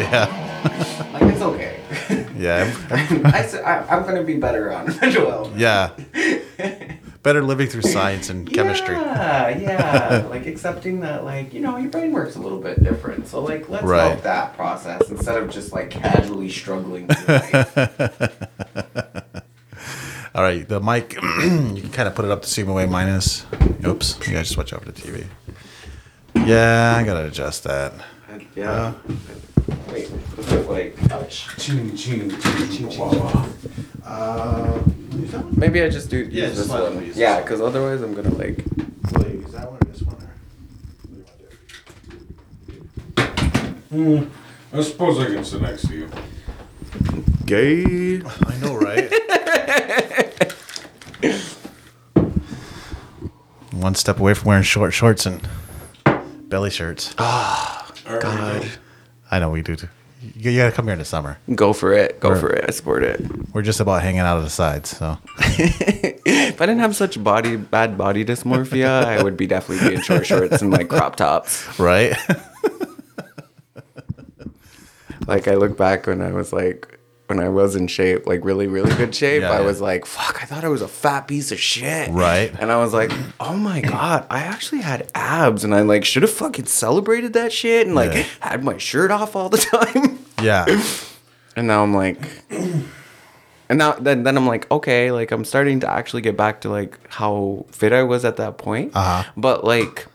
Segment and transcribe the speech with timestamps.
[0.10, 1.76] yeah, Like it's okay.
[2.36, 2.72] yeah,
[3.90, 5.56] I, am gonna be better on mental health.
[5.56, 5.90] yeah.
[7.22, 8.94] Better living through science and chemistry.
[8.94, 10.26] Yeah, yeah.
[10.30, 13.26] like accepting that, like you know, your brain works a little bit different.
[13.28, 14.08] So like, let's Right.
[14.12, 17.10] help that process instead of just like casually struggling.
[20.34, 21.12] All right, the mic.
[21.14, 21.20] you
[21.82, 23.44] can kind of put it up to see the way minus.
[23.84, 25.26] Oops, you gotta switch over to TV.
[26.34, 27.92] Yeah, I gotta adjust that.
[28.54, 28.94] yeah.
[29.92, 30.96] Wait, was it like
[31.28, 33.22] ching, ching, ching, ching, ching.
[34.04, 34.78] Uh,
[35.52, 36.94] Maybe I just do use Yeah, just this let one.
[36.96, 38.58] them use yeah, this because otherwise I'm gonna like.
[38.58, 40.16] Is that one or this one?
[43.92, 44.26] Or?
[44.72, 46.08] I suppose I can sit next to you.
[47.46, 48.22] Gay.
[48.22, 49.12] I know, right?
[53.72, 55.40] One step away from wearing short shorts and
[56.48, 57.14] belly shirts.
[57.18, 57.90] Ah!
[58.20, 58.68] God.
[59.30, 59.76] I know we do.
[59.76, 59.88] Too.
[60.36, 61.38] You, gotta come here in the summer.
[61.54, 62.20] Go for it.
[62.20, 62.40] Go Right.
[62.40, 62.64] for it.
[62.68, 63.20] I support it.
[63.54, 67.56] We're just about hanging out of the sides, so if I didn't have such body
[67.56, 71.66] bad body dysmorphia, I would be definitely be in short shorts and like crop tops.
[71.78, 72.14] right.
[75.26, 76.98] Like I look back when I was like
[77.30, 79.66] when I was in shape, like really, really good shape, Yeah, I yeah.
[79.66, 82.10] was like, fuck, I thought I was a fat piece of shit.
[82.10, 82.52] Right.
[82.60, 86.22] And I was like, oh my God, I actually had abs and I like should
[86.22, 88.26] have fucking celebrated that shit and like Yeah.
[88.40, 89.56] had my shirt off all the
[89.94, 90.18] time.
[90.42, 90.66] yeah.
[91.56, 92.18] And now I'm like,
[92.50, 96.68] and now then then I'm like, okay, like I'm starting to actually get back to
[96.68, 98.92] like how fit I was at that point.
[98.94, 99.30] Uh-huh.
[99.36, 100.06] But like,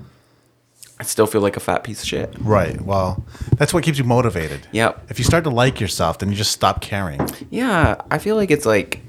[0.99, 2.33] I still feel like a fat piece of shit.
[2.39, 2.79] Right.
[2.81, 3.25] Well,
[3.57, 4.65] that's what keeps you motivated.
[4.71, 5.07] Yep.
[5.09, 7.19] If you start to like yourself, then you just stop caring.
[7.49, 9.02] Yeah, I feel like it's like.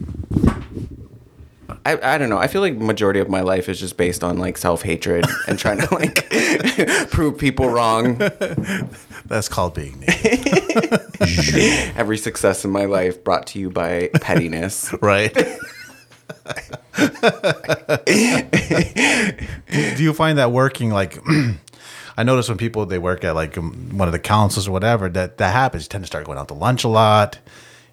[1.84, 2.38] I, I don't know.
[2.38, 5.56] I feel like majority of my life is just based on like self hatred and
[5.56, 6.28] trying to like
[7.10, 8.16] prove people wrong.
[9.26, 10.06] That's called being me.
[11.96, 14.92] Every success in my life brought to you by pettiness.
[15.00, 15.32] right?
[19.96, 21.18] Do you find that working like
[22.16, 25.08] I notice when people they work at like um, one of the councils or whatever
[25.10, 25.84] that that happens.
[25.84, 27.38] You tend to start going out to lunch a lot.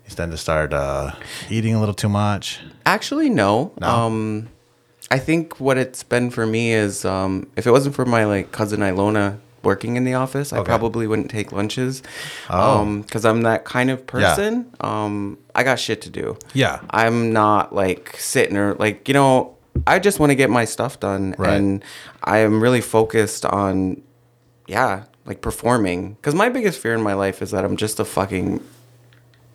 [0.08, 1.12] You tend to start uh,
[1.50, 2.60] eating a little too much.
[2.86, 3.72] Actually, no.
[3.80, 3.88] No?
[3.88, 4.50] Um,
[5.12, 8.52] I think what it's been for me is um, if it wasn't for my like
[8.52, 12.04] cousin Ilona working in the office, I probably wouldn't take lunches.
[12.50, 12.80] Oh.
[12.82, 14.70] Um, because I'm that kind of person.
[14.82, 15.04] Yeah.
[15.06, 16.38] Um, I got shit to do.
[16.54, 16.80] Yeah.
[16.90, 19.56] I'm not like sitting or like you know.
[19.88, 21.54] I just want to get my stuff done, Right.
[21.56, 21.84] and
[22.24, 24.04] I am really focused on,
[24.68, 26.14] yeah, like performing.
[26.14, 28.62] Because my biggest fear in my life is that I'm just a fucking,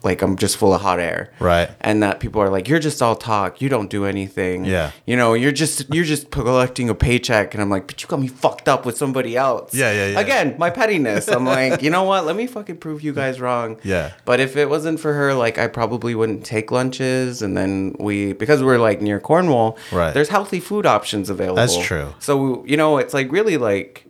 [0.05, 1.69] like I'm just full of hot air Right.
[1.81, 4.93] and that people are like you're just all talk you don't do anything Yeah.
[5.07, 8.21] you know you're just you're just collecting a paycheck and i'm like but you got
[8.21, 10.21] me fucked up with somebody else Yeah, yeah, yeah.
[10.21, 13.77] again my pettiness i'm like you know what let me fucking prove you guys wrong
[13.83, 14.13] Yeah.
[14.25, 18.35] but if it wasn't for her like i probably wouldn't take lunches and then we
[18.35, 20.15] because we're like near cornwall Right.
[20.15, 22.15] there's healthy food options available That's true.
[22.21, 24.05] so you know it's like really like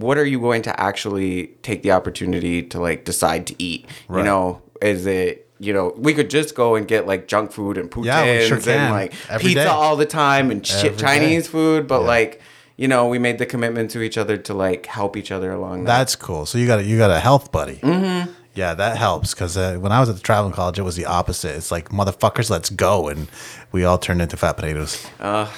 [0.00, 3.86] what are you going to actually take the opportunity to like decide to eat?
[4.08, 4.18] Right.
[4.20, 7.78] You know, is it you know we could just go and get like junk food
[7.78, 9.66] and poutines Yeah, sure and like Every pizza day.
[9.68, 11.50] all the time and shit Every Chinese day.
[11.50, 12.06] food, but Yeah.
[12.06, 12.40] like
[12.76, 15.84] you know we made the commitment to each other to like help each other along.
[15.84, 15.98] That.
[15.98, 16.46] That's cool.
[16.46, 17.76] So you got a, you got a health buddy.
[17.76, 18.32] Mm-hmm.
[18.54, 21.04] Yeah, that helps because uh, when I was at the traveling college, it was the
[21.06, 21.54] opposite.
[21.54, 23.28] It's like motherfuckers, let's go, and
[23.70, 25.06] we all turned into fat potatoes.
[25.20, 25.48] Uh,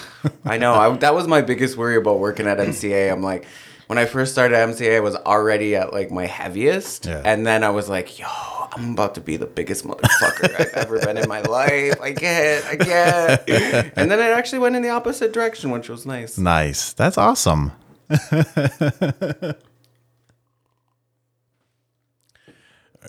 [0.45, 0.75] I know.
[0.75, 3.11] I, that was my biggest worry about working at MCA.
[3.11, 3.47] I'm like,
[3.91, 7.23] when I first started MCA, I was already at like my heaviest, Yeah.
[7.25, 8.27] and then I was like, yo,
[8.73, 12.01] I'm about to be the biggest motherfucker I've ever been in my life.
[12.01, 13.93] I can't, I can't.
[13.97, 16.39] And then it actually went in the opposite direction, which was nice.
[16.39, 16.93] Nice.
[16.93, 17.73] That's awesome.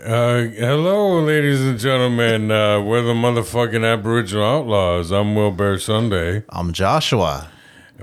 [0.04, 2.50] Uh, hello, ladies and gentlemen.
[2.50, 5.12] Uh, we're the motherfucking Aboriginal Outlaws.
[5.12, 6.44] I'm Wilbur Sunday.
[6.50, 7.52] I'm Joshua.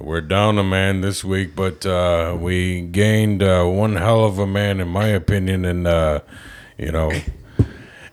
[0.00, 4.46] We're down a man this week, but uh, we gained uh, one hell of a
[4.46, 5.64] man, in my opinion.
[5.64, 6.20] And, uh,
[6.76, 7.10] you know,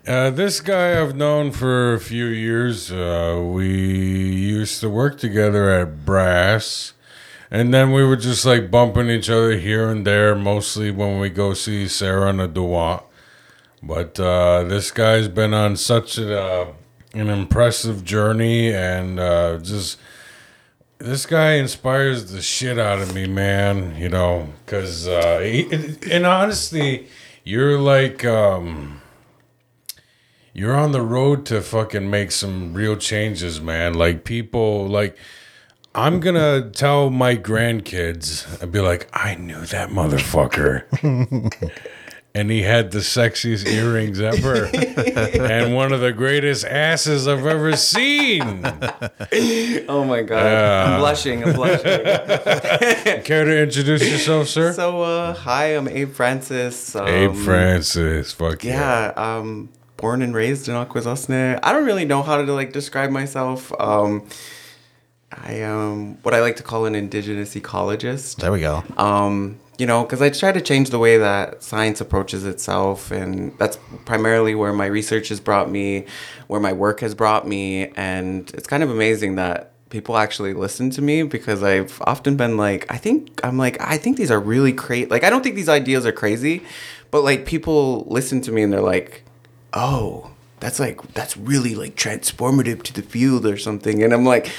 [0.08, 2.92] uh, this guy I've known for a few years.
[2.92, 6.94] Uh, we used to work together at Brass.
[7.52, 11.30] And then we were just like bumping each other here and there, mostly when we
[11.30, 13.04] go see Sarah and the.
[13.84, 16.74] But uh, this guy's been on such a,
[17.14, 19.20] an impressive journey, and
[19.64, 20.00] just
[20.98, 23.96] this guy inspires the shit out of me, man.
[23.98, 25.40] You know, because uh,
[26.10, 27.08] and honestly,
[27.44, 29.02] you're like um,
[30.54, 33.94] you're on the road to fucking make some real changes, man.
[33.94, 35.18] Like people, like
[35.94, 40.84] I'm gonna tell my grandkids, I'd be like, I knew that motherfucker.
[42.36, 44.66] and he had the sexiest earrings ever,
[45.42, 48.62] and one of the greatest asses I've ever seen.
[49.88, 50.86] Oh my god, Yeah.
[50.94, 51.44] I'm blushing.
[51.44, 51.84] I'm blushing.
[53.24, 54.74] Care to introduce yourself, sir?
[54.74, 56.96] so, uh, hi, I'm Abe Francis.
[56.96, 58.34] Um, Abe Francis.
[58.34, 59.14] Fuck yeah.
[59.16, 61.58] Yeah, um, born and raised in Akwesasne.
[61.64, 63.72] I don't really know how to like describe myself.
[63.80, 64.28] Um,
[65.32, 68.38] I am what I like to call an indigenous ecologist.
[68.38, 68.84] There we go.
[68.98, 73.57] Um, you know, because I try to change the way that science approaches itself, and
[73.57, 76.06] that's primarily where my research has brought me,
[76.48, 80.89] where my work has brought me, and it's kind of amazing that people actually listen
[80.92, 84.39] to me because I've often been like, I think I'm like, I think these are
[84.39, 85.07] really crazy.
[85.07, 86.63] Like, I don't think these ideas are crazy,
[87.12, 89.24] but like people listen to me and they're like,
[89.74, 94.51] oh, that's like that's really like transformative to the field or something, and I'm like.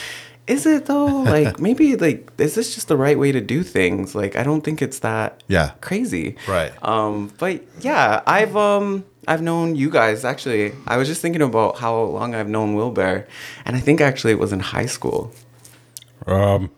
[0.46, 1.22] Is it though?
[1.36, 4.14] Like maybe like is this just the right way to do things?
[4.14, 5.70] Like I don't think it's that Yeah.
[5.80, 6.36] crazy.
[6.48, 6.72] Right.
[6.82, 10.72] Um, but yeah, I've um I've known you guys actually.
[10.86, 13.26] I was just thinking about how long I've known Wilbur,
[13.64, 15.32] and I think actually it was in high school.
[16.26, 16.70] Um,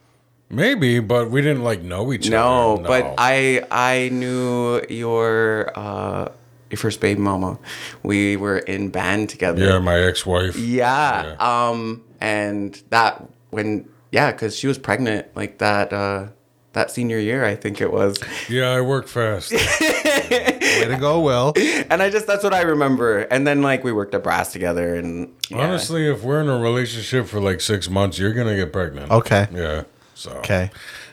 [0.48, 2.82] maybe, but we didn't like know each No, other.
[2.82, 6.28] No, but I I knew your uh
[6.70, 7.58] your first baby mama.
[8.02, 9.64] We were in band together.
[9.64, 10.56] yeah, my ex-wife.
[10.58, 11.36] Yeah.
[11.40, 16.28] Um, and that when yeah, because she was pregnant like that uh
[16.74, 18.20] that senior year, I think it was.
[18.48, 19.50] Yeah, I worked fast.
[19.52, 21.52] Way to go, Will.
[21.90, 23.20] And I just that's what I remember.
[23.20, 25.58] And then like we worked at Brass together and yeah.
[25.58, 29.10] Honestly, if we're in a relationship for like six months, you're gonna get pregnant.
[29.10, 29.48] Okay.
[29.52, 29.84] Yeah.
[30.14, 30.70] So Okay.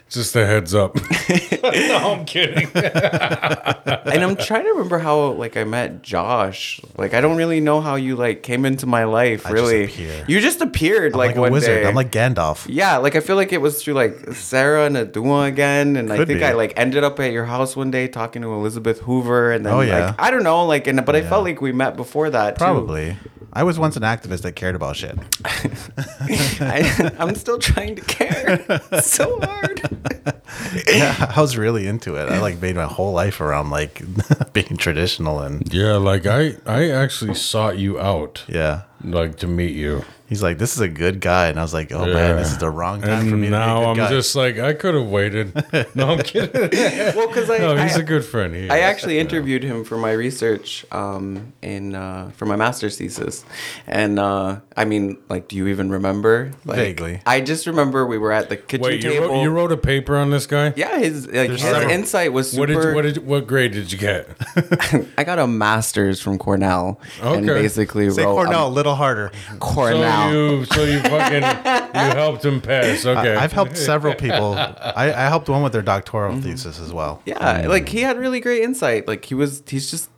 [0.09, 0.95] Just a heads up.
[1.63, 2.69] no, I'm kidding.
[2.75, 6.79] and I'm trying to remember how like I met Josh.
[6.97, 9.45] Like I don't really know how you like came into my life.
[9.45, 10.23] I just really, appear.
[10.27, 11.81] you just appeared I'm like, like a one wizard.
[11.83, 11.87] day.
[11.87, 12.65] I'm like Gandalf.
[12.69, 16.17] yeah, like I feel like it was through like Sarah and Adua again, and I
[16.17, 16.43] think be.
[16.45, 19.73] I like ended up at your house one day talking to Elizabeth Hoover, and then
[19.73, 20.07] Oh, yeah.
[20.07, 21.29] like I don't know, like and but I Yeah.
[21.29, 22.63] felt like we met before that too.
[22.63, 23.17] Probably.
[23.57, 25.17] I was once an activist that cared about shit.
[25.45, 29.94] I, I'm still trying to care so hard.
[30.87, 32.29] Yeah, I was really into it.
[32.29, 34.01] I like made my whole life around like
[34.53, 38.83] being traditional and yeah, like I, I actually sought you out, yeah.
[39.03, 40.03] like to meet you.
[40.27, 42.57] He's like, this is a good guy, and I was like, oh man, this is
[42.57, 43.49] the wrong time for And me.
[43.49, 44.09] now to be a I'm guy.
[44.09, 45.53] just like, I could have waited.
[45.95, 46.69] No, I'm kidding.
[47.15, 48.53] Well, because I, no, he's I- a good friend.
[48.55, 48.83] He I is.
[48.83, 53.45] actually interviewed him for my research um, in uh, for my master's thesis,
[53.87, 56.51] and uh, I mean, like, do you even remember?
[56.65, 57.21] Like, Vaguely.
[57.25, 59.27] I just remember we were at the kitchen Wait, you table.
[59.27, 60.73] wrote, you wrote a paper on this guy?
[60.75, 62.61] yeah, his like his several- insight was super.
[62.61, 64.27] What did you, what did what grade did you get?
[65.17, 69.31] I got a master's from Cornell, and basically Say wrote Cornell a little harder.
[69.59, 69.99] Cornell.
[69.99, 73.05] So you so you fucking you helped him pass.
[73.05, 73.35] Okay.
[73.35, 74.53] I, have helped several people.
[74.55, 76.41] I, I helped one with their doctoral Mm-hmm.
[76.41, 77.21] thesis as well.
[77.25, 79.07] Yeah, like he had really great insight.
[79.07, 80.09] Like he was, he's just,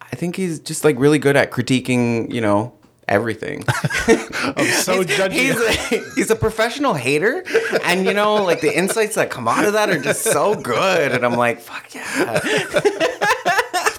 [0.00, 2.72] I think he's just like really good at critiquing, you know,
[3.08, 3.64] everything.
[3.68, 5.32] I'm so judgy.
[5.32, 7.44] he's a, he's a professional hater,
[7.84, 11.12] and you know, like the insights that come out of that are just so good.
[11.12, 12.40] And I'm like, fuck yeah,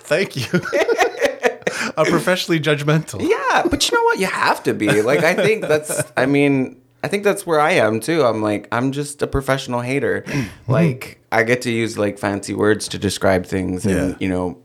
[0.10, 0.62] Thank you.
[1.98, 3.22] I'm professionally judgmental.
[3.22, 3.64] yeah.
[3.70, 4.20] But you know what?
[4.20, 5.02] You have to be.
[5.02, 6.04] Like I think that's.
[6.18, 6.82] I mean.
[7.04, 8.24] I think that's where I am too.
[8.26, 10.24] I'm like, I'm just a professional hater.
[10.24, 10.72] Mm-hmm.
[10.72, 14.16] Like, I get to use like fancy words to describe things and, Yeah.
[14.20, 14.58] you know,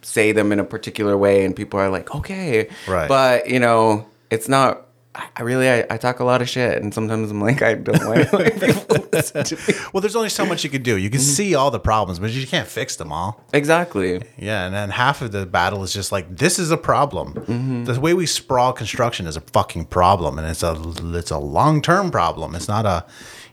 [0.00, 1.44] say them in a particular way.
[1.44, 2.70] And people are like, okay.
[2.88, 3.06] Right.
[3.06, 6.82] But, you know, it's not, I really, I, I talk a lot of shit.
[6.82, 9.78] And sometimes I'm like, I don't want to like, people to listen to me.
[9.92, 10.96] Well, there's only so much you can do.
[10.96, 11.28] You can Mm-hmm.
[11.30, 13.40] see all the problems, but you can't fix them all.
[13.52, 14.22] Exactly.
[14.36, 17.34] Yeah, and then half of the battle is just like this is a problem.
[17.34, 17.84] Mm-hmm.
[17.84, 20.74] The way we sprawl construction is a fucking problem, and it's a
[21.14, 22.56] it's a long term problem.
[22.56, 23.04] It's not a,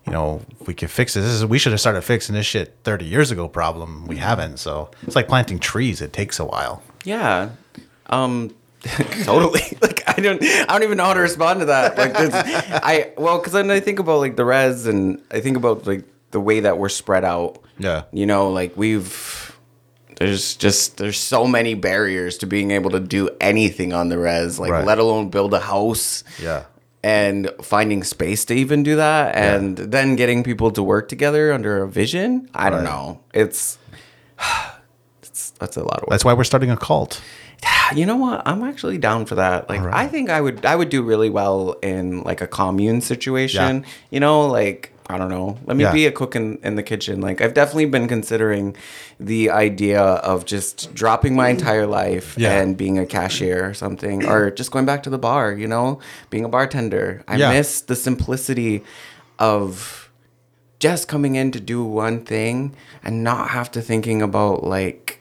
[0.07, 1.21] you know, we can fix it.
[1.21, 3.47] This is we should have started fixing this shit thirty years ago.
[3.47, 4.57] Problem we haven't.
[4.57, 6.01] So it's like planting trees.
[6.01, 6.81] It takes a while.
[7.03, 7.49] Yeah.
[8.07, 8.55] Um
[9.23, 9.61] totally.
[9.81, 11.97] Like I don't I don't even know how to respond to that.
[11.97, 15.57] Like this, I well cuz then I think about like the res and I think
[15.57, 17.59] about like the way that we're spread out.
[17.79, 18.03] Yeah.
[18.11, 19.57] You know, like we've
[20.17, 24.59] there's just there's so many barriers to being able to do anything on the res,
[24.59, 24.85] like Right.
[24.85, 26.63] let alone build a house Yeah.
[27.03, 31.81] and finding space to even do that and then getting people to work together under
[31.83, 32.49] a vision.
[32.53, 33.19] I don't know.
[33.33, 33.79] It's
[35.23, 36.09] it's that's a lot of work.
[36.09, 37.21] That's why we're starting a cult.
[37.95, 38.41] You know what?
[38.45, 39.69] I'm actually down for that.
[39.69, 43.83] Like, I think I would, I would do really well in like a commune situation.
[43.83, 43.89] Yeah.
[44.11, 45.57] You know, like I don't know.
[45.65, 45.91] Let me Yeah.
[45.91, 47.19] be a cook in, in the kitchen.
[47.19, 48.77] Like, I've definitely been considering
[49.19, 52.61] the idea of just dropping my entire life Yeah.
[52.61, 55.51] and being a cashier or something, or just going back to the bar.
[55.51, 55.99] You know,
[56.29, 57.23] being a bartender.
[57.27, 58.83] I miss the simplicity
[59.37, 60.09] of
[60.79, 65.19] just coming in to do one thing and not have to thinking about like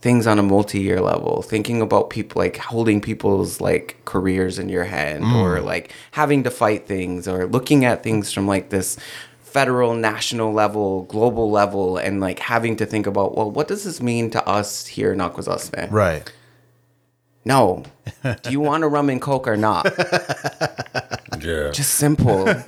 [0.00, 4.84] things on a multi-year level thinking about people like holding people's like careers in your
[4.84, 5.34] hand mm.
[5.34, 8.98] or like having to fight things or looking at things from like this
[9.40, 14.00] federal national level global level and like having to think about well what does this
[14.00, 15.90] mean to us here in Akwesasne?
[15.90, 16.32] Right.
[17.44, 17.84] no
[18.42, 19.84] do you want a rum and coke or not
[21.40, 21.70] Yeah.
[21.70, 22.44] just simple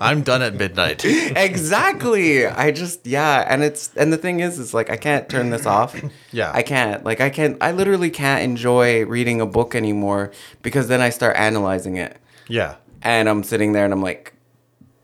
[0.00, 1.04] I'm done at midnight.
[1.04, 5.50] exactly i just yeah and it's and the thing is is like i can't turn
[5.50, 6.00] this off
[6.32, 6.50] Yeah.
[6.54, 11.00] i can't like i can't i literally can't enjoy reading a book anymore because then
[11.00, 12.16] i start analyzing it
[12.48, 12.76] Yeah.
[13.02, 14.31] and i'm sitting there and i'm like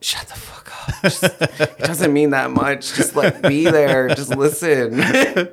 [0.00, 1.24] shut the fuck up Just-
[1.60, 5.00] it doesn't mean that much just like be there just listen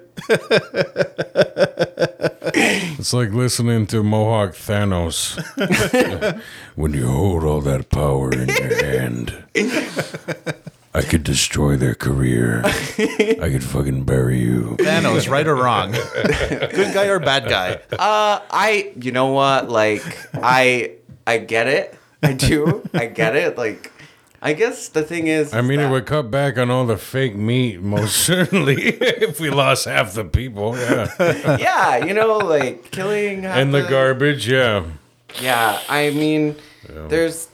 [2.57, 5.35] It's like listening to Mohawk Thanos.
[6.75, 9.43] when you hold all that power in your hand,
[10.93, 12.61] I could destroy their career.
[12.65, 14.77] I could fucking bury you.
[14.79, 15.91] Thanos, right or wrong?
[15.91, 17.73] Good guy or bad guy?
[17.91, 20.03] uh i you know what like
[20.35, 20.91] i
[21.27, 23.91] i get it i do i get it like
[24.42, 27.36] i guess the thing is I mean, it would cut back on all the fake
[27.36, 30.77] meat, most certainly, if we lost half the people.
[30.77, 31.58] Yeah.
[31.58, 34.86] yeah, you know, like killing half And the garbage, yeah.
[35.42, 36.56] Yeah, I mean,
[36.88, 37.50] there's.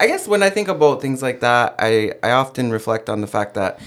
[0.00, 3.26] I guess when I think about things like that, I I often reflect on the
[3.26, 3.78] fact that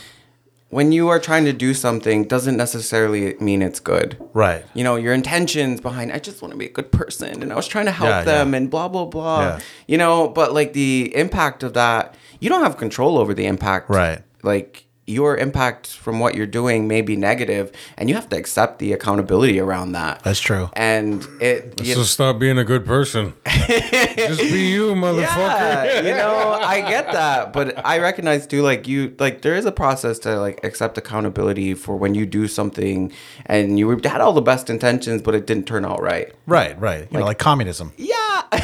[0.70, 4.18] when you are trying to do something, doesn't necessarily mean it's good.
[4.34, 4.66] Right.
[4.74, 6.12] You know, your intentions behind.
[6.12, 8.24] I just want to be a good person, and I was trying to help Yeah,
[8.24, 8.58] them, yeah.
[8.58, 9.42] and blah blah blah.
[9.42, 9.60] Yeah.
[9.88, 13.90] You know, but like the impact of that, you don't have control over the impact.
[13.90, 14.22] Right.
[14.44, 18.80] Like your impact from what you're doing may be negative, and you have to accept
[18.80, 20.22] the accountability around that.
[20.24, 20.70] That's true.
[20.74, 21.82] and it.
[21.82, 23.34] you So stop being a good person.
[23.48, 25.26] Just be you, motherfucker.
[25.26, 29.66] yeah, you know, I get that, but I recognize too, like you, like there is
[29.66, 33.12] a process to like accept accountability for when you do something
[33.46, 36.34] and you had all the best intentions, but it didn't turn out right.
[36.46, 37.08] Right, right.
[37.12, 37.94] You know, like communism.
[37.98, 38.42] Yeah,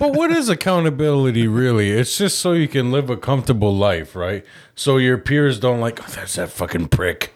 [0.00, 1.90] But what is accountability really?
[1.92, 4.44] It's just so you can live a comfortable life, right?
[4.74, 7.34] So your peers don't like, oh, that's that fucking prick.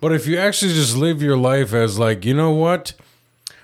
[0.00, 2.94] But if you actually just live your life as like, you know what?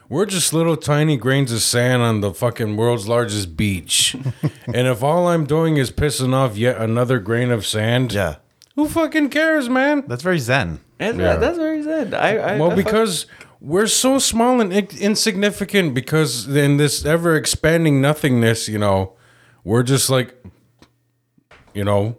[0.09, 4.15] We're just little tiny grains of sand on the fucking world's largest beach.
[4.67, 8.37] and if all I'm doing is pissing off yet another grain of sand, Yeah.
[8.77, 10.05] who fucking cares, man?
[10.07, 10.81] That's very zen.
[10.99, 11.31] that's, Yeah.
[11.31, 12.13] Uh, that's very sad.
[12.13, 13.25] I, I Well, I fuck- because
[13.63, 19.13] we're so small and in- insignificant because in this ever expanding nothingness, you know,
[19.63, 20.35] we're just like,
[21.73, 22.19] you know,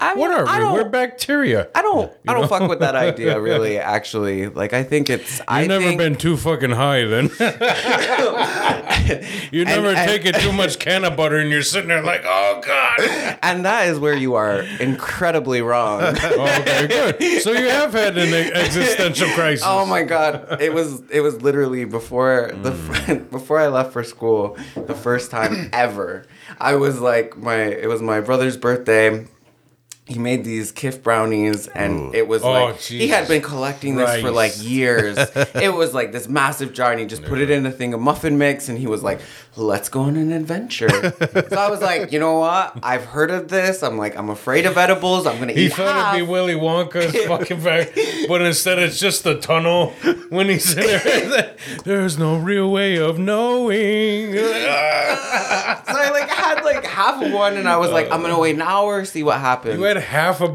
[0.00, 0.78] I mean, what are I we?
[0.78, 1.68] We're bacteria.
[1.74, 3.78] I don't, I don't fuck with that idea really.
[3.78, 5.38] Actually, like I think it's.
[5.38, 7.24] You've I never think, been too fucking high, then.
[9.52, 13.38] you never and- taken too much cannabutter, and you're sitting there like, oh god.
[13.42, 16.00] and that is where you are incredibly wrong.
[16.02, 17.42] Oh, okay, good.
[17.42, 19.64] So you have had an existential crisis.
[19.66, 20.60] Oh my god!
[20.60, 22.62] It was it was literally before hmm.
[22.62, 26.24] the before I left for school the first time ever.
[26.58, 29.26] I was like my it was my brother's birthday.
[30.08, 34.20] He made these Kif brownies, and it was Oh, like he had been collecting this
[34.22, 35.18] for like years.
[35.54, 38.00] it was like this massive jar, and he just put it in a thing of
[38.00, 39.20] muffin mix, and he was like,
[39.54, 40.88] "Let's go on an adventure."
[41.50, 42.78] so I was like, "You know what?
[42.82, 43.82] I've heard of this.
[43.82, 45.26] I'm like, I'm afraid of edibles.
[45.26, 47.90] I'm gonna He eat thought half." it'd be Willy Wonka's fucking back,
[48.28, 49.90] but instead it's just the tunnel
[50.30, 51.54] when he's in there.
[51.84, 54.32] There's no real way of knowing.
[54.34, 58.40] So I like had like half of one, and I was like, I'm gonna uh,
[58.40, 59.78] wait an hour, see what happens.
[60.00, 60.54] Half a.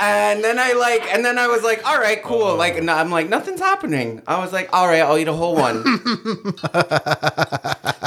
[0.00, 2.42] And then I like, and then I was like, all right, cool.
[2.42, 2.56] Uh-huh.
[2.56, 4.22] Like, no, I'm like, nothing's happening.
[4.26, 5.78] I was like, all right, I'll eat a whole one.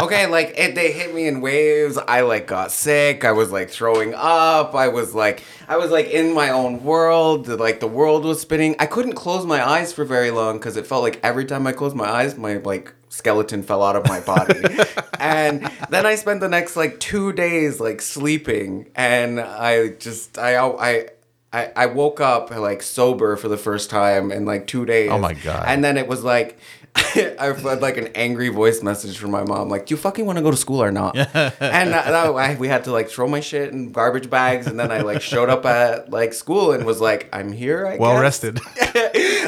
[0.03, 1.97] okay, like it, they hit me in waves.
[1.97, 3.25] I like got sick.
[3.25, 4.75] I was like throwing up.
[4.75, 7.47] I was like, I was like in my own world.
[7.47, 8.75] Like the world was spinning.
[8.79, 11.71] I couldn't close my eyes for very long because it felt like every time I
[11.71, 14.61] closed my eyes, my like skeleton fell out of my body.
[15.19, 20.57] and then I spent the next like two days like sleeping, and I just I
[20.57, 21.09] I.
[21.53, 25.09] I, I woke up like sober for the first time in like two days.
[25.09, 25.63] Oh my God.
[25.65, 26.59] And then it was like
[27.39, 30.37] I had like an angry voice message from my mom, like, "Do you fucking want
[30.37, 33.27] to go to school or not?" and that, that- I, we had to like throw
[33.27, 36.85] my shit in garbage bags, and then I like showed up at like school and
[36.85, 38.43] was like, "I'm here." I Well guess.
[38.43, 38.59] rested.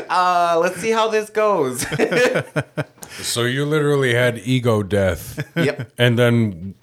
[0.09, 1.85] Uh, let's see how this goes.
[3.21, 5.91] So you literally had ego death, yep.
[5.99, 6.73] and then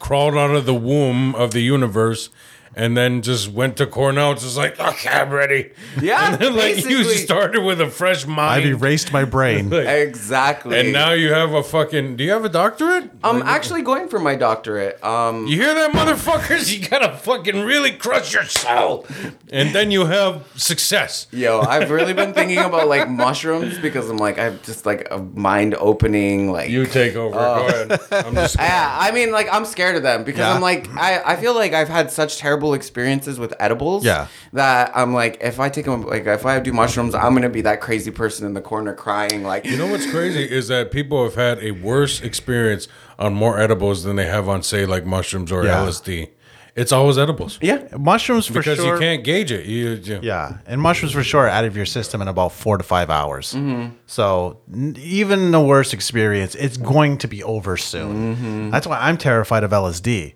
[0.00, 2.30] crawled out of the womb of the universe,
[2.76, 5.72] and then just went to Cornell, just like, okay, I'm ready.
[6.00, 7.16] Yeah, And then, like you basically.
[7.16, 8.64] started with a fresh mind.
[8.64, 9.70] I've erased my brain.
[9.74, 10.78] Like, exactly.
[10.78, 12.16] and now you have a fucking.
[12.16, 13.10] Do you have a doctorate?
[13.22, 15.02] I'm actually going for my doctorate.
[15.04, 16.72] Um, You hear that, motherfuckers?
[16.76, 19.06] You gotta fucking really crush your soul,
[19.52, 21.26] and then you have success.
[21.32, 25.18] Yo, I've really been thinking about like mushrooms because I'm like I've just like a
[25.18, 27.34] mind opening like You take over.
[27.36, 28.00] Go ahead.
[28.12, 28.56] I'm just.
[28.64, 30.54] Yeah, I mean, like I'm scared of them because Yeah.
[30.54, 34.04] I'm like I, I feel like I've had such terrible experiences with edibles.
[34.04, 34.28] Yeah.
[34.54, 37.60] That I'm like if I take them like if I do mushrooms, I'm gonna be
[37.62, 41.22] that crazy person in the corner crying like You know what's crazy is that people
[41.24, 45.52] have had a worse experience on more edibles than they have on, say, like mushrooms
[45.52, 45.84] or Yeah.
[45.84, 46.30] LSD.
[46.76, 47.86] It's always edibles yeah.
[47.96, 48.94] Mushrooms for because sure.
[48.94, 49.64] you can't gauge it.
[49.64, 52.76] You, you- Yeah, and mushrooms for sure are out of your system in about four
[52.78, 53.52] to five hours.
[53.54, 53.94] Mm-hmm.
[54.06, 58.34] So n- even the worst experience, it's going to be over soon.
[58.34, 58.70] Mm-hmm.
[58.70, 60.34] That's why I'm terrified of LSD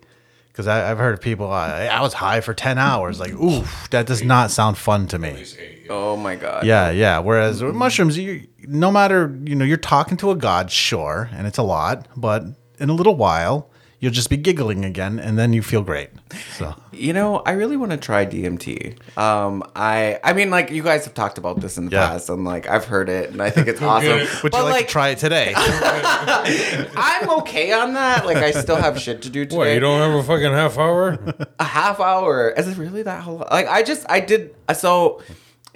[0.58, 1.52] because I've heard people.
[1.52, 3.20] Uh, I was high for ten hours.
[3.20, 5.44] Like, oof, that does not sound fun to me.
[5.88, 6.66] Oh my god.
[6.66, 7.20] Yeah, yeah.
[7.20, 11.46] Whereas with mushrooms, you no matter you know you're talking to a god, sure, and
[11.46, 12.42] it's a lot, but
[12.80, 16.10] in a little while you'll just be giggling again, and then you feel great.
[16.56, 18.96] So You know, I really want to try DMT.
[19.18, 22.08] Um, I I mean, like you guys have talked about this in the Yeah.
[22.10, 24.18] past, and like I've heard it, and I think it's awesome.
[24.42, 25.52] would but you like, like, to try it today?
[25.56, 28.26] I'm okay on that.
[28.26, 29.56] Like I still have shit to do today.
[29.56, 31.18] What, you don't have a fucking half hour?
[31.58, 32.50] a half hour.
[32.50, 33.46] Is it really that whole?
[33.50, 35.22] Like I just I did so.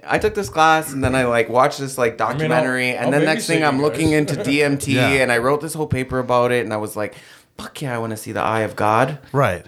[0.05, 3.13] I took this class and then I like watched this like I'll- documentary I'll and
[3.15, 3.83] then next thing I'm guys.
[3.83, 5.09] looking into DMT Yeah.
[5.23, 7.15] and I wrote this whole paper about it and I was like,
[7.63, 9.19] fuck yeah, I want to see the eye of God.
[9.33, 9.65] Right.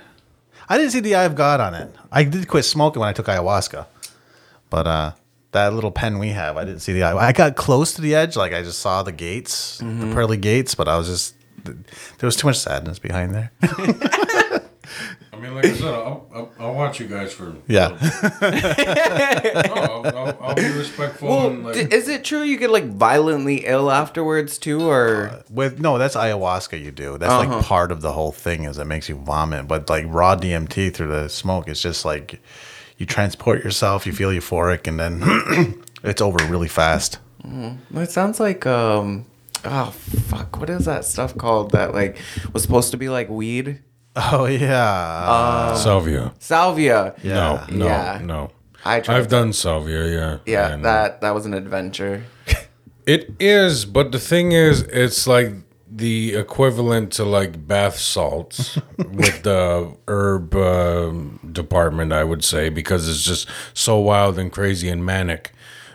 [0.68, 1.94] I didn't see the eye of God on it.
[2.10, 3.86] I did quit smoking when I took ayahuasca,
[4.70, 5.12] but uh,
[5.52, 7.28] that little pen we have, I didn't see the eye.
[7.28, 10.74] I got close to the edge, like I just saw the gates, the pearly gates,
[10.74, 11.34] but I was just
[11.64, 13.52] there was too much sadness behind there.
[15.44, 17.54] I mean, like I said, I'll, I'll, I'll watch you guys for.
[17.66, 17.88] Yeah,
[18.40, 21.28] No, I'll, I'll, I'll be respectful.
[21.28, 25.42] Well, and, like, d- is it true you get like violently ill afterwards too, or
[25.50, 26.80] with no, that's ayahuasca.
[26.80, 27.56] You do that's Uh-huh.
[27.56, 30.94] like part of the whole thing is it makes you vomit, but like raw DMT
[30.94, 32.40] through the smoke, it's just like
[32.96, 37.18] you transport yourself, you feel euphoric, and then it's over really fast.
[37.44, 39.26] it sounds like um,
[39.64, 42.16] oh fuck, what is that stuff called that like
[42.52, 43.80] was supposed to be like weed?
[44.16, 46.32] Oh yeah, salvia.
[46.38, 47.14] Salvia.
[47.22, 47.34] Yeah.
[47.34, 48.20] No, no, Yeah.
[48.22, 48.50] no.
[48.84, 50.38] I tried I've done salvia, yeah.
[50.46, 52.22] Yeah, And that that was an adventure.
[53.06, 55.52] It is, but the thing is, it's like
[55.90, 63.06] the equivalent to like bath salts with the herb um department, I would say, because
[63.08, 65.52] it's just so wild and crazy and manic.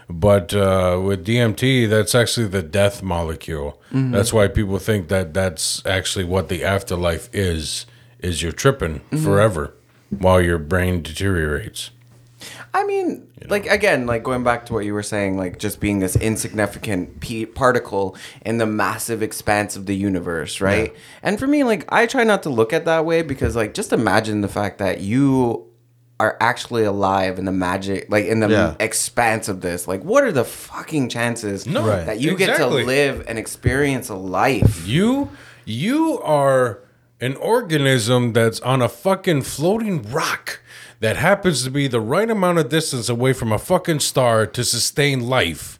[0.07, 3.79] But uh, with DMT, that's actually the death molecule.
[3.91, 7.85] That's why people think that that's actually what the afterlife is.
[8.19, 9.23] Is you're tripping mm-hmm.
[9.23, 9.73] forever
[10.09, 11.91] while your brain deteriorates.
[12.73, 15.99] I mean, like again, like going back to what you were saying, like just being
[15.99, 20.93] this insignificant p- particle in the massive expanse of the universe, right?
[21.23, 23.91] And for me, like I try not to look at that way because, like, just
[23.91, 25.65] imagine the fact that you
[26.19, 28.75] are actually alive in the magic, like in the Yeah.
[28.79, 29.87] expanse of this.
[29.87, 34.15] Like, what are the fucking chances No, that you get to live and experience a
[34.15, 34.87] life?
[34.87, 35.29] You
[35.65, 36.79] you are
[37.21, 40.61] an organism that's on a fucking floating rock
[40.99, 44.63] that happens to be the right amount of distance away from a fucking star to
[44.63, 45.77] sustain life.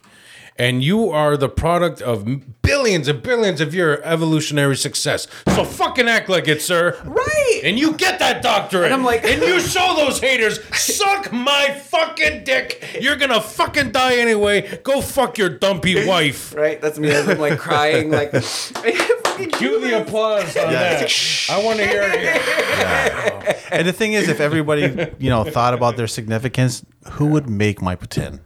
[0.56, 2.26] And you are the product of
[2.60, 5.26] billions and billions of your evolutionary success.
[5.54, 7.00] So fucking act like it, sir.
[7.02, 7.60] Right.
[7.64, 8.86] And you get that doctorate.
[8.86, 12.98] And I'm like- and you show those haters, suck my fucking dick.
[13.00, 14.80] You're gonna fucking die anyway.
[14.82, 16.54] Go fuck your dumpy wife.
[16.54, 16.78] Right?
[16.78, 18.30] That's me I'm like crying, like,
[19.30, 21.10] fucking Cue the applause on that.
[21.50, 23.56] I want to hear it.
[23.72, 27.80] and the thing is, if everybody you know thought about their significance, who would make
[27.82, 28.40] my poutine?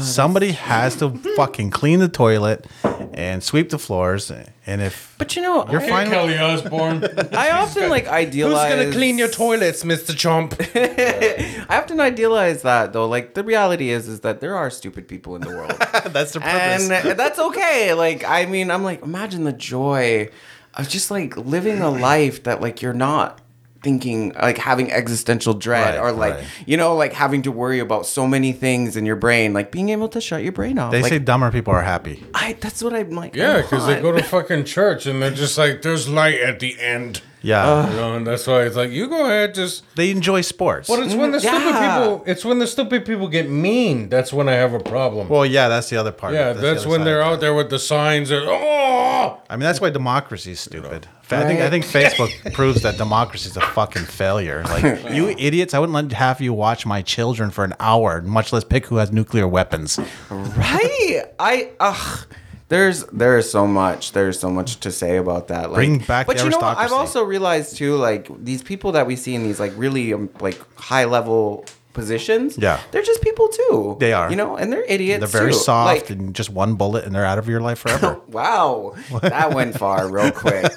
[0.00, 2.66] Somebody has to fucking clean the toilet
[3.14, 4.30] and sweep the floors,
[4.66, 6.08] and if But you know, You're I, fine.
[6.10, 7.04] Kelly Osbourne.
[7.32, 8.72] I often like idealize.
[8.72, 10.12] Who's gonna clean your toilets, Mr.
[10.12, 10.50] Chomp?
[11.70, 13.06] I often idealize that though.
[13.06, 15.70] Like the reality is, is that there are stupid people in the world,
[16.12, 16.90] that's the purpose.
[16.90, 17.94] and that's okay.
[17.94, 20.28] Like I mean, I'm like, imagine the joy
[20.74, 23.40] of just like living a life that like you're not
[23.84, 26.44] thinking like having existential dread Right, or like right.
[26.66, 29.90] you know like having to worry about so many things in your brain like being
[29.90, 32.24] able to shut your brain off they like say dumber people are happy.
[32.34, 35.58] I that's what I'm like Yeah, because they go to fucking church and they're just
[35.58, 37.20] like, there's light at the end.
[37.44, 39.84] Yeah, You know, and that's why it's like, you go ahead, just.
[39.96, 40.88] they enjoy sports.
[40.88, 41.98] But it's when the mm, stupid Yeah.
[42.00, 42.24] people.
[42.26, 44.08] It's when the stupid people get mean.
[44.08, 45.28] That's when I have a problem.
[45.28, 46.32] well, yeah, that's the other part.
[46.32, 47.32] yeah, the that's other when side they're of it.
[47.34, 48.30] out there with the signs.
[48.30, 49.42] That, oh.
[49.50, 51.06] I mean, that's why democracy is stupid.
[51.30, 54.62] I think I think Facebook proves that democracy is a fucking failure.
[54.64, 58.22] Like you idiots, I wouldn't let half of you watch my children for an hour,
[58.22, 59.98] much less pick who has nuclear weapons.
[60.30, 61.24] right?
[61.38, 62.26] I ugh.
[62.74, 65.70] There's there's so much there's so much to say about that.
[65.70, 66.76] Like, Bring back but the you know what?
[66.76, 70.28] I've also realized too, like these people that we see in these like really um,
[70.40, 72.58] like high level positions.
[72.58, 72.80] Yeah.
[72.90, 73.96] they're just people too.
[74.00, 74.28] They are.
[74.28, 75.20] you know, and they're idiots.
[75.20, 75.58] They're very too.
[75.58, 78.20] soft Like, and just one bullet and they're out of your life forever.
[78.26, 80.72] wow, that went far real quick.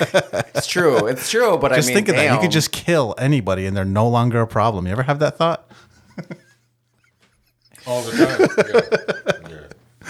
[0.54, 1.08] It's true.
[1.08, 1.58] It's true.
[1.58, 2.32] But just I mean, think of that.
[2.32, 4.86] You could just kill anybody and they're no longer a problem.
[4.86, 5.68] You ever have that thought?
[7.88, 9.24] All the time.
[9.28, 9.32] Yeah.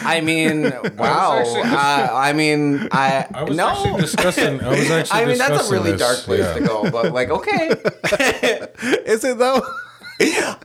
[0.02, 0.10] Yeah.
[0.10, 0.64] I mean,
[0.98, 1.40] wow.
[1.40, 3.70] actually- uh, I mean, I, I was no.
[3.70, 4.62] actually discussing.
[4.62, 5.20] I was actually.
[5.22, 6.54] I mean, that's a really this, dark place yeah.
[6.54, 6.90] to go.
[6.90, 7.70] But like, okay.
[9.06, 9.62] Is it though?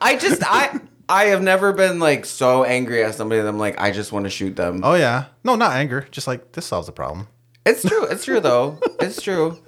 [0.01, 3.79] I just I I have never been like so angry at somebody that I'm like
[3.79, 4.81] I just want to shoot them.
[4.83, 5.25] Oh yeah.
[5.43, 6.07] No, not anger.
[6.11, 7.27] Just like this solves the problem.
[7.65, 8.05] It's true.
[8.05, 8.79] It's true though.
[8.99, 9.59] It's true.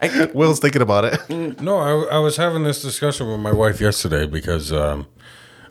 [0.00, 1.60] I, Will's thinking about it.
[1.60, 5.06] No, I, I was having this discussion with my wife yesterday because um,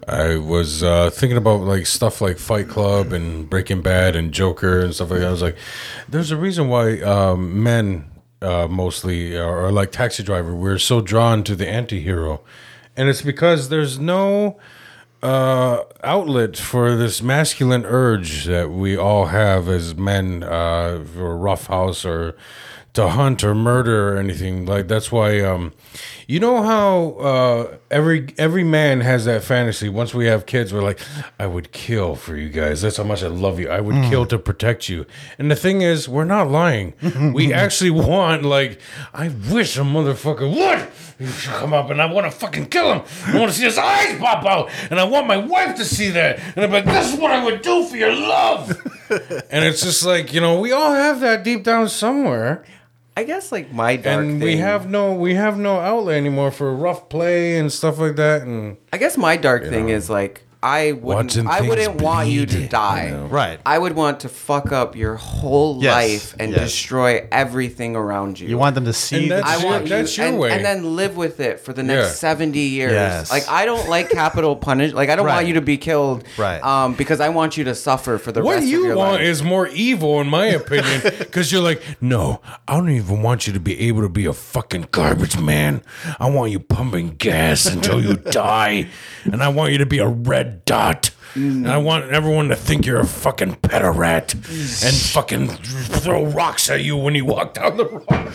[0.07, 4.79] I was uh, thinking about like stuff like Fight Club and Breaking Bad and Joker
[4.79, 5.27] and stuff like that.
[5.27, 5.57] I was like,
[6.09, 8.09] there's a reason why um, men
[8.41, 10.55] uh, mostly are, are like Taxi Driver.
[10.55, 12.41] We're so drawn to the anti-hero,
[12.97, 14.59] and it's because there's no
[15.21, 22.03] uh, outlet for this masculine urge that we all have as men uh, for roughhouse
[22.05, 22.35] or
[22.93, 25.71] to hunt or murder or anything like that's why um
[26.27, 29.87] you know how uh every every man has that fantasy.
[29.87, 30.99] Once we have kids we're like
[31.39, 32.81] i would kill for you guys.
[32.81, 33.69] That's how much i love you.
[33.69, 35.05] I would kill to protect you.
[35.39, 36.93] And the thing is we're not lying.
[37.33, 38.79] We actually want like
[39.13, 43.01] i wish a motherfucker would come up and i want to fucking kill him.
[43.27, 46.09] I want to see his eyes pop out and i want my wife to see
[46.09, 46.39] that.
[46.55, 48.77] And i'm like this is what i would do for your love.
[49.51, 52.63] And it's just like you know we all have that deep down somewhere
[53.21, 54.29] I guess like my dark thing.
[54.31, 54.47] and thing.
[54.47, 58.41] we have no we have no outlet anymore for rough play and stuff like that
[58.41, 62.29] and I guess my dark thing is like I wouldn't Watching I things wouldn't want
[62.29, 63.05] you to die.
[63.05, 63.25] you know?
[63.25, 63.59] Right.
[63.65, 66.59] I would want to fuck up your whole Yes, life and yes.
[66.61, 68.47] destroy everything around you.
[68.47, 70.37] You want them to see And the that's I your- want you, that's your and,
[70.37, 70.51] way.
[70.51, 72.13] and then live with it for the next Yeah.
[72.13, 72.91] 70 years.
[72.91, 73.31] Yes.
[73.31, 74.93] Like I don't like capital punish.
[74.93, 76.23] Like I don't want you to be killed.
[76.37, 76.61] Right.
[76.63, 78.81] Um, because I want you to suffer for the what rest of the world.
[78.81, 79.21] What you your want life.
[79.21, 83.53] is more evil in my opinion because you're like no i don't even want you
[83.53, 85.81] to be able to be a fucking garbage man
[86.19, 88.87] i want you pumping gas until you die
[89.23, 92.85] and i want you to be a red dot and I want everyone to think
[92.85, 97.85] you're a fucking pederat and fucking throw rocks at you when you walk down the
[97.85, 98.33] road.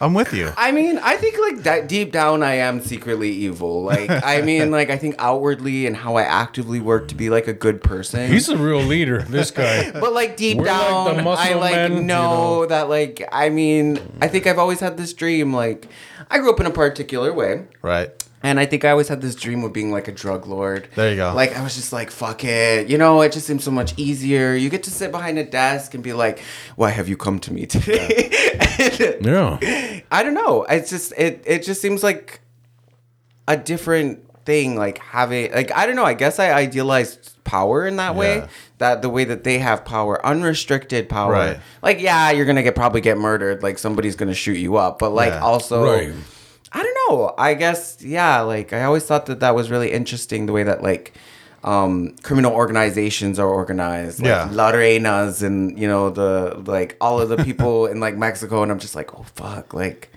[0.00, 0.52] I'm with you.
[0.56, 3.82] I mean, I think like that deep down, I am secretly evil.
[3.82, 7.48] Like, I mean, like I think outwardly and how I actively work to be like
[7.48, 8.30] a good person.
[8.30, 9.90] He's a real leader, this guy.
[9.92, 12.66] but like deep We're like down, the I like men, you know, know.
[12.66, 15.54] that like I mean, I think I've always had this dream.
[15.54, 15.88] Like,
[16.30, 17.66] I grew up in a particular way.
[17.80, 18.10] Right.
[18.44, 20.86] And I think I always had this dream of being like a drug lord.
[20.94, 21.32] There you go.
[21.34, 22.88] Like I was just like, fuck it.
[22.88, 24.54] You know, it just seems so much easier.
[24.54, 26.40] You get to sit behind a desk and be like,
[26.76, 28.30] why have you come to me today?
[28.78, 30.00] And Yeah.
[30.12, 30.64] I don't know.
[30.64, 32.40] It's just it it just seems like
[33.48, 36.04] a different thing like having like I don't know.
[36.04, 38.46] I guess I idealized power in that way.
[38.78, 41.32] That the way that they have power, unrestricted power.
[41.32, 41.60] Right.
[41.82, 44.76] Like yeah, you're going to get probably get murdered, like somebody's going to shoot you
[44.76, 45.40] up, but like Yeah.
[45.40, 46.12] also Right.
[46.74, 47.34] I don't know.
[47.38, 48.40] I guess yeah.
[48.40, 51.14] Like I always thought that that was really interesting the way that like
[51.62, 54.20] um, criminal organizations are organized.
[54.20, 54.48] Like Yeah.
[54.52, 58.70] La Reina's and you know the like all of the people in like Mexico, and
[58.72, 60.10] I'm just like, oh fuck, like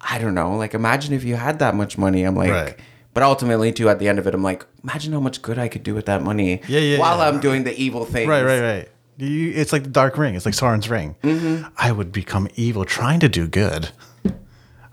[0.00, 0.56] I don't know.
[0.56, 2.24] Like imagine if you had that much money.
[2.24, 2.50] I'm like.
[2.50, 2.78] Right.
[3.14, 5.68] But ultimately, too, at the end of it, I'm like, imagine how much good I
[5.68, 6.60] could do with that money.
[6.66, 7.28] Yeah, yeah, While yeah.
[7.28, 8.28] I'm doing the evil thing.
[8.28, 8.88] Right, right, right.
[9.18, 10.34] You, it's like the Dark Ring.
[10.34, 11.14] It's like Sauron's ring.
[11.22, 11.68] Mm-hmm.
[11.76, 13.90] I would become evil trying to do good.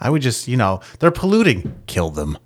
[0.02, 1.76] I would just, you know, they're polluting.
[1.86, 2.38] Kill them.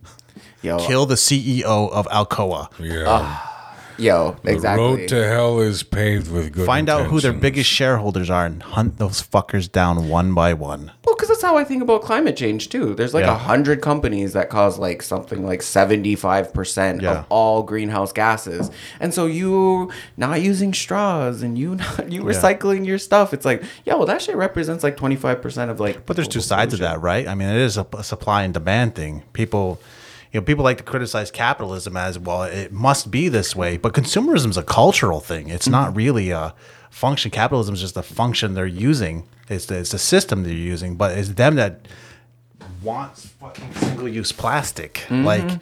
[0.62, 2.70] Yo, Kill the CEO of Alcoa.
[2.80, 3.06] Yeah.
[3.08, 3.52] Ah.
[3.98, 4.86] Yo, exactly.
[4.96, 8.46] the road to hell is paved with good Find out who their biggest shareholders are
[8.46, 10.92] and hunt those fuckers down one by one.
[11.06, 12.96] Well, because that's how I think about climate change too.
[12.96, 13.38] There's like a Yeah.
[13.38, 17.20] hundred companies that cause like something like seventy five percent Yeah.
[17.20, 22.86] of all greenhouse gases, and so you not using straws and you not you recycling
[22.86, 23.34] your stuff.
[23.34, 26.06] It's like, yo, that shit represents like twenty five percent of like.
[26.06, 27.28] But there's two sides of that, right?
[27.28, 29.24] I mean, it is a, a supply and demand thing.
[29.34, 29.80] People,
[30.36, 32.44] you know, people like to criticize capitalism as well.
[32.44, 35.48] It must be this way, but consumerism is a cultural thing.
[35.48, 35.98] It's not mm-hmm.
[35.98, 36.54] really a
[36.90, 37.32] function.
[37.32, 39.30] Capitalism is just a function they're using.
[39.48, 41.88] It's the, it's the system they're using, but it's them that
[42.84, 45.06] wants fucking single use plastic.
[45.08, 45.24] Mm-hmm.
[45.24, 45.62] Like,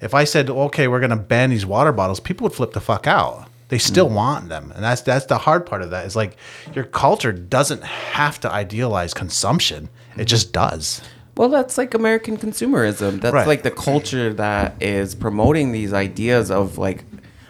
[0.00, 3.06] if I said, okay, we're gonna ban these water bottles, people would flip the fuck
[3.06, 3.50] out.
[3.68, 4.14] They still mm.
[4.14, 6.06] want them, and that's that's the hard part of that.
[6.06, 6.36] Is like
[6.74, 10.24] your culture doesn't have to idealize consumption; it mm-hmm.
[10.24, 11.02] just does.
[11.36, 13.20] Well, that's like American consumerism.
[13.20, 13.46] That's Right.
[13.46, 17.04] like the culture that is promoting these ideas of like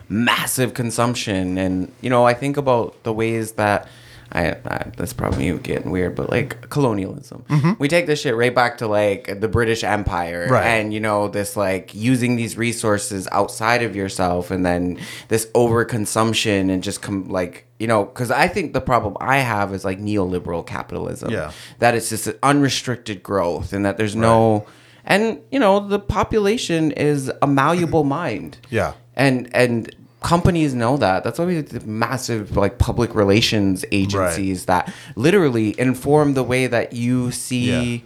[0.09, 1.59] massive consumption.
[1.59, 3.87] And, you know, I think about the ways that
[4.35, 7.45] I, I that's probably getting weird, but like colonialism.
[7.49, 7.73] Mm-hmm.
[7.79, 10.67] We take this shit right back to like the British Empire Right.
[10.67, 16.71] and, you know, this like using these resources outside of yourself and then this overconsumption
[16.71, 20.01] and just come like, you know, because I think the problem I have is like
[20.01, 21.53] neoliberal capitalism Yeah.
[21.79, 24.67] that it's just unrestricted growth and that there's no
[25.07, 28.95] and you know the population is a malleable mind Yeah.
[29.15, 29.95] and and
[30.25, 31.23] companies know that.
[31.23, 36.67] That's why we have the massive like public relations agencies that literally inform the way
[36.67, 38.03] that you see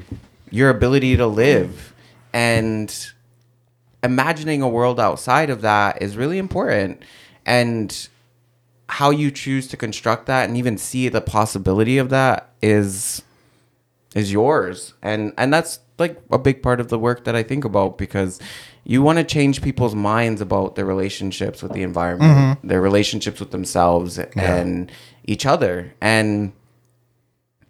[0.50, 1.94] your ability to live.
[2.33, 2.94] And
[4.02, 7.02] imagining a world outside of that is really important.
[7.46, 8.09] And
[8.88, 13.22] how you choose to construct that and even see the possibility of that is
[14.16, 14.94] is yours.
[15.02, 18.40] And and that's like a big part of the work that i think about because
[18.84, 23.50] you want to change people's minds about their relationships with the environment their relationships with
[23.50, 24.90] themselves and
[25.24, 25.92] each other.
[26.00, 26.52] And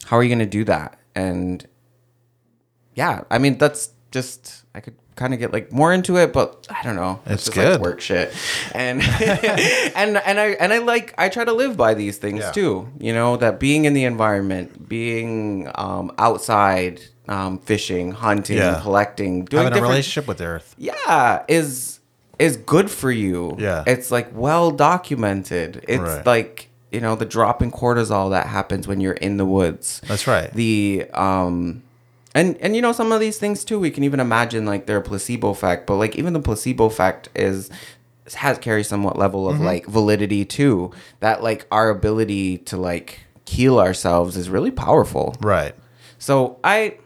[0.04, 0.98] how are you going to do that?
[1.14, 1.66] And
[2.94, 6.66] yeah i mean that's just i could kind of get like more into it but
[6.70, 7.20] i don't know.
[7.26, 7.72] It's just good.
[7.72, 8.32] like work shit.
[8.74, 9.02] And
[9.96, 12.52] and and i and i like i try to live by these things Yeah.
[12.52, 18.80] too you know that being in the environment being um, outside um, fishing hunting Yeah.
[18.80, 20.74] collecting doing Having a relationship with the earth.
[20.78, 22.00] yeah is
[22.38, 23.84] is good for you Yeah.
[23.86, 26.26] it's like well documented it's Right.
[26.26, 30.26] like you know the drop in cortisol that happens when you're in the woods That's
[30.26, 30.52] right.
[30.54, 31.82] the um
[32.34, 35.00] and and you know some of these things too we can even imagine like their
[35.00, 37.68] placebo effect but like even the placebo effect is
[38.34, 39.64] has carry somewhat level of Mm-hmm.
[39.64, 45.74] like validity too that like our ability to like heal ourselves is really powerful Right.
[46.18, 46.98] so I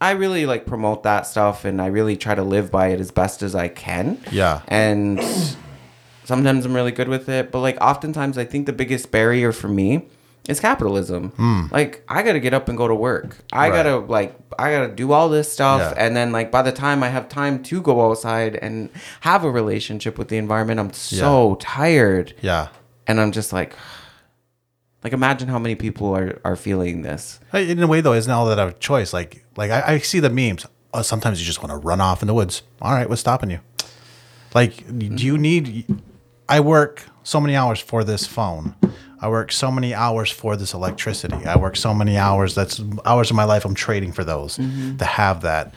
[0.00, 3.10] I really like promote that stuff and I really try to live by it as
[3.10, 4.20] best as I can.
[4.30, 4.62] Yeah.
[4.68, 5.20] And
[6.24, 9.68] sometimes I'm really good with it, but like oftentimes I think the biggest barrier for
[9.68, 10.06] me
[10.48, 11.30] is capitalism.
[11.30, 11.62] Hmm.
[11.70, 13.36] Like I got to get up and go to work.
[13.52, 13.68] I.
[13.70, 13.76] Right.
[13.76, 16.04] got to like I got to do all this stuff Yeah.
[16.06, 19.50] and then like by the time I have time to go outside and have a
[19.50, 22.68] relationship with the environment, I'm so tired Yeah.
[23.06, 23.74] and I'm just like
[25.04, 27.40] like imagine how many people are are feeling this.
[27.52, 29.12] In a way, though, isn't all that a choice?
[29.12, 30.66] Like, like I, I see the memes.
[30.92, 32.62] Oh, sometimes you just want to run off in the woods.
[32.80, 33.60] All right, what's stopping you?
[34.54, 36.02] Like, do you need?
[36.48, 38.74] I work so many hours for this phone.
[39.20, 41.44] I work so many hours for this electricity.
[41.44, 42.54] I work so many hours.
[42.54, 44.96] That's hours of my life I'm trading for those mm-hmm.
[44.96, 45.74] to have that.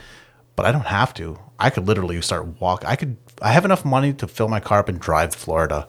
[0.55, 1.39] But I don't have to.
[1.59, 2.83] I could literally start walk.
[2.85, 3.17] I could.
[3.41, 5.87] I have enough money to fill my car up and drive to Florida,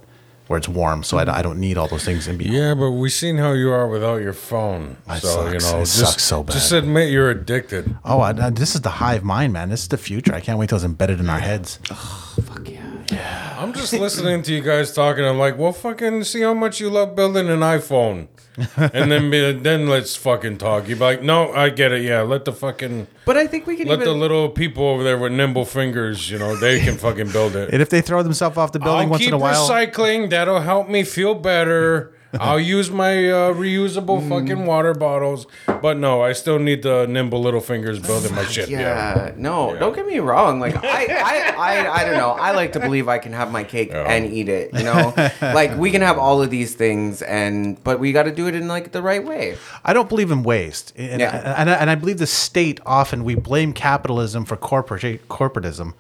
[0.49, 1.03] where it's warm.
[1.03, 2.47] So I, don't, I don't need all those things in me.
[2.47, 4.97] Yeah, but we've seen how you are without your phone.
[5.09, 7.97] It so you know, It just, sucks so just admit you're addicted.
[8.05, 9.71] Oh, I, I- this is the hive mind, man.
[9.71, 10.35] This is the future.
[10.35, 11.79] I can't wait till it's embedded in our heads.
[11.87, 12.92] Fuck yeah.
[13.11, 15.25] I'm just listening to you guys talking.
[15.25, 18.29] I'm like, well, fucking see how much you love building an iPhone,
[18.77, 20.88] and then be, then let's fucking talk.
[20.88, 22.03] You'd be like, no, I get it.
[22.03, 25.03] Yeah, let the fucking But I think we can let even the little people over
[25.05, 27.73] there with nimble fingers, you know, they can fucking build it.
[27.73, 30.31] And if they throw themselves off the building I'll once keep in a while, recycling.
[30.31, 32.15] That'll help me feel better.
[32.40, 34.29] I'll use my uh, reusable Mm.
[34.29, 38.68] fucking water bottles, but no, I still need the nimble little fingers building my shit.
[38.68, 39.33] yeah, Yeah.
[39.37, 40.61] no, don't get me wrong.
[40.61, 42.31] Like I, I, I, I don't know.
[42.31, 44.73] I like to believe I can have my cake and eat it.
[44.75, 48.33] You know, like we can have all of these things, and but we got to
[48.35, 49.57] do it in like the right way.
[49.85, 50.92] I don't believe in waste.
[50.97, 51.55] And, Yeah.
[51.61, 55.95] and, I, and I believe the state often we blame capitalism for corporate corporatism,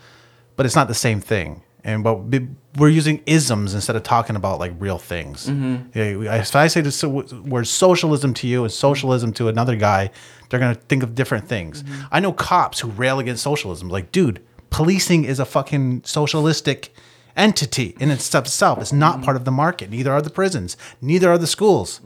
[0.56, 1.62] but it's not the same thing.
[1.84, 5.46] And but we- we're using isms instead of talking about like real things.
[5.46, 5.98] Mm-hmm.
[5.98, 10.10] Yeah, we- if I say the word socialism to you and socialism to another guy,
[10.48, 11.82] they're gonna think of different things.
[11.82, 12.02] Mm-hmm.
[12.10, 13.88] I know cops who rail against socialism.
[13.88, 14.40] Like, dude,
[14.70, 16.94] policing is a fucking socialistic
[17.36, 18.78] entity in itself.
[18.78, 19.24] It's not mm-hmm.
[19.24, 19.90] part of the market.
[19.90, 20.76] Neither are the prisons.
[21.00, 22.00] Neither are the schools.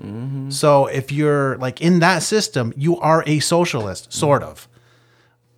[0.49, 4.69] So if you're like in that system, you are a socialist, sort of.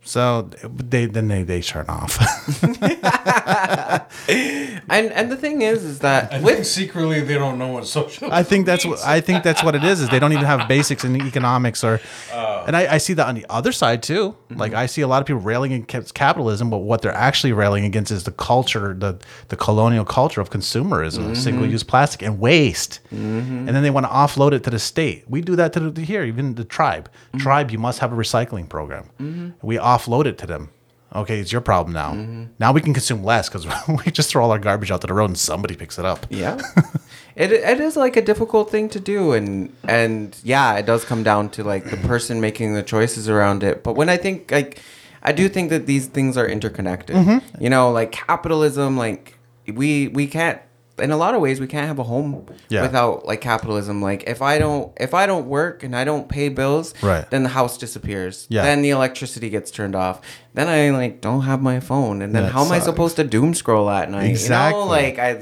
[0.03, 2.17] So they then they, they turn off.
[4.89, 7.85] And and the thing is, is that I think with secretly they don't know what
[7.85, 8.31] social.
[8.31, 10.01] I think that's what I think that's what it is.
[10.01, 12.01] Is they don't even have basics in economics or,
[12.33, 12.63] oh.
[12.65, 14.35] and I, I see that on the other side too.
[14.49, 14.59] Mm-hmm.
[14.59, 17.85] Like I see a lot of people railing against capitalism, but what they're actually railing
[17.85, 21.33] against is the culture, the the colonial culture of consumerism, mm-hmm.
[21.35, 23.67] single use plastic and waste, mm-hmm.
[23.67, 25.23] and then they want to offload it to the state.
[25.29, 27.09] We do that to the, here, even the tribe.
[27.37, 29.09] Tribe, you must have a recycling program.
[29.61, 30.69] We offload it to them.
[31.15, 32.11] Okay, it's your problem now.
[32.11, 32.43] Mm-hmm.
[32.59, 33.65] Now we can consume less because
[34.05, 36.27] we just throw all our garbage out to the road and somebody picks it up.
[36.29, 36.59] Yeah.
[37.35, 41.23] it it is like a difficult thing to do and and yeah, it does come
[41.23, 43.83] down to like the person making the choices around it.
[43.83, 44.81] But when I think like
[45.23, 47.15] I do think that these things are interconnected.
[47.15, 47.63] Mm-hmm.
[47.63, 50.61] You know, like capitalism like we we can't
[50.99, 52.81] in a lot of ways we can't have a home Yeah.
[52.83, 56.49] without like capitalism like if i don't if i don't work and i don't pay
[56.49, 57.29] bills Right.
[57.29, 58.63] then the house disappears Yeah.
[58.63, 60.21] then the electricity gets turned off
[60.53, 63.23] then i like don't have my phone and then That how am i supposed to
[63.23, 64.79] doom scroll at night Exactly.
[64.79, 65.33] you know like i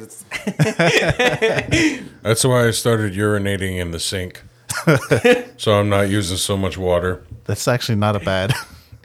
[2.23, 4.43] That's why I started urinating in the sink.
[5.57, 7.23] so I'm not using so much water.
[7.45, 8.53] That's actually not a bad.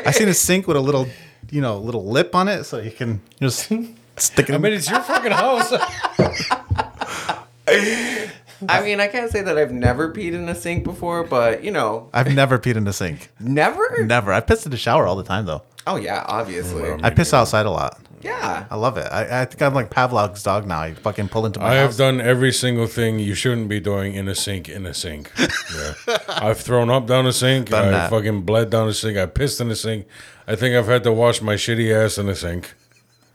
[0.07, 1.09] I seen a sink with a little,
[1.51, 3.69] you know, little lip on it, so you can just
[4.17, 4.55] stick it.
[4.55, 5.73] I mean, it's your fucking house.
[8.69, 11.71] I mean, I can't say that I've never peed in a sink before, but you
[11.71, 13.31] know, I've never peed in a sink.
[13.39, 14.05] never.
[14.05, 14.33] Never.
[14.33, 15.63] I pissed in the shower all the time though.
[15.87, 16.91] Oh yeah, obviously.
[17.03, 18.01] I piss outside a lot.
[18.23, 18.67] Yeah.
[18.71, 19.07] I love it.
[19.13, 20.81] I, I think I'm like Pavlov's dog now.
[20.81, 24.15] I fucking pull into my I have done every single thing you shouldn't be doing
[24.15, 25.31] in a sink in a sink.
[25.39, 25.95] Yeah.
[26.29, 27.69] I've thrown up down a sink.
[27.69, 28.11] Done I that.
[28.11, 29.17] fucking bled down a sink.
[29.17, 30.07] I pissed in a sink.
[30.49, 32.75] I think I've had to wash my shitty ass in a sink.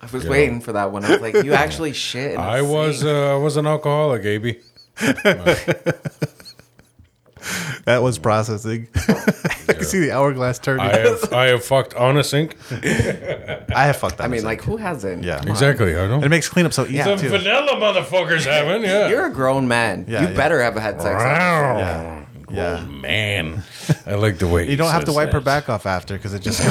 [0.02, 1.06] I was waiting for that one.
[1.06, 2.34] I was like, you actually shit.
[2.34, 4.60] In a I was uh, I was an alcoholic, AB.
[7.86, 8.88] That was processing.
[8.96, 10.86] I can see the hourglass turning.
[10.86, 12.56] I have I have fucked on a sink.
[12.72, 14.26] I have fucked that.
[14.26, 15.24] I mean, like, who hasn't?
[15.24, 15.40] Yeah.
[15.40, 15.52] Come on.
[15.52, 15.96] Exactly.
[15.96, 16.26] I and know.
[16.26, 17.30] it makes cleanup so easy Some too.
[17.30, 18.84] vanilla motherfuckers haven't.
[18.84, 19.10] Yeah.
[19.10, 20.06] You're a grown man.
[20.08, 20.36] Yeah, you yeah.
[20.36, 21.24] better have a had sex.
[21.24, 21.78] Wow.
[21.80, 22.26] Yeah.
[22.52, 22.86] Yeah.
[22.86, 23.64] Man,
[24.06, 25.66] I like the way You don't have to wipe her back.
[25.66, 26.62] back off after because it just.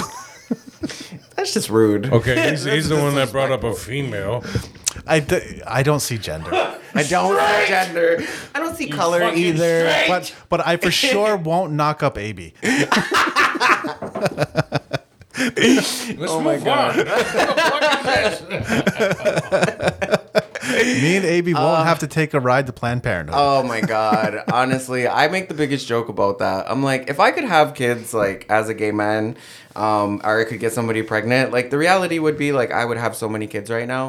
[1.36, 2.06] That's just rude.
[2.12, 4.42] Okay, he's, he's the one that brought up a female.
[5.06, 6.50] I, d- I don't see gender,
[6.94, 8.24] I don't see gender.
[8.54, 9.88] I don't see color fucking either.
[9.90, 10.08] straight.
[10.08, 12.54] but but I for sure won't knock up AB.
[15.38, 16.98] Let's Oh my move God.
[16.98, 17.06] on.
[17.06, 18.40] What the fuck is
[20.20, 21.02] this?
[21.02, 23.34] Me and AB won't um, have to take a ride to Planned Parenthood.
[23.38, 24.42] Oh my god.
[24.52, 26.70] Honestly, I make the biggest joke about that.
[26.70, 29.36] I'm like, if I could have kids like as a gay man,
[29.76, 32.96] um, or I could get somebody pregnant, like the reality would be like I would
[32.98, 34.09] have so many kids right now.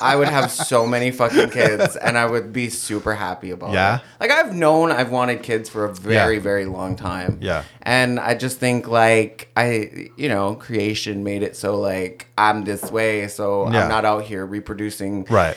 [0.00, 3.74] I would have so many fucking kids and I would be super happy about it.
[3.74, 3.96] Yeah?
[3.96, 4.02] it.
[4.20, 6.40] Like I've known I've wanted kids for a very, Yeah.
[6.42, 7.38] very long time.
[7.40, 7.64] Yeah.
[7.82, 12.90] And I just think like I you know, creation made it so like I'm this
[12.90, 13.82] way, so Yeah.
[13.84, 15.56] I'm not out here reproducing Right.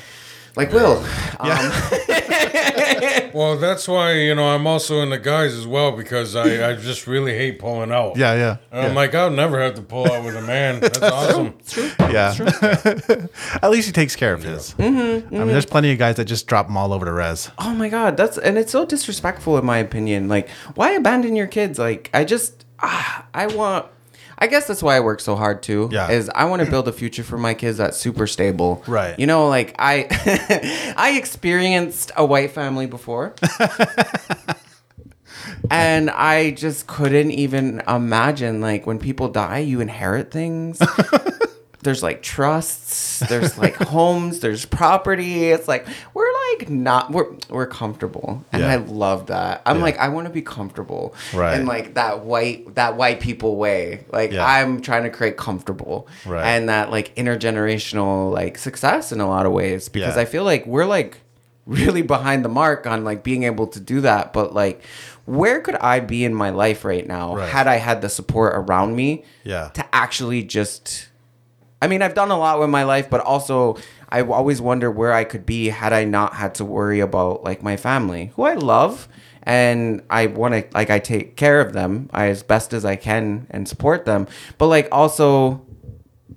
[0.55, 1.03] Like Will.
[1.39, 1.71] Um,
[3.33, 6.75] Well, that's why you know I'm also in the guys as well because I, I
[6.75, 8.17] just really hate pulling out.
[8.17, 8.57] Yeah, yeah.
[8.71, 10.79] And I'm like, I'll never have to pull out with a man.
[10.81, 11.57] That's awesome.
[11.67, 11.89] True.
[11.99, 12.35] yeah.
[13.61, 14.73] At least he takes care of his.
[14.73, 17.49] Mm-hmm, I mean, there's plenty of guys that just drop them all over the res.
[17.57, 20.27] Oh my god, that's and it's so disrespectful in my opinion.
[20.27, 21.79] Like, why abandon your kids?
[21.79, 23.85] Like, I just, ah, I want.
[24.41, 25.87] I guess that's why I work so hard too.
[25.91, 26.09] Yeah.
[26.09, 28.83] Is I want to build a future for my kids that's super stable.
[28.87, 29.17] Right.
[29.17, 30.07] You know, like I,
[30.97, 33.35] I experienced a white family before.
[35.69, 40.81] and I just couldn't even imagine like when people die, you inherit things.
[41.83, 45.51] there's like trusts, there's like homes, there's property.
[45.51, 48.71] It's like we're like not we're we're comfortable, and Yeah.
[48.71, 49.61] I love that.
[49.65, 49.83] I'm Yeah.
[49.83, 51.55] like I want to be comfortable, Right.
[51.55, 54.05] And like that white that white people way.
[54.11, 54.45] Like Yeah.
[54.45, 56.45] I'm trying to create comfortable, Right.
[56.45, 60.17] And that like intergenerational like success in a lot of ways because.
[60.17, 61.17] I feel like we're like
[61.65, 64.81] really behind the mark on like being able to do that, but like.
[65.25, 67.47] Where could I be in my life right now Right.
[67.47, 69.69] had I had the support around me Yeah.
[69.75, 71.07] to actually just
[71.79, 73.77] I mean, I've done a lot with my life, but also
[74.11, 77.63] I always wonder where I could be had I not had to worry about like
[77.63, 79.07] my family, who I love,
[79.43, 83.47] and I want to like I take care of them as best as I can
[83.49, 85.65] and support them, but like also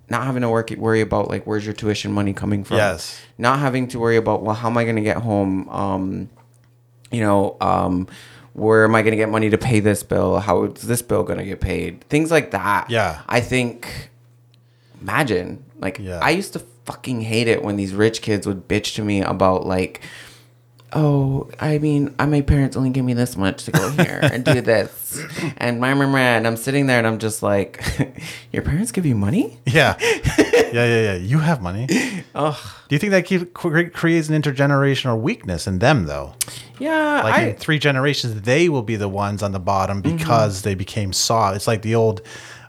[0.09, 2.77] not having to work worry about like where's your tuition money coming from.
[2.77, 3.21] Yes.
[3.39, 5.69] Not having to worry about well, how am I going to get home?
[5.69, 6.31] Um,
[7.11, 8.09] you know, um,
[8.53, 10.39] where am I going to get money to pay this bill?
[10.39, 12.03] How is this bill going to get paid?
[12.05, 12.89] Things like that.
[12.89, 13.23] Yeah.
[13.29, 14.11] I think,
[15.01, 16.21] imagine, like, Yeah.
[16.23, 19.67] I used to fucking hate it when these rich kids would bitch to me about,
[19.67, 20.01] like,
[20.95, 24.45] oh, I mean, I, my parents only give me this much to go here and
[24.45, 25.23] do this.
[25.57, 27.83] And my, my, and I'm sitting there and I'm just like,
[28.53, 29.59] your parents give you money?
[29.67, 29.97] Yeah.
[30.01, 31.15] yeah, yeah, yeah.
[31.15, 31.89] You have money.
[32.35, 32.57] Ugh.
[32.89, 36.35] Do you think that keep, creates an intergenerational weakness in them, though?
[36.79, 37.23] Yeah.
[37.23, 40.75] Like I, in three generations, they will be the ones on the bottom because they
[40.75, 41.57] became soft.
[41.57, 42.23] It's like the old,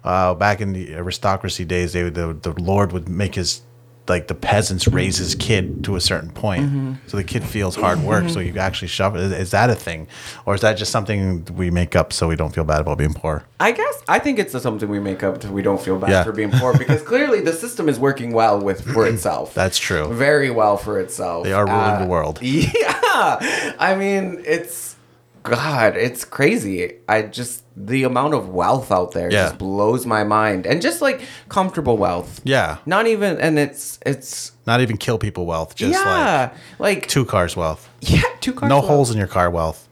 [0.03, 3.61] uh, back in the aristocracy days, they the, the Lord would make his
[4.07, 6.93] like the peasants raise his kid to a certain point, Mm-hmm.
[7.07, 8.29] so the kid feels hard work.
[8.29, 9.21] So you actually shove it.
[9.21, 10.07] Is, is that a thing,
[10.45, 13.13] or is that just something we make up so we don't feel bad about being
[13.13, 13.43] poor?
[13.59, 16.23] I guess I think it's something we make up so we don't feel bad Yeah.
[16.23, 19.53] for being poor because clearly the system is working well with for itself.
[19.61, 20.13] That's true.
[20.13, 21.43] Very well for itself.
[21.43, 22.39] They are ruling the world.
[22.41, 23.73] Yeah.
[23.79, 24.95] I mean, it's
[25.43, 26.95] God, it's crazy.
[27.07, 29.43] I just the amount of wealth out there Yeah.
[29.45, 30.65] just blows my mind.
[30.65, 32.39] And just like comfortable wealth.
[32.43, 37.07] Yeah, Not even and it's it's not even kill people wealth, just yeah, like, like
[37.07, 38.69] two cars wealth, yeah, two cars.
[38.69, 38.87] no wealth.
[38.87, 39.87] holes in your car wealth,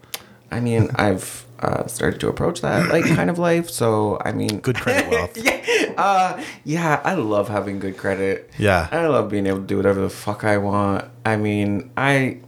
[0.51, 3.69] I mean, I've uh, started to approach that like kind of life.
[3.69, 5.37] So I mean, good credit wealth.
[5.37, 8.49] yeah, uh, yeah, I love having good credit.
[8.57, 8.87] Yeah.
[8.91, 11.05] I love being able to do whatever the fuck I want.
[11.25, 12.39] I mean, I,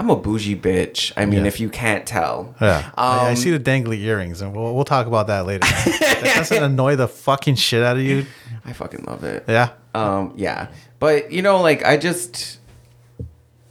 [0.00, 1.12] I'm a bougie bitch.
[1.16, 1.46] I mean, Yeah.
[1.48, 2.54] if you can't tell.
[2.60, 5.60] Yeah, I, I Um, see the dangly earrings, and we'll, we'll talk about that later.
[5.60, 8.24] that doesn't annoy the fucking shit out of you.
[8.64, 9.44] I fucking love it.
[9.46, 12.58] Yeah, Um, yeah, but you know, like I just,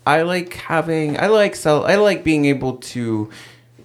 [0.05, 3.29] I like having, I like sell, I like being able to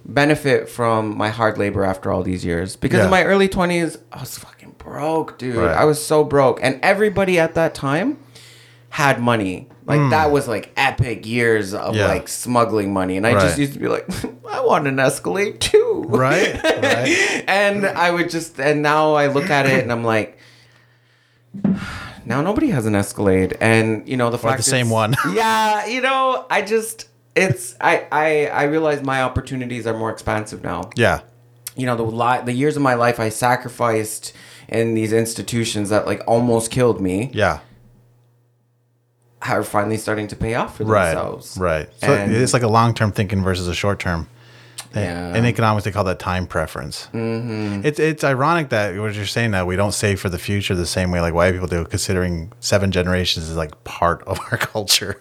[0.04, 2.76] benefit from my hard labor after all these years.
[2.76, 3.04] Because Yeah.
[3.06, 5.56] in my early twenties, I was fucking broke, dude.
[5.56, 5.74] Right.
[5.74, 8.18] I was so broke, and everybody at that time
[8.90, 9.68] had money.
[9.86, 10.10] Like hmm.
[10.10, 11.94] that was like epic years of.
[11.94, 12.06] Yeah.
[12.08, 13.42] like smuggling money, and I Right.
[13.42, 14.08] just used to be like,
[14.48, 17.44] I want an Escalade too, right, right.
[17.48, 20.38] and I would just, and now I look at it and I'm like,
[22.24, 25.14] now nobody has an Escalade, and you know the fact the same one.
[25.32, 30.62] yeah, you know, I just, it's, I, I, I realize my opportunities are more expansive
[30.62, 30.90] now.
[30.96, 31.20] Yeah,
[31.76, 34.32] You know, the li- the years of my life I sacrificed
[34.68, 37.60] in these institutions that like almost killed me yeah.
[39.48, 41.56] Are finally starting to pay off for Right, themselves.
[41.58, 41.88] right.
[42.00, 44.28] So And- it's like a long term thinking versus a short term.
[44.94, 45.34] Yeah.
[45.34, 47.08] In economics, they call that time preference.
[47.12, 47.80] Mm-hmm.
[47.84, 50.86] It's it's ironic that what you're saying that we don't save for the future the
[50.86, 55.20] same way like white people do, considering seven generations is like part of our culture.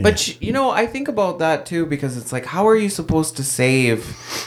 [0.00, 2.88] But you- you know, I think about that too because it's like, how are you
[2.88, 4.06] supposed to save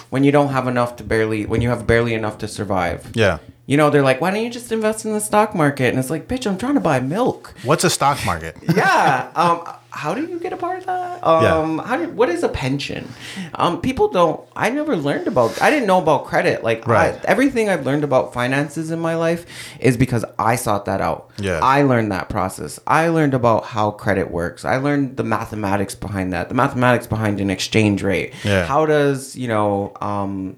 [0.09, 3.09] when you don't have enough to barely, when you have barely enough to survive?
[3.13, 3.37] Yeah.
[3.67, 5.89] You know, they're like, why don't you just invest in the stock market?
[5.89, 7.53] And it's like, bitch, I'm trying to buy milk.
[7.63, 8.55] What's a stock market?
[8.75, 9.29] yeah.
[9.35, 11.25] Um, how do you get a part of that?
[11.25, 13.09] Um, how do, what is a pension?
[13.55, 14.47] Um, people don't.
[14.55, 15.61] I never learned about.
[15.61, 16.63] I didn't know about credit.
[16.63, 17.15] Like Right.
[17.15, 19.45] I, everything I've learned about finances in my life
[19.81, 21.31] is because I sought that out.
[21.37, 21.59] Yeah.
[21.61, 22.79] I learned that process.
[22.87, 24.63] I learned about how credit works.
[24.63, 26.47] I learned the mathematics behind that.
[26.47, 28.33] The mathematics behind an exchange rate.
[28.45, 28.65] Yeah.
[28.65, 30.55] How does you know um,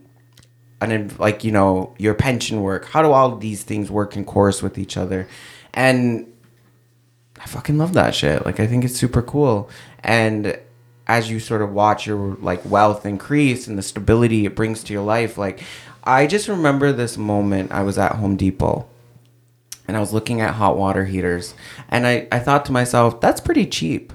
[0.82, 2.86] an like you know your pension work?
[2.86, 5.28] How do all these things work in chorus with each other?
[5.74, 6.32] And
[7.40, 8.46] I fucking love that shit.
[8.46, 9.70] Like I think it's super cool.
[10.04, 10.58] And
[11.08, 14.94] as you sort of watch your like wealth increase and the stability it brings to
[14.94, 15.64] your life, like
[16.04, 18.88] I just remember this moment I was at Home Depot
[19.88, 21.56] and I was looking at hot water heaters
[21.90, 24.14] and I, I thought to myself, that's pretty cheap.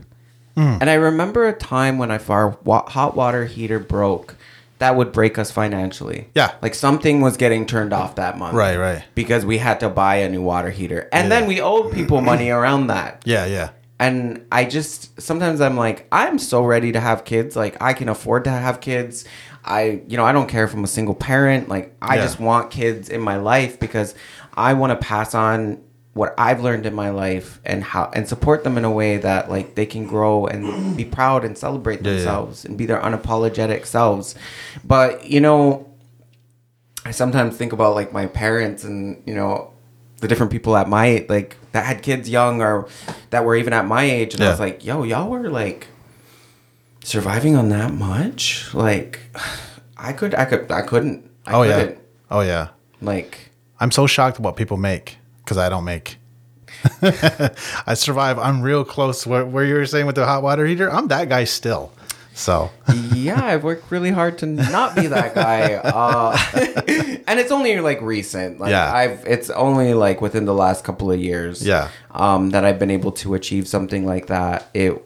[0.55, 0.79] Hmm.
[0.81, 4.37] And I remember a time when I our wa- hot water heater broke
[4.85, 6.29] that would break us financially.
[6.35, 6.53] Yeah.
[6.61, 8.55] Like something was getting turned off that month.
[8.55, 9.03] Right, right.
[9.15, 11.09] Because we had to buy a new water heater.
[11.11, 13.23] And then we owed people money around that.
[13.35, 13.71] Yeah, yeah.
[13.99, 17.57] And I just sometimes I'm like, I'm so ready to have kids.
[17.57, 19.25] Like I can afford to have kids.
[19.65, 21.71] I you know, I don't care if I'm a single parent.
[21.71, 22.23] Like I Yeah.
[22.23, 24.15] just want kids in my life because
[24.55, 25.81] I want to pass on
[26.15, 29.51] what I've learned in my life and how and support them in a way that
[29.51, 32.17] like they can grow and be proud and celebrate Yeah, yeah.
[32.17, 34.35] themselves and be their unapologetic selves.
[34.85, 35.91] But you know,
[37.05, 39.73] I sometimes think about like my parents and you know
[40.21, 42.89] the different people at my like that had kids young or
[43.31, 45.89] that were even at my age, and I was like, yo, y'all were like
[47.03, 48.73] surviving on that much.
[48.73, 49.21] Like,
[49.97, 51.29] I could, I could, I couldn't.
[51.47, 51.79] I Oh yeah.
[51.81, 51.99] couldn't.
[52.31, 52.69] Oh yeah.
[53.03, 53.51] Like,
[53.81, 56.19] I'm so shocked at what people make because I don't make.
[57.03, 58.39] I survive.
[58.39, 59.27] I'm real close.
[59.27, 61.93] Where, where you were saying with the hot water heater, I'm that guy still.
[62.37, 62.71] So
[63.15, 65.75] yeah, I've worked really hard to not be that guy.
[65.75, 66.37] Uh,
[67.29, 68.59] and it's only like recent.
[68.59, 68.93] Like Yeah.
[68.93, 71.65] I've it's only like within the last couple of years.
[71.65, 71.91] Yeah.
[72.11, 74.69] Um, that I've been able to achieve something like that.
[74.75, 75.01] It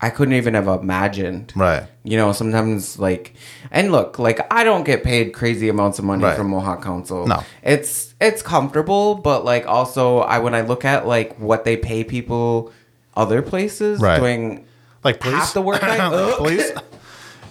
[0.00, 1.52] I couldn't even have imagined.
[1.56, 1.84] right.
[2.04, 3.34] You know, sometimes like
[3.70, 6.36] and look, like I don't get paid crazy amounts of money Right.
[6.36, 7.26] from Mohawk Council.
[7.26, 7.42] No.
[7.62, 12.04] It's it's comfortable, but like also I when I look at like what they pay
[12.04, 12.72] people
[13.16, 14.18] other places Right.
[14.20, 14.66] doing
[15.02, 15.34] Like police.
[15.36, 16.70] half the work I police.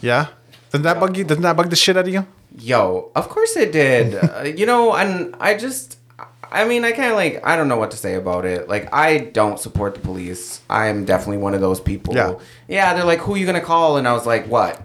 [0.01, 0.27] Yeah.
[0.71, 1.23] Doesn't that bug you?
[1.23, 2.25] Doesn't that bug the shit out of you?
[2.59, 4.15] Yo, of course it did.
[4.23, 5.97] uh, you know, and I just,
[6.51, 8.67] I mean, I kind of like, I don't know what to say about it.
[8.69, 10.61] Like, I don't support the police.
[10.69, 12.15] I am definitely one of those people.
[12.15, 12.35] Yeah.
[12.67, 13.97] Yeah, they're like, who are you gonna call?
[13.97, 14.81] And I was like, what?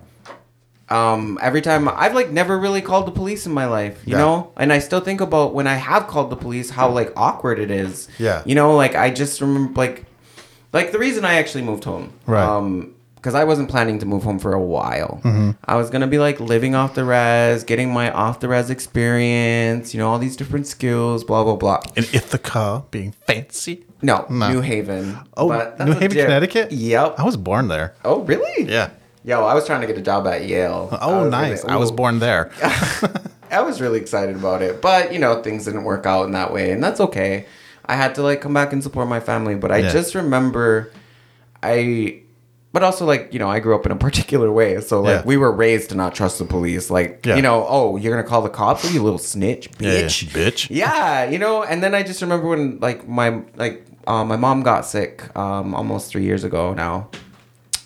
[0.88, 4.18] um, every time I've like never really called the police in my life, you Yeah.
[4.18, 7.60] know, and I still think about when I have called the police how like awkward
[7.60, 8.08] it is.
[8.18, 8.42] Yeah.
[8.44, 10.04] you know, like I just remember like,
[10.72, 12.42] like the reason I actually moved home, Right.
[12.44, 15.20] Um, because I wasn't planning to move home for a while.
[15.22, 15.50] Mm-hmm.
[15.66, 19.92] I was gonna be like living off the res, getting my off the res experience,
[19.94, 21.80] you know, all these different skills, blah blah blah.
[21.96, 23.84] In Ithaca, being fancy.
[24.02, 24.50] No, No.
[24.50, 25.18] New Haven.
[25.36, 25.48] Oh,
[25.78, 26.72] New Haven, Connecticut.
[26.72, 27.16] Yep.
[27.18, 27.94] I was born there.
[28.04, 28.64] Oh, really?
[28.70, 28.90] Yeah.
[29.24, 30.88] Yo, I was trying to get a job at Yale.
[31.02, 31.62] Oh, was nice.
[31.62, 32.50] really- I was born there.
[33.50, 36.52] I was really excited about it, but you know things didn't work out in that
[36.52, 37.44] way, and that's okay.
[37.84, 39.92] I had to like come back and support my family, but I Yeah.
[39.92, 40.90] just remember,
[41.62, 42.22] I,
[42.72, 45.22] but also like you know I grew up in a particular way, so like Yeah.
[45.24, 46.90] we were raised to not trust the police.
[46.90, 47.36] Like Yeah.
[47.36, 50.00] you know, oh you're gonna call the cops, oh, you little snitch, Yeah, yeah.
[50.02, 50.66] bitch, Bitch.
[50.82, 54.62] Yeah, you know, and then I just remember when like my like uh, my mom
[54.62, 57.08] got sick um, almost three years ago now.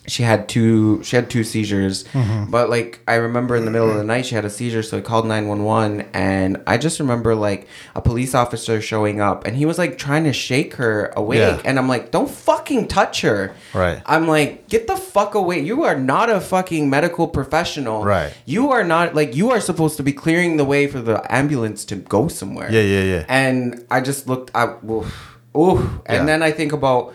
[0.06, 2.50] She had two she had two seizures, Mm-hmm.
[2.50, 4.98] but like I remember in the middle of the night she had a seizure, so
[4.98, 9.46] I called nine one one, and I just remember like a police officer showing up,
[9.46, 11.62] and he was like trying to shake her awake, Yeah.
[11.64, 14.02] and I'm like, don't fucking touch her, Right.
[14.04, 15.60] I'm like, get the fuck away!
[15.60, 18.30] You are not a fucking medical professional, Right.
[18.44, 21.82] You are not like you are supposed to be clearing the way for the ambulance
[21.86, 23.24] to go somewhere, Yeah, yeah, yeah.
[23.28, 25.80] and I just looked, I, oof, oof.
[26.04, 26.24] and Yeah.
[26.26, 27.14] then I think about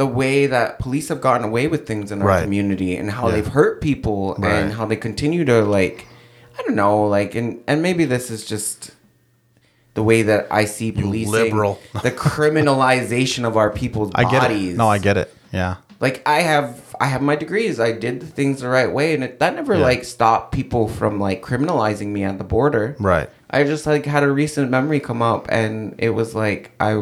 [0.00, 2.42] the way that police have gotten away with things in our Right.
[2.44, 3.34] community and how Yeah.
[3.34, 4.52] they've hurt people Right.
[4.54, 6.06] and how they continue to like,
[6.58, 8.92] I don't know, like, and and maybe this is just
[9.92, 11.78] the way that I see policing, liberal.
[12.02, 14.72] the criminalization of our people's I get bodies.
[14.74, 14.76] it.
[14.78, 15.28] No, I get it.
[15.52, 15.74] Yeah.
[16.00, 17.78] Like I have, I have my degrees.
[17.78, 19.82] I did the things the right way, and it, that never Yeah.
[19.90, 22.96] like stopped people from like criminalizing me at the border.
[22.98, 23.28] Right.
[23.50, 26.92] I just like had a recent memory come up and it was like I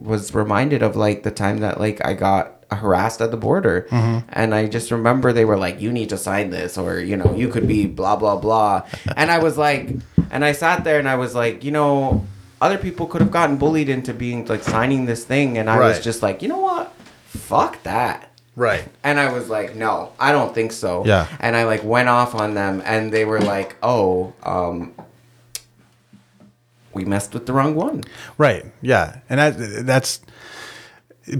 [0.00, 3.86] was reminded of like the time that like I got harassed at the border.
[3.90, 7.34] And I just remember they were like you need to sign this or you know
[7.34, 8.82] you could be blah blah blah.
[9.16, 9.90] And I was like
[10.30, 12.26] and I sat there and I was like you know
[12.60, 15.56] other people could have gotten bullied into being like signing this thing.
[15.58, 16.92] And I was just like you know what?
[17.26, 18.24] Fuck that.
[18.56, 18.88] Right.
[19.04, 21.04] and I was like, no, I don't think so.
[21.06, 21.28] Yeah.
[21.38, 24.94] And I like went off on them and they were like, oh, um,
[26.98, 28.02] we messed with the wrong one.
[28.36, 28.66] Right.
[28.82, 29.20] Yeah.
[29.30, 30.20] And that that's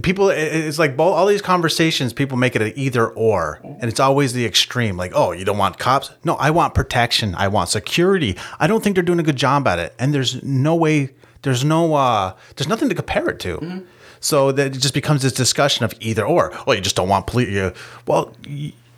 [0.01, 0.29] people.
[0.29, 2.13] It's like all these conversations.
[2.13, 4.97] People make it an either or, and it's always the extreme.
[4.97, 6.11] Like, oh, you don't want cops?
[6.23, 7.35] No, I want protection.
[7.35, 8.35] I want security.
[8.59, 11.11] I don't think they're doing a good job at it, and there's no way.
[11.41, 11.93] There's no.
[11.93, 13.83] uh There's nothing to compare it to.
[14.21, 16.51] So that it just becomes this discussion of either or.
[16.65, 17.49] Well, you just don't want police.
[17.49, 17.73] You,
[18.05, 18.33] well,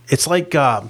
[0.07, 0.81] it's like uh,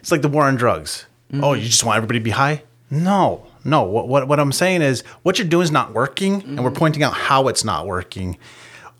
[0.00, 1.06] it's like the war on drugs.
[1.32, 2.64] Oh, you just want everybody to be high?
[2.90, 3.82] No, no.
[3.82, 6.78] What, what what I'm saying is what you're doing is not working, and we're mm-hmm.
[6.78, 8.38] pointing out how it's not working.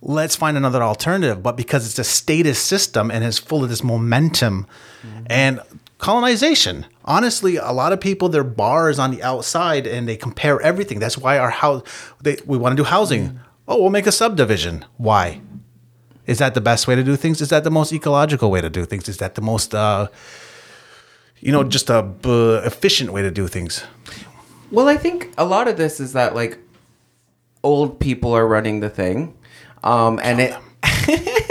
[0.02, 1.42] Let's find another alternative.
[1.42, 4.66] But because it's a status system and is full of this momentum
[5.02, 5.26] mm-hmm.
[5.26, 5.60] and
[5.98, 10.60] colonization, honestly, a lot of people their bar is on the outside and they compare
[10.60, 10.98] everything.
[10.98, 11.82] That's why our house
[12.20, 13.28] they, we want to do housing.
[13.28, 13.38] Mm-hmm.
[13.68, 14.84] Oh, we'll make a subdivision.
[14.96, 15.40] Why?
[16.26, 17.40] Is that the best way to do things?
[17.40, 19.08] Is that the most ecological way to do things?
[19.08, 20.08] Is that the most, uh,
[21.40, 23.84] you know, just a b- efficient way to do things?
[24.70, 26.58] Well, I think a lot of this is that like
[27.62, 29.36] old people are running the thing.
[29.82, 30.54] Um, and it,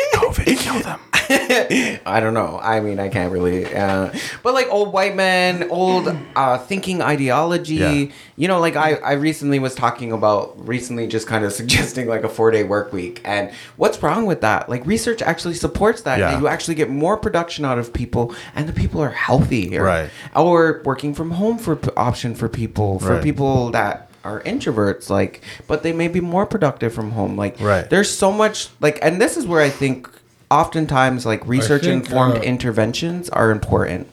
[0.55, 0.99] kill them.
[1.31, 2.59] I don't know.
[2.61, 3.65] I mean, I can't really.
[3.73, 7.75] Uh, but like old white men, old uh, thinking ideology.
[7.75, 8.05] Yeah.
[8.35, 12.23] You know, like I, I recently was talking about recently just kind of suggesting like
[12.23, 13.21] a four day work week.
[13.25, 14.69] And what's wrong with that?
[14.69, 16.17] Like research actually supports that.
[16.19, 16.39] Yeah.
[16.39, 19.83] You actually get more production out of people, and the people are healthier.
[19.83, 20.09] Right.
[20.35, 23.23] Or working from home for p- option for people for Right.
[23.23, 27.89] people that are introverts like but they may be more productive from home like Right.
[27.89, 30.09] there's so much like and this is where i think
[30.51, 34.07] oftentimes like research think, informed uh, interventions are important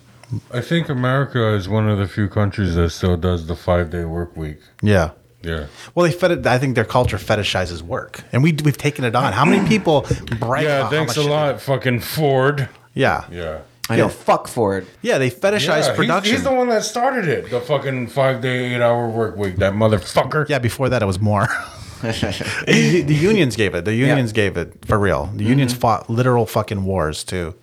[0.52, 4.04] I think America is one of the few countries that still does the five day
[4.04, 4.58] work week.
[4.82, 5.10] Yeah.
[5.42, 5.66] Yeah.
[5.94, 9.32] Well, they fed I think their culture fetishizes work, and we we've taken it on.
[9.32, 10.04] How many people
[10.40, 10.64] brag?
[10.64, 12.68] Yeah, about how thanks a much- lot, fucking Ford.
[12.94, 13.26] Yeah.
[13.30, 13.60] Yeah.
[13.88, 16.34] i know fuck ford Yeah, they fetishize Yeah, he's- production.
[16.34, 17.50] He's, the one that started it.
[17.50, 19.56] The fucking five day, eight hour work week.
[19.56, 20.48] That motherfucker.
[20.48, 21.46] yeah, before that it was more.
[22.02, 23.84] the, the unions gave it.
[23.84, 25.26] The unions gave it for real.
[25.34, 25.80] The unions Mm-hmm.
[25.80, 27.54] fought literal fucking wars too.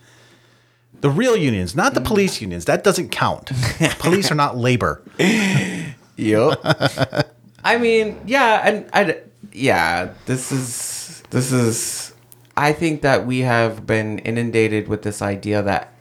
[1.02, 2.06] The real unions, not the Mm.
[2.06, 2.66] police unions.
[2.66, 3.52] That doesn't count.
[4.00, 5.02] police are not labor.
[6.16, 6.60] Yep.
[7.64, 9.18] I mean, yeah, and I,
[9.52, 12.14] yeah, this is this is.
[12.56, 15.92] I think that we have been inundated with this idea that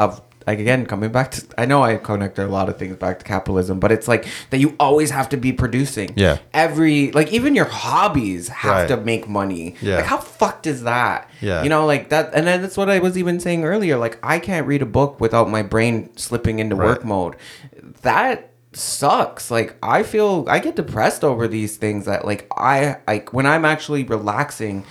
[0.00, 3.18] of like again coming back to I know I connect a lot of things back
[3.20, 6.12] to capitalism, but it's like that you always have to be producing.
[6.16, 6.38] Yeah.
[6.52, 8.88] Every like even your hobbies have Right.
[8.88, 9.74] to make money.
[9.80, 9.96] Yeah.
[9.96, 11.30] Like how fucked is that?
[11.40, 11.62] Yeah.
[11.62, 13.96] You know, like that and then that's what I was even saying earlier.
[13.96, 17.36] Like I can't read a book without my brain slipping into work mode.
[18.02, 19.50] That sucks.
[19.50, 23.64] Like I feel I get depressed over these things that like I like when I'm
[23.64, 24.84] actually relaxing,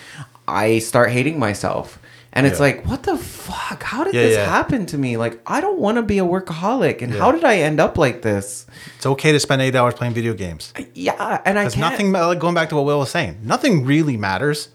[0.47, 1.99] I start hating myself.
[2.35, 2.63] And it's Yeah.
[2.63, 3.83] like, what the fuck?
[3.83, 4.45] How did Yeah, this yeah.
[4.45, 5.17] happen to me?
[5.17, 7.01] Like, I don't want to be a workaholic.
[7.03, 7.19] And Yeah.
[7.19, 8.65] how did I end up like this?
[8.97, 10.73] It's okay to spend eight hours playing video games.
[10.95, 11.91] Yeah, and I There's can't.
[11.91, 13.37] nothing like going back to what Will was saying.
[13.43, 14.69] Nothing really matters.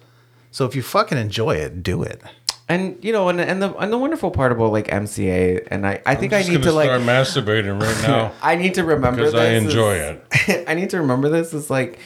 [0.53, 2.21] So if you fucking enjoy it, do it.
[2.69, 6.01] And you know, and and the and the wonderful part about like MCA, and I
[6.07, 9.23] I think I need to gonna like start masturbating right now I need to remember
[9.23, 9.41] because this.
[9.41, 10.65] I enjoy is- it.
[10.69, 11.55] I need to remember this.
[11.55, 11.99] Is like,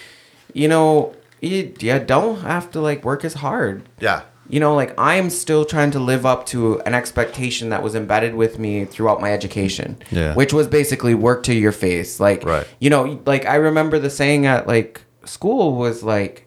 [0.55, 3.83] you know, you, you don't have to like work as hard.
[4.01, 4.23] Yeah.
[4.53, 7.95] You know, like I am still trying to live up to an expectation that was
[7.95, 9.97] embedded with me throughout my education.
[10.11, 10.35] Yeah.
[10.35, 12.21] Which was basically work to your face.
[12.21, 12.67] Like, Right.
[12.79, 16.47] you know, like I remember the saying at like school was like,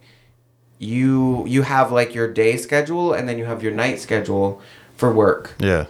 [0.77, 4.61] you you have like your day schedule and then you have your night schedule
[4.97, 5.85] for work Yeah.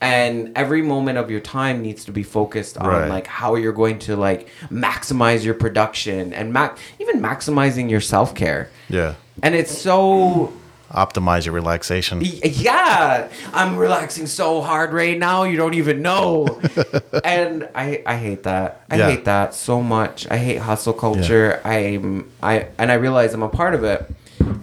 [0.00, 3.08] and every moment of your time needs to be focused on Right.
[3.08, 8.70] like how you're going to like maximize your production and mac even maximizing your self-care
[8.88, 9.14] Yeah.
[9.42, 10.52] and it's so
[10.92, 12.20] Optimize your relaxation.
[12.22, 16.60] yeah i'm relaxing so hard right now you don't even know
[17.24, 19.10] and i i hate that i Yeah.
[19.10, 23.48] hate that so much i hate hustle culture i'm i and i realize i'm a
[23.48, 24.08] part of it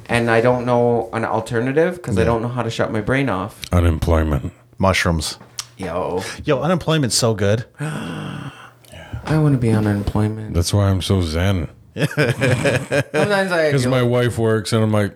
[0.07, 3.27] and i don't know an alternative because i don't know how to shut my brain
[3.27, 4.53] off Unemployment.
[4.77, 5.37] Mushrooms.
[5.77, 7.65] yo Yo, unemployment's so good.
[7.79, 11.67] i want to be on unemployment That's why I'm so zen.
[11.95, 15.13] Sometimes I Because my wife works, and I'm like,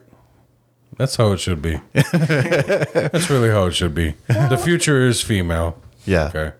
[0.97, 1.79] that's how it should be.
[1.93, 4.15] that's really how it should be.
[4.27, 5.77] The future is female.
[6.05, 6.27] Yeah.
[6.27, 6.51] Okay.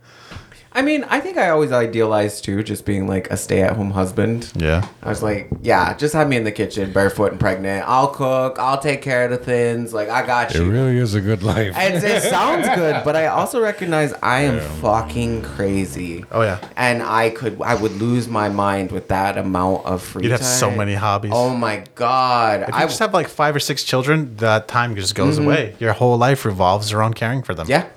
[0.76, 4.52] I mean, I think I always idealized too, just being like a stay-at-home husband.
[4.58, 4.86] Yeah.
[5.02, 7.88] I was like, yeah, just have me in the kitchen, barefoot and pregnant.
[7.88, 8.60] I'll cook.
[8.60, 9.94] I'll take care of the things.
[9.94, 10.66] Like I got you.
[10.66, 11.74] It really is a good life.
[11.78, 16.26] And it sounds good, but I also recognize I am fucking crazy.
[16.30, 16.60] Oh, yeah.
[16.76, 20.42] And I could, I would lose my mind with that amount of free You'd have
[20.42, 20.60] time.
[20.60, 21.32] so many hobbies.
[21.34, 22.64] Oh my god!
[22.64, 25.46] If you I just have like five or six children, that time just goes mm-hmm.
[25.46, 25.76] away.
[25.80, 27.68] Your whole life revolves around caring for them.
[27.70, 27.88] yeah,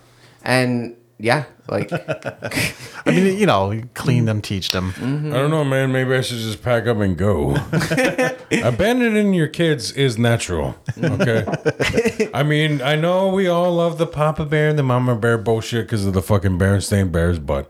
[0.43, 1.91] and yeah, like
[3.07, 4.93] I mean, you know, clean them, teach them.
[4.93, 5.33] Mm-hmm.
[5.33, 5.91] I don't know, man.
[5.91, 7.57] Maybe I should just pack up and go.
[8.63, 10.77] Abandoning your kids is natural.
[11.03, 11.45] Okay.
[12.33, 15.87] I mean, I know we all love the Papa Bear and the Mama Bear bullshit
[15.87, 17.69] because of the fucking Berenstain Bears, but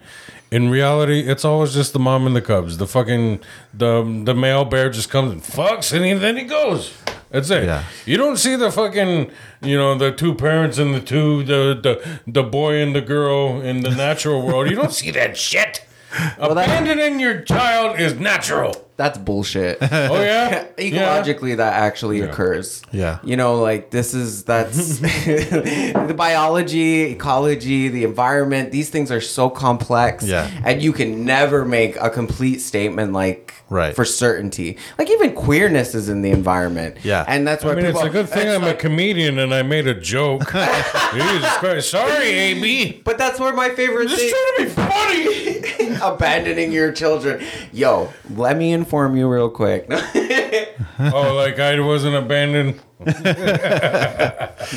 [0.51, 2.79] in reality, it's always just the mom and the cubs.
[2.79, 3.41] The fucking
[3.73, 6.93] the the male bear just comes and fucks, and he, then he goes.
[7.31, 7.65] That's it.
[7.65, 7.85] Yeah.
[8.07, 9.31] You don't see the fucking,
[9.63, 13.61] you know, the two parents and the two, the the the boy and the girl
[13.61, 14.71] in the natural world.
[14.71, 15.85] You don't see that shit.
[16.11, 18.88] that- Abandoning your child is natural.
[18.99, 19.79] That's bullshit.
[20.11, 23.19] Oh yeah, ecologically that actually occurs Yeah.
[23.25, 29.49] you know like this is that's the biology ecology the environment these things are so
[29.51, 30.51] complex Yeah.
[30.65, 33.95] and you can never make a complete statement like Right.
[33.95, 37.25] for certainty like even queerness is in the environment Yeah.
[37.29, 39.63] and that's why I mean, it's a good thing I'm like- a comedian and I
[39.63, 40.51] made a joke.
[40.51, 41.91] Jesus Christ!
[41.91, 43.03] Sorry, AB.
[43.05, 45.99] but that's where my favorite Just thing trying to be funny.
[46.03, 49.85] abandoning your children yo let me inform you real quick
[50.99, 52.81] oh, like I wasn't abandoned.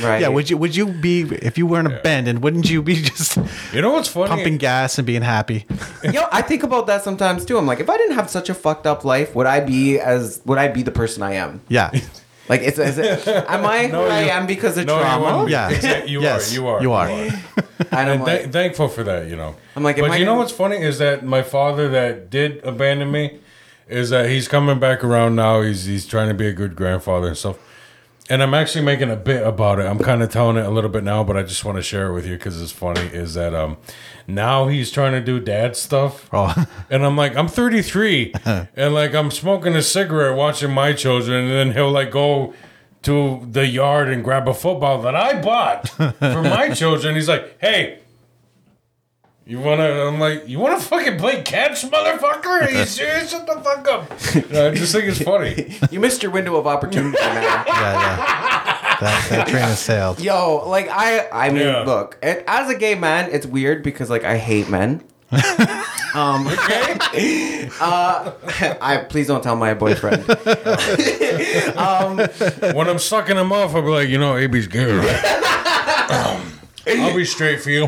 [0.03, 2.43] right Yeah, would you would you be if you weren't abandoned?
[2.43, 3.37] Wouldn't you be just
[3.73, 4.27] You know what's funny?
[4.27, 5.65] pumping gas and being happy?
[6.03, 7.57] Yo, I think about that sometimes too.
[7.57, 10.41] I'm like, if I didn't have such a fucked up life, would I be as
[10.45, 11.61] would I be the person I am?
[11.69, 11.89] Yeah,
[12.49, 15.01] Like, it's, is it, am I who No, I you- am because of No, you
[15.03, 15.23] trauma?
[15.23, 15.51] wouldn't be.
[15.53, 15.71] yeah.
[15.71, 16.53] Exa- You yes, are.
[16.53, 16.81] You are.
[16.81, 17.07] You are.
[17.09, 17.31] And
[17.91, 19.55] I'm And like, th- thankful for that, you know.
[19.75, 22.29] I'm like, am but I you know gonna- what's funny is that my father that
[22.29, 23.39] did abandon me
[23.87, 25.61] is that he's coming back around now.
[25.61, 27.57] He's he's trying to be a good grandfather and stuff.
[28.29, 29.85] And I'm actually making a bit about it.
[29.87, 32.07] I'm kind of telling it a little bit now, but I just want to share
[32.07, 33.01] it with you because it's funny.
[33.01, 33.77] Is that um
[34.27, 36.53] now he's trying to do dad stuff, Oh,
[36.89, 41.51] and I'm like I'm 33, and like I'm smoking a cigarette, watching my children, and
[41.51, 42.53] then he'll like go
[43.01, 47.15] to the yard and grab a football that I bought for my children.
[47.15, 47.97] He's like, hey.
[49.45, 49.83] You wanna?
[50.07, 52.61] I'm like, you wanna fucking play catch, motherfucker?
[52.67, 53.31] Are you serious?
[53.31, 54.11] Shut the fuck up!
[54.35, 55.77] You know, I just think it's funny.
[55.91, 57.43] you missed your window of opportunity, man.
[57.43, 58.15] yeah, yeah.
[59.01, 60.19] That, that train has sailed.
[60.19, 61.81] Yo, like I, I mean, Yeah.
[61.83, 65.03] look, it, as a gay man, it's weird because like I hate men.
[66.13, 67.69] um, Okay.
[67.79, 68.31] uh,
[68.81, 70.27] I please don't tell my boyfriend.
[72.75, 74.91] when I'm sucking him off, I'll be like, you know, AB's gay.
[74.91, 76.11] right?
[76.11, 77.87] Um, I'll I'll be straight for you.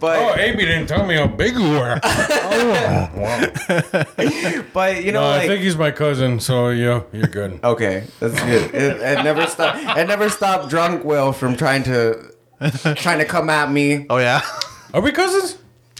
[0.00, 1.98] But Oh, AB didn't tell me how big you were.
[2.02, 4.04] Oh, wow.
[4.74, 7.58] but you know, No, I think he's my cousin, so yeah, you're good.
[7.64, 8.74] okay, that's good.
[8.74, 9.78] It, it never stopped.
[9.98, 12.32] It never stopped drunk Will from trying to
[12.96, 14.04] trying to come at me.
[14.10, 14.42] Oh yeah.
[14.92, 15.56] Are we cousins?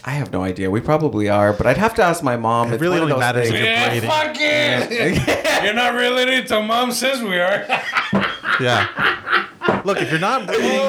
[0.07, 0.69] I have no idea.
[0.69, 2.71] We probably are, but I'd have to ask my mom.
[2.71, 4.05] It really only those matters things- if Yeah, Brady.
[4.07, 5.63] fuck it.
[5.63, 7.65] You're not related till mom says we are.
[8.61, 8.85] Yeah.
[9.83, 10.81] Look, if you're not breeding,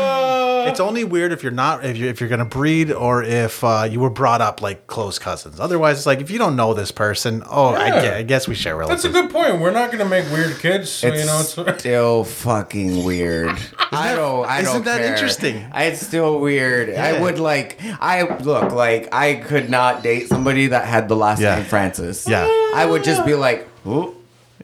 [0.68, 3.86] it's only weird if you're not if you if you're gonna breed or if uh,
[3.90, 5.60] you were brought up like close cousins.
[5.60, 8.00] Otherwise, it's like if you don't know this person, oh, I, Yeah.
[8.02, 9.60] guess, I guess we share That's a good point.
[9.60, 11.40] We're not gonna make weird kids, so It's you know.
[11.40, 13.56] It's, still fucking weird.
[13.92, 14.46] I don't.
[14.46, 15.12] I isn't don't that care.
[15.12, 15.64] interesting?
[15.74, 16.88] It's still weird.
[16.90, 17.22] I Yeah.
[17.22, 17.78] would like.
[18.00, 21.56] I look like I could not date somebody that had the last Yeah.
[21.56, 22.26] name Francis.
[22.28, 22.46] Yeah.
[22.74, 24.14] I would just be like, Ooh,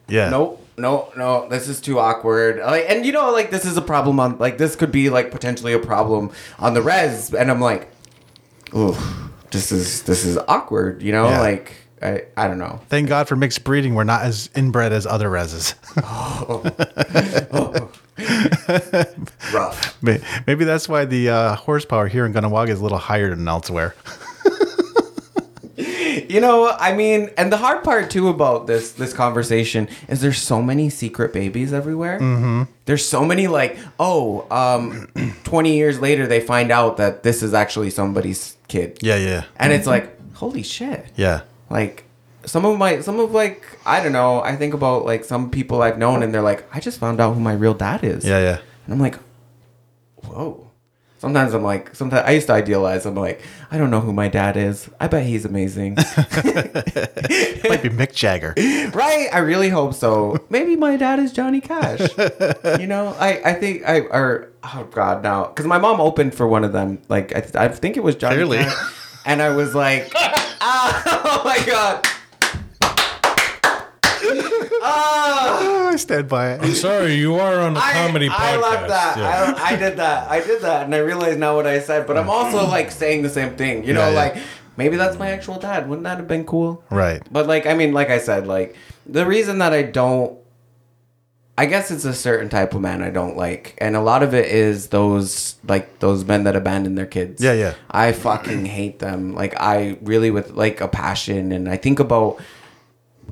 [0.08, 0.28] yeah.
[0.30, 0.58] nope.
[0.78, 2.58] No, no, this is too awkward.
[2.58, 5.30] Like, and you know, like this is a problem on, like this could be like
[5.30, 7.90] potentially a problem on the res, and I'm like,
[8.74, 8.96] ooh,
[9.50, 11.02] this is this is awkward.
[11.02, 11.40] You know, Yeah.
[11.40, 12.80] like I I don't know.
[12.88, 13.94] Thank God for mixed breeding.
[13.94, 15.74] We're not as inbred as other reses.
[19.52, 19.98] Rough.
[20.02, 23.46] May- Maybe that's why the uh, horsepower here in Gunawaga is a little higher than
[23.48, 23.94] elsewhere.
[26.28, 30.40] You know, I mean, and the hard part too about this this conversation is there's
[30.40, 32.18] so many secret babies everywhere.
[32.20, 32.62] Mm-hmm.
[32.84, 35.08] There's so many like, oh, um,
[35.44, 38.98] 20 years later they find out that this is actually somebody's kid.
[39.02, 41.06] Yeah, yeah, And it's like, holy shit.
[41.16, 41.42] yeah.
[41.70, 42.04] Like
[42.44, 45.80] some of my some of like I don't know, I think about like some people
[45.82, 48.24] I've known and they're like, I just found out who my real dad is.
[48.24, 48.58] Yeah, yeah.
[48.84, 49.16] And I'm like,
[50.24, 50.68] whoa.
[51.22, 53.06] Sometimes I'm like, sometimes I used to idealize.
[53.06, 54.90] I'm like, I don't know who my dad is.
[54.98, 55.94] I bet he's amazing.
[55.94, 56.04] Might
[57.80, 58.54] be Mick Jagger.
[58.92, 59.28] right?
[59.32, 60.44] I really hope so.
[60.50, 62.00] Maybe my dad is Johnny Cash.
[62.80, 66.48] you know, I, I think I or oh god now because my mom opened for
[66.48, 67.00] one of them.
[67.08, 68.58] Like I, I think it was Johnny Clearly.
[68.58, 68.92] Cash,
[69.24, 72.04] and I was like, ah, oh my god.
[74.84, 76.62] Oh, I stand by it.
[76.62, 78.38] I'm sorry, you are on a comedy podcast.
[78.38, 79.16] I love that.
[79.18, 79.54] Yeah.
[79.56, 80.30] I, I did that.
[80.30, 82.06] I did that, and I realized now what I said.
[82.06, 83.84] But I'm also like saying the same thing.
[83.84, 84.16] You know, Yeah, yeah.
[84.16, 84.36] like
[84.76, 85.88] maybe that's my actual dad.
[85.88, 86.82] Wouldn't that have been cool?
[86.90, 87.22] Right.
[87.30, 88.74] But like, I mean, like I said, like
[89.06, 90.38] the reason that I don't,
[91.58, 94.32] I guess it's a certain type of man I don't like, and a lot of
[94.32, 97.42] it is those like those men that abandon their kids.
[97.44, 97.74] Yeah, yeah.
[97.90, 99.34] I fucking hate them.
[99.34, 102.40] Like I really with like a passion, and I think about.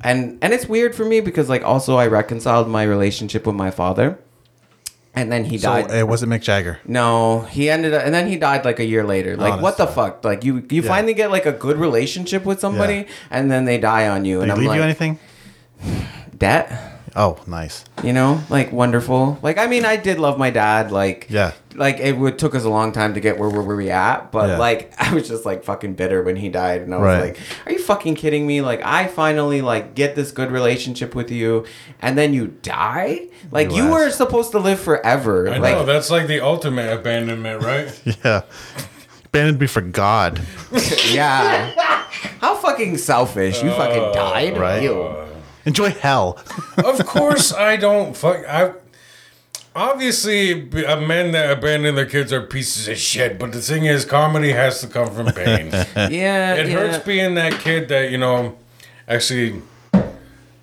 [0.03, 3.69] And and it's weird for me because like also I reconciled my relationship with my
[3.71, 4.17] father,
[5.13, 5.91] and then he So died.
[5.91, 6.79] Eh, it wasn't Mick Jagger.
[6.87, 9.37] No, he ended up, and then he died like a year later.
[9.37, 10.25] Like, Oh, what the fuck?
[10.25, 10.87] Like, you you Yeah.
[10.87, 13.03] finally get like a good relationship with somebody, Yeah.
[13.29, 15.19] and then they die on you, Did and I'm leave like, you anything?
[16.37, 16.90] debt.
[17.15, 17.83] Oh, nice.
[18.03, 19.37] You know, like wonderful.
[19.41, 20.91] Like, I mean, I did love my dad.
[20.91, 21.51] Like, Yeah.
[21.75, 24.49] like it would took us a long time to get where where we at, but
[24.49, 24.57] Yeah.
[24.57, 27.21] like I was just like fucking bitter when he died, and I was Right.
[27.21, 28.61] like, "Are you fucking kidding me?
[28.61, 31.65] Like, I finally like get this good relationship with you,
[32.01, 33.27] and then you die?
[33.51, 33.91] Like, you Relax.
[34.05, 35.49] were supposed to live forever.
[35.49, 37.91] I like, know that's like the ultimate abandonment, right?
[38.23, 38.41] Yeah.
[39.25, 40.41] Abandoned me for God.
[41.11, 41.71] Yeah.
[42.39, 43.61] How fucking selfish.
[43.63, 44.57] You fucking oh, died.
[44.57, 44.83] right.
[44.83, 45.13] Ew.
[45.65, 46.39] Enjoy hell.
[46.77, 48.43] of course, I don't fuck.
[48.47, 48.73] I
[49.75, 53.37] obviously uh, men that abandon their kids are pieces of shit.
[53.39, 55.67] But the thing is, comedy has to come from pain.
[55.95, 56.55] Yeah.
[56.55, 56.73] It yeah.
[56.73, 58.57] hurts being that kid that you know.
[59.07, 59.61] Actually,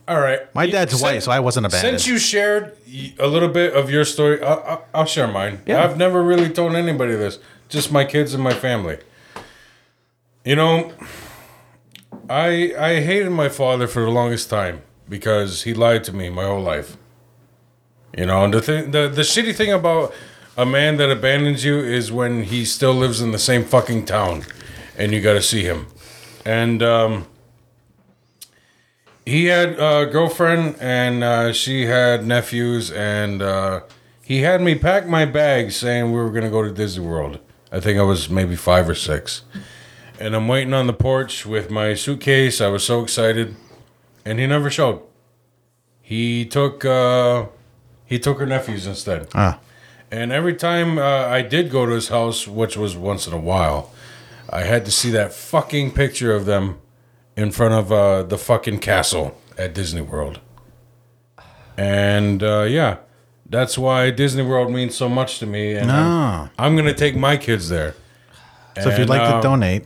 [0.09, 0.53] all right.
[0.55, 2.01] My dad's Since- white, so I wasn't abandoned.
[2.01, 5.61] Since you shared y- a little bit of your story, I'll, I'll- I'll share mine.
[5.67, 5.85] Yeah.
[5.85, 7.39] I've never really told anybody this,
[7.69, 8.99] just my kids and my family.
[10.45, 10.93] You know,
[12.31, 16.45] I I hated my father for the longest time because he lied to me my
[16.45, 16.97] whole life.
[18.17, 20.13] You know, and the thing, the the shitty thing about
[20.57, 24.45] a man that abandons you is when he still lives in the same fucking town,
[24.97, 25.87] and you got to see him,
[26.45, 27.27] and um,
[29.29, 33.81] he had a girlfriend and uh, she had nephews and uh,
[34.23, 37.39] he had me pack my bags saying we were to go to disney world.
[37.71, 39.43] I think i was maybe five or six.
[40.19, 42.63] And i'm waiting on the porch with my suitcase.
[42.63, 43.55] I was so excited
[44.29, 44.99] and he never showed
[46.03, 47.47] he took uh,
[48.13, 49.59] he took her nephews instead Ah.
[50.11, 53.43] and every time uh, I did go to his house, which was once in a
[53.53, 53.81] while,
[54.61, 56.65] I had to see that fucking picture of them
[57.37, 59.27] in front of uh, the fucking castle
[59.63, 60.41] at Disney World.
[61.77, 62.97] And uh, yeah,
[63.49, 65.75] that's why Disney World means so much to me.
[65.77, 67.95] And I'm, I'm gonna take my kids there.
[68.83, 69.85] So if you'd And, like uh, to donate,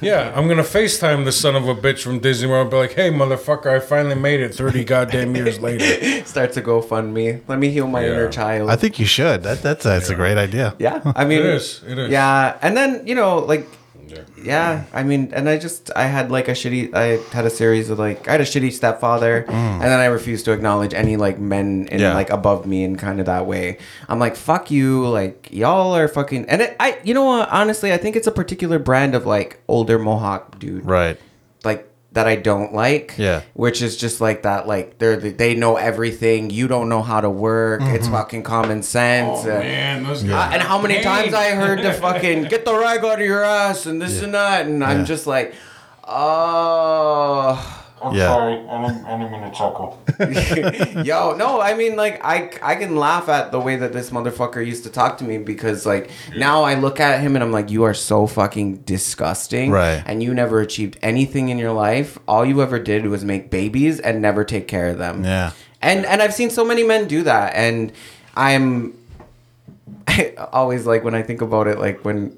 [0.00, 2.92] Yeah, I'm gonna FaceTime the son of a bitch from Disney World and be like,
[2.92, 7.40] "Hey, motherfucker, I finally made it 30 goddamn years later." Start to GoFundMe.
[7.48, 8.12] Let me heal my Yeah.
[8.12, 8.70] inner child.
[8.70, 9.42] I think you should.
[9.42, 10.74] That that's that's a great idea.
[10.78, 12.10] yeah, I mean, It is, it is.
[12.10, 13.66] Yeah, and then you know, like,
[14.08, 14.20] Yeah.
[14.42, 16.94] yeah, I mean, and I just I had like a shitty.
[16.94, 19.52] I had a series of like I had a shitty stepfather, mm.
[19.52, 22.14] and then I refused to acknowledge any like men in Yeah.
[22.14, 23.78] like above me in kind of that way.
[24.08, 26.48] I'm like, fuck you, like y'all are fucking.
[26.48, 27.48] And it, I, you know what?
[27.50, 31.18] Honestly, I think it's a particular brand of like older Mohawk dude, Right.
[31.64, 33.14] like that I don't like.
[33.18, 33.42] Yeah.
[33.54, 36.50] Which is just like that, like they're they know everything.
[36.50, 37.80] You don't know how to work.
[37.82, 38.14] It's Mm-hmm.
[38.14, 39.40] fucking common sense.
[39.44, 42.74] Oh Uh, man, those uh, and how many times I heard the fucking get the
[42.74, 45.54] rag out of your ass and this and that, and I'm just like,
[46.04, 48.28] oh, I'm Yeah.
[48.28, 49.98] sorry, I didn't, I didn't mean to chuckle.
[51.04, 54.64] yo, no, I mean like I I can laugh at the way that this motherfucker
[54.64, 57.70] used to talk to me because like now I look at him and I'm like,
[57.70, 60.02] you are so fucking disgusting, Right.
[60.06, 62.18] And you never achieved anything in your life.
[62.28, 65.24] All you ever did was make babies and never take care of them.
[65.24, 65.52] Yeah.
[65.82, 67.92] And and I've seen so many men do that, and
[68.36, 68.94] I'm
[70.06, 72.36] I always like when I think about it, like when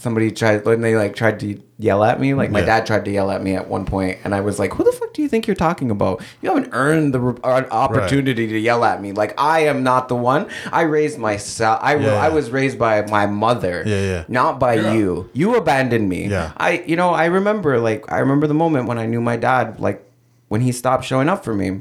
[0.00, 2.66] somebody tried when they like tried to yell at me, like my Yeah.
[2.66, 4.92] dad tried to yell at me at one point, and I was like, "Who the
[4.92, 6.22] fuck do you think you're talking about?
[6.42, 9.12] You haven't earned the re- uh, opportunity to yell at me.
[9.12, 10.46] Like I am not the one.
[10.72, 11.78] I raised myself.
[11.82, 13.82] I Yeah, I was raised by my mother.
[13.86, 14.24] Yeah, yeah.
[14.28, 14.92] Not by Yeah.
[14.94, 15.28] you.
[15.32, 16.26] You abandoned me.
[16.28, 16.52] Yeah.
[16.56, 19.78] I you know I remember like I remember the moment when I knew my dad
[19.80, 20.02] like
[20.48, 21.80] when he stopped showing up for me.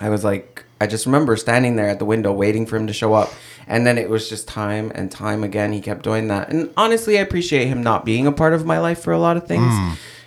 [0.00, 2.92] I was like, I just remember standing there at the window waiting for him to
[2.92, 3.32] show up.
[3.68, 5.72] And then it was just time and time again.
[5.72, 6.48] He kept doing that.
[6.48, 9.36] And honestly, I appreciate him not being a part of my life for a lot
[9.36, 9.72] of things.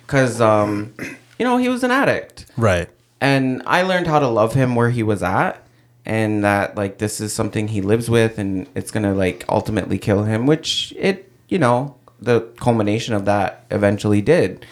[0.06, 0.94] Because, um,
[1.38, 2.46] you know, he was an addict.
[2.56, 2.88] Right.
[3.20, 5.62] And I learned how to love him where he was at.
[6.06, 9.98] And that, like, this is something he lives with and it's going to, like, ultimately
[9.98, 14.64] kill him, which it, you know, the culmination of that eventually did.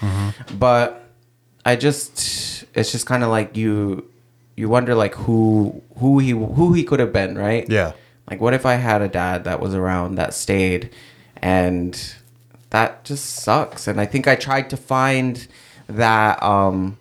[0.58, 1.10] But
[1.66, 4.08] I just, it's just kind of like you,
[4.56, 7.68] you wonder, like, who, who he, who he could have been, right?
[7.68, 7.92] Yeah.
[8.30, 10.90] Like, what if I had a dad that was around that stayed,
[11.42, 12.14] and
[12.70, 13.86] that just sucks.
[13.86, 15.46] And I think I tried to find
[15.88, 16.96] that um,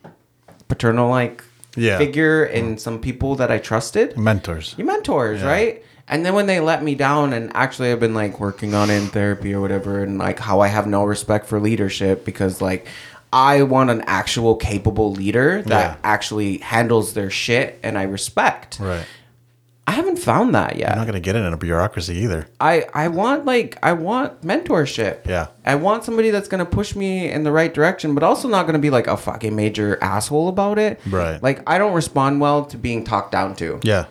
[0.68, 1.44] paternal like
[1.76, 1.98] Yeah.
[1.98, 4.76] figure in some people that I trusted, Mentors.
[4.78, 5.84] your mentors, right?
[6.10, 8.98] And then when they let me down, and actually I've been like working on it
[8.98, 12.86] in therapy or whatever, and like how I have no respect for leadership because like
[13.34, 15.96] I want an actual capable leader that Yeah.
[16.04, 18.78] actually handles their shit and I respect.
[18.80, 19.06] Right.
[19.86, 20.92] I haven't found that yet.
[20.94, 22.48] I'm not gonna get it in a bureaucracy either.
[22.62, 25.28] I I want like I want mentorship.
[25.28, 25.48] Yeah.
[25.66, 28.80] I want somebody that's gonna push me in the right direction, but also not gonna
[28.80, 31.02] be like a fucking major asshole about it.
[31.10, 31.42] Right.
[31.44, 33.80] Like I don't respond well to being talked down to.
[33.84, 34.06] Yeah.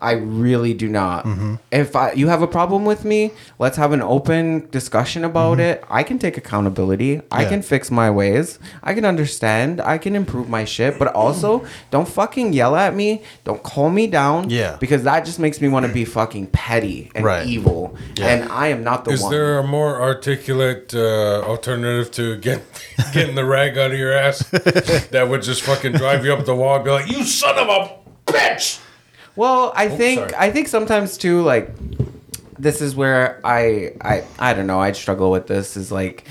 [0.00, 1.24] I really do not.
[1.24, 1.54] Mm-hmm.
[1.72, 5.60] If I, you have a problem with me, let's have an open discussion about Mm-hmm.
[5.82, 5.84] it.
[5.90, 7.20] I can take accountability.
[7.30, 8.58] I can fix my ways.
[8.82, 9.80] I can understand.
[9.80, 10.98] I can improve my shit.
[10.98, 13.22] But also, don't fucking yell at me.
[13.44, 14.50] Don't call me down.
[14.50, 14.76] Yeah.
[14.78, 17.46] Because that just makes me want to be fucking petty and Right.
[17.46, 17.96] evil.
[18.16, 18.26] Yeah.
[18.28, 19.32] And I am not the Is one.
[19.32, 22.62] Is there a more articulate uh, alternative to get
[23.12, 24.38] getting the rag out of your ass
[25.10, 27.68] that would just fucking drive you up the wall and be like, "You son of
[27.68, 28.80] a bitch"?
[29.38, 30.34] Well, I oh, think sorry.
[30.36, 31.70] I think sometimes too like
[32.58, 36.24] this is where I I I don't know, I struggle with this is like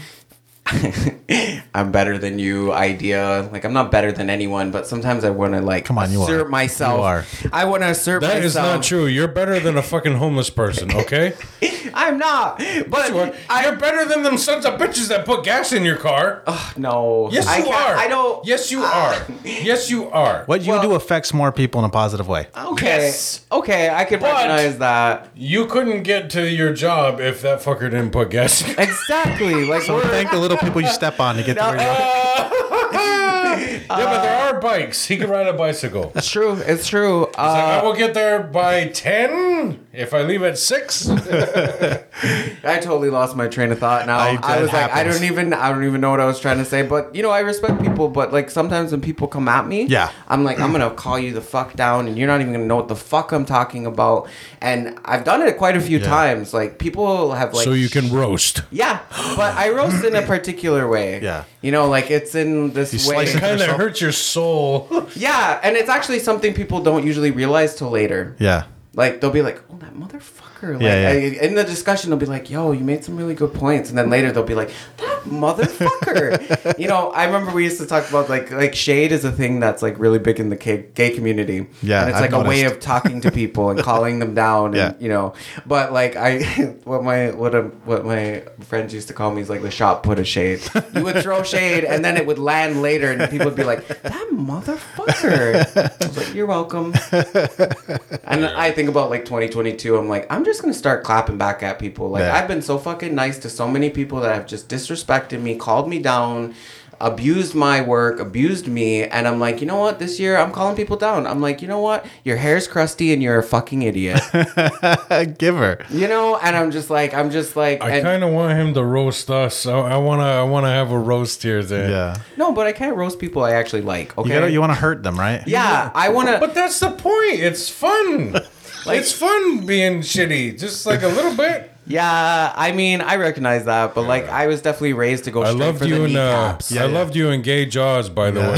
[1.73, 3.49] I'm better than you idea.
[3.51, 6.23] Like I'm not better than anyone, but sometimes I want to like Come on, you
[6.23, 6.49] assert are.
[6.49, 6.97] myself.
[6.97, 7.25] You are.
[7.53, 8.37] I want to assert myself.
[8.39, 8.75] That is myself.
[8.77, 9.05] not true.
[9.05, 11.33] You're better than a fucking homeless person, okay?
[11.93, 12.57] I'm not.
[12.89, 16.43] But You're I better than them sons of bitches that put gas in your car.
[16.77, 17.29] no.
[17.31, 17.95] Yes, I you can't- are.
[17.97, 18.45] I don't.
[18.45, 19.27] Yes, you uh, are.
[19.43, 20.43] Yes, you are.
[20.45, 22.47] What you Well- do affects more people in a positive way.
[22.57, 22.85] Okay.
[22.85, 23.45] Yes.
[23.51, 25.29] Okay, I can But- recognize that.
[25.35, 28.61] You couldn't get to your job if that fucker didn't put gas.
[28.61, 29.65] in your Exactly.
[29.65, 31.87] Like So we're thank the little people you step on to get to where you
[31.87, 33.46] are.
[33.57, 35.05] Yeah, but there are bikes.
[35.05, 36.11] He can ride a bicycle.
[36.15, 36.53] It's true.
[36.65, 37.21] It's true.
[37.27, 41.09] Like, I Uh, will get there by 10 if I leave at 6.
[41.09, 44.17] I totally lost my train of thought now.
[44.19, 46.39] I- I, that was like, I don't even, I don't even know what I was
[46.39, 46.81] trying to say.
[46.81, 48.09] But you know, I respect people.
[48.09, 50.11] But like sometimes when people come at me, Yeah.
[50.27, 52.75] I'm like, I'm gonna call you the fuck down, and you're not even gonna know
[52.77, 54.27] what the fuck I'm talking about.
[54.61, 56.07] And I've done it quite a few Yeah.
[56.07, 56.53] times.
[56.53, 58.61] Like people have like, so you can roast.
[58.71, 58.99] yeah,
[59.35, 61.21] but I roast in a particular way.
[61.21, 61.43] Yeah.
[61.61, 63.25] You know, like it's in this You way.
[63.25, 64.87] slice it Kind of hurts your soul.
[65.15, 68.35] Yeah, and it's actually something people don't usually realize till later.
[68.39, 68.65] Yeah.
[68.93, 71.09] Like they'll be like, "Oh, that motherfucker!" Like Yeah, yeah.
[71.09, 73.97] I- in the discussion, they'll be like, "Yo, you made some really good points," and
[73.97, 76.77] then later they'll be like, "That motherfucker.
[76.79, 79.59] you know, I remember we used to talk about like like shade is a thing
[79.59, 81.67] that's like really big in the gay, gay community.
[81.81, 84.73] Yeah, and it's I've like a way of talking to people and calling them down.
[84.73, 84.93] Yeah.
[84.99, 85.33] you know.
[85.65, 86.39] But like I,
[86.83, 90.03] what my what a, what my friends used to call me is like the shop
[90.03, 90.61] put a shade.
[90.95, 93.87] You would throw shade and then it would land later, and people would be like,
[93.87, 96.93] "That motherfucker." I was like, "You're welcome."
[98.29, 99.95] And I think about like 2022.
[99.97, 102.09] I'm like, I'm just gonna start clapping back at people.
[102.09, 102.35] Like Yeah.
[102.35, 105.87] I've been so fucking nice to so many people that have just disrespected me, called
[105.87, 106.55] me down,
[106.99, 109.99] abused my work, abused me, and I'm like, you know what?
[109.99, 111.27] This year I'm calling people down.
[111.27, 112.07] I'm like, you know what?
[112.23, 114.19] Your hair's crusty and you're a fucking idiot.
[115.37, 115.85] Give her.
[115.91, 116.37] you know?
[116.37, 119.29] And I'm just like, I'm just like, I and- kind of want him to roast
[119.29, 119.67] us.
[119.67, 121.61] I, I wanna, I wanna have a roast here.
[121.61, 121.91] Then.
[121.91, 122.17] Yeah.
[122.35, 124.17] no, but I can't roast people I actually like.
[124.17, 124.29] Okay.
[124.29, 125.43] You gotta, you want to hurt them, right?
[125.47, 126.39] yeah, I want to.
[126.39, 127.39] But that's the point.
[127.39, 128.39] It's fun.
[128.85, 131.71] it's fun being shitty, just like a little bit.
[131.89, 135.51] Yeah, I mean, I recognize that, but like, I was definitely raised to go I
[135.51, 136.75] straight loved for the you in uh, kneecaps.
[136.75, 138.57] I loved you in Gay Jaws, by the way.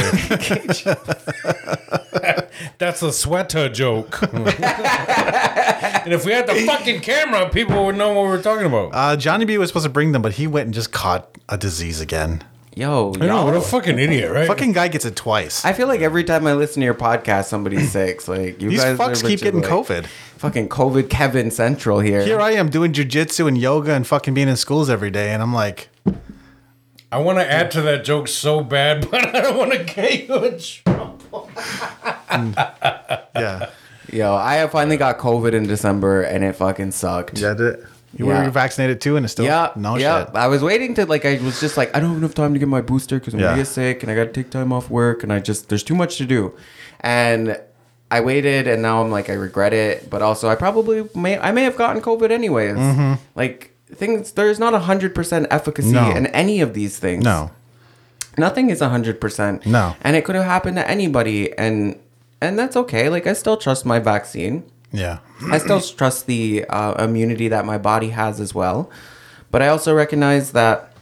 [2.79, 4.19] That's a sweater joke.
[4.23, 4.47] and
[6.11, 8.89] if we had the fucking camera, people would know what we're talking about.
[8.93, 11.55] Uh, Johnny B was supposed to bring them, but he went and just caught a
[11.57, 12.43] disease again.
[12.75, 14.47] Yo, I know, what a fucking idiot, right?
[14.47, 15.65] Fucking guy gets it twice.
[15.65, 18.25] I feel like every time I listen to your podcast, somebody's sick.
[18.27, 20.05] Like you These guys fucks are keep getting like, COVID.
[20.37, 22.23] Fucking COVID Kevin Central here.
[22.23, 25.41] Here I am doing jujitsu and yoga and fucking being in schools every day, and
[25.41, 25.89] I'm like,
[27.11, 30.27] I want to add to that joke so bad, but I don't want to get
[30.27, 31.49] you in trouble.
[32.29, 32.53] Mm.
[33.35, 33.71] yeah,
[34.13, 37.39] Yo, I finally got COVID in December and it fucking sucked.
[37.39, 37.87] yeah, did
[38.17, 38.43] you Yeah.
[38.45, 40.25] were vaccinated too, and it's still Yeah, no yeah.
[40.25, 40.35] shit.
[40.35, 41.25] I was waiting to like.
[41.25, 43.39] I was just like, I don't have enough time to get my booster because I'm
[43.39, 43.47] Yeah.
[43.47, 45.83] gonna get sick and I got to take time off work and I just there's
[45.83, 46.53] too much to do,
[47.01, 47.57] and
[48.11, 51.51] I waited and now I'm like I regret it, but also I probably may I
[51.51, 52.77] may have gotten COVID anyways.
[53.35, 56.09] Like things, there's not a hundred percent efficacy Mm-hmm.
[56.11, 56.15] No.
[56.17, 57.23] in any of these things.
[57.23, 57.51] No,
[58.37, 59.65] nothing is a hundred percent.
[59.65, 59.95] No.
[60.01, 61.95] and it could have happened to anybody, and
[62.41, 63.09] and that's okay.
[63.09, 64.63] Like I still trust my vaccine.
[64.91, 65.19] Yeah,
[65.51, 68.89] I still trust the uh, immunity that my body has as well.
[69.51, 70.93] But I also recognize that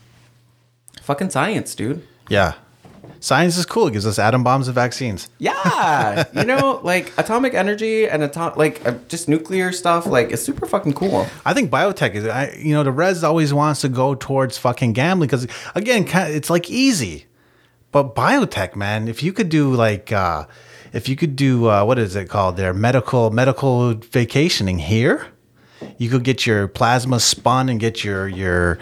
[1.02, 2.06] fucking science, dude.
[2.30, 2.54] yeah.
[3.20, 3.88] Science is cool.
[3.88, 5.28] It gives us atom bombs and vaccines.
[5.40, 10.44] Yeah, you know, like atomic energy and atom- like uh, just nuclear stuff, like it's
[10.44, 11.26] super fucking cool.
[11.44, 14.94] I think biotech is, I, you know, the res always wants to go towards fucking
[14.94, 17.26] gambling because, again, it's like easy.
[17.92, 20.46] But biotech, man, if you could do like, uh,
[20.94, 22.74] if you could do, uh, what is it called there?
[22.74, 25.28] Medical, medical vacationing here.
[25.98, 28.80] You could get your plasma spun and get your, your,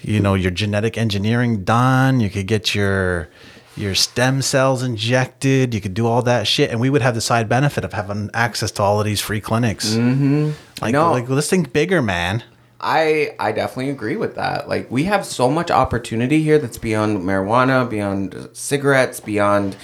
[0.00, 2.20] you know, your genetic engineering done.
[2.20, 3.28] You could get your,
[3.76, 5.74] your stem cells injected.
[5.74, 6.70] You could do all that shit.
[6.70, 9.40] And we would have the side benefit of having access to all of these free
[9.40, 9.94] clinics.
[9.94, 10.50] Mm-hmm.
[10.80, 11.10] Like, know.
[11.10, 12.44] like, let's think bigger, man.
[12.80, 14.68] I I definitely agree with that.
[14.68, 19.76] Like we have so much opportunity here that's beyond marijuana, beyond cigarettes, beyond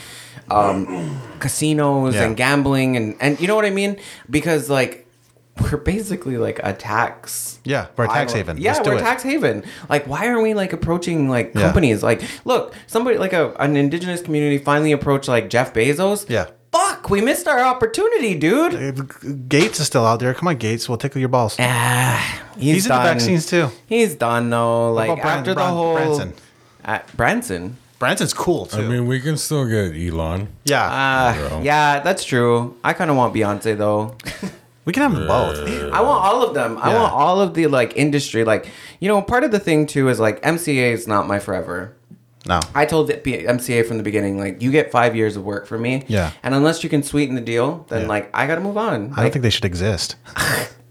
[0.51, 2.25] um, casinos Yeah.
[2.25, 3.97] and gambling and and you know what I mean?
[4.31, 5.07] Because like
[5.61, 7.59] we're basically like a tax.
[7.65, 8.57] Yeah, we're a tax haven.
[8.57, 9.65] Yeah, we're a tax haven.
[9.89, 11.63] Like, why aren't we like approaching like Yeah.
[11.63, 12.03] companies?
[12.03, 16.29] Like, look, somebody like a an indigenous community finally approached like Jeff Bezos.
[16.29, 16.47] Yeah.
[16.73, 19.47] Fuck, we missed our opportunity, dude.
[19.47, 20.33] Gates is still out there.
[20.33, 20.89] Come on, Gates.
[20.89, 21.55] We'll tickle your balls.
[21.59, 23.69] Ah, he's, He's in the vaccines too.
[23.87, 24.91] He's done though.
[24.95, 26.33] Like about Bran- after the whole Branson?
[26.83, 27.77] Uh, Branson.
[28.03, 28.81] Branson's cool too.
[28.81, 30.49] I mean, we can still get Elon.
[30.65, 30.83] yeah,
[31.55, 32.77] Uh, yeah, that's true.
[32.83, 34.17] I kind of want Beyonce though.
[34.85, 35.57] we can have them both.
[35.93, 36.79] I want all of them.
[36.83, 37.01] I Yeah.
[37.01, 38.43] want all of the like industry.
[38.45, 38.67] Like
[38.99, 41.95] you know, part of the thing too is like MCA is not my forever.
[42.45, 45.45] No, I told the P- MCA from the beginning, like you get five years of
[45.45, 46.03] work from me.
[46.09, 46.33] Yeah.
[46.43, 48.09] And unless you can sweeten the deal, then Yeah.
[48.09, 49.13] like I gotta move on.
[49.17, 50.17] I don't think they should exist.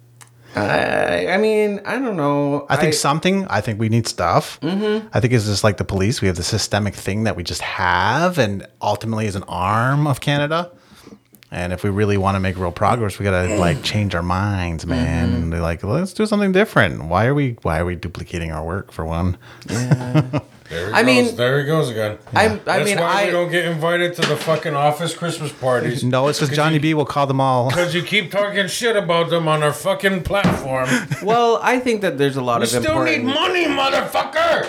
[0.55, 2.65] I, I mean, I don't know.
[2.69, 3.47] I think something.
[3.47, 4.59] I think we need stuff.
[4.61, 5.07] Mm-hmm.
[5.13, 6.21] I think it's just like the police.
[6.21, 10.19] We have the systemic thing that we just have, and ultimately is an arm of
[10.19, 10.71] Canada.
[11.53, 14.85] And if we really want to make real progress, we gotta like change our minds,
[14.85, 15.27] man.
[15.27, 15.43] Mm-hmm.
[15.43, 17.05] And they're like, let's do something different.
[17.05, 17.57] Why are we?
[17.61, 19.37] Why are we duplicating our work for one?
[20.71, 21.05] There I goes.
[21.05, 22.17] mean- there he goes again.
[22.33, 25.51] I'm- I That's mean, why I- we don't get invited to the fucking office Christmas
[25.51, 26.03] parties.
[26.03, 27.69] No, it's because Johnny B will call them all.
[27.81, 30.87] Because you keep talking shit about them on our fucking platform.
[31.23, 33.25] Well, I think that there's a lot We of still important.
[33.25, 34.67] need money, motherfucker.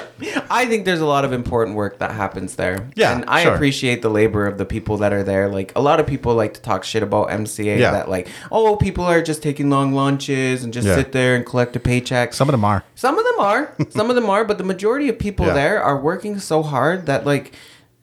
[0.51, 2.89] I think there's a lot of important work that happens there.
[2.95, 3.55] Yeah, and I sure.
[3.55, 5.49] appreciate the labor of the people that are there.
[5.49, 7.79] Like a lot of people like to talk shit about MCA.
[7.79, 7.91] Yeah.
[7.93, 10.95] That like, oh, people are just taking long lunches and just Yeah.
[10.97, 12.35] sit there and collect a paycheck.
[12.35, 12.85] Some of them are.
[12.95, 13.73] Some of them are.
[13.91, 15.55] Some of them are, but the majority of people Yeah.
[15.55, 17.55] there are working so hard that like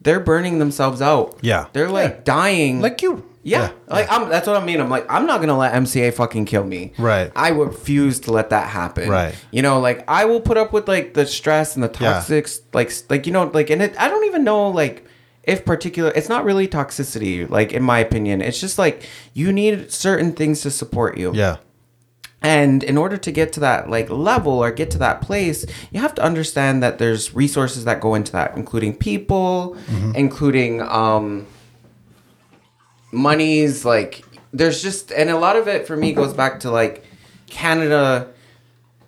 [0.01, 1.37] they're burning themselves out.
[1.41, 1.67] Yeah.
[1.73, 2.81] They're like dying.
[2.81, 3.25] Like you.
[3.41, 4.27] Yeah, Yeah, like I'm.
[4.27, 4.81] That's what I mean.
[4.81, 6.91] I'm like, I'm not gonna let MCA fucking kill me.
[6.97, 7.31] Right.
[7.37, 9.07] I refuse to let that happen.
[9.09, 9.33] Right.
[9.51, 12.13] You know, like I will put up with like the stress and the Yeah.
[12.15, 15.05] toxic, like, like you know, like, and it, I don't even know like
[15.43, 16.11] if particular.
[16.13, 18.41] It's not really toxicity, like in my opinion.
[18.41, 21.31] It's just like you need certain things to support you.
[21.33, 21.57] Yeah.
[22.41, 25.99] And in order to get to that like level or get to that place, you
[25.99, 29.75] have to understand that there's resources that go into that, including people,
[30.15, 31.47] including um
[33.11, 34.23] monies like
[34.53, 37.03] there's just and a lot of it for me goes back to like
[37.47, 38.27] Canada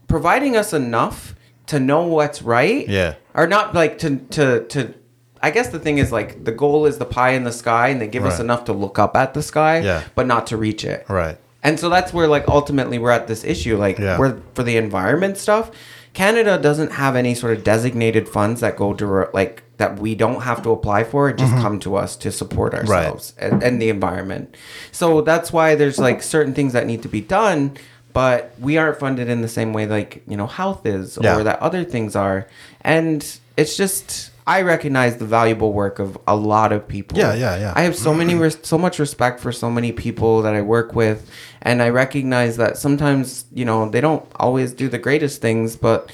[0.07, 1.35] providing us enough
[1.67, 2.87] to know what's right.
[2.89, 3.15] Yeah.
[3.33, 4.93] Or not like to to to
[5.41, 8.01] I guess the thing is like the goal is the pie in the sky and
[8.01, 10.03] they give us enough to look up at the sky, Yeah.
[10.15, 11.05] but not to reach it.
[11.09, 11.37] Right.
[11.63, 13.77] And so that's where like ultimately we're at this issue.
[13.77, 14.17] Like Yeah.
[14.17, 15.71] we're for the environment stuff,
[16.13, 20.41] Canada doesn't have any sort of designated funds that go to like that we don't
[20.41, 21.29] have to apply for.
[21.29, 21.61] It just mm-hmm.
[21.61, 24.55] come to us to support ourselves and, and the environment.
[24.91, 27.77] So that's why there's like certain things that need to be done,
[28.13, 31.37] but we aren't funded in the same way like, you know, health is Yeah.
[31.37, 32.47] or that other things are.
[32.81, 33.25] And
[33.57, 37.17] it's just I recognize the valuable work of a lot of people.
[37.17, 37.73] Yeah, yeah, yeah.
[37.75, 38.41] I have so many mm-hmm.
[38.41, 41.29] res- so much respect for so many people that I work with
[41.61, 46.11] and I recognize that sometimes, you know, they don't always do the greatest things, but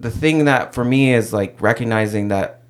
[0.00, 2.62] the thing that for me is like recognizing that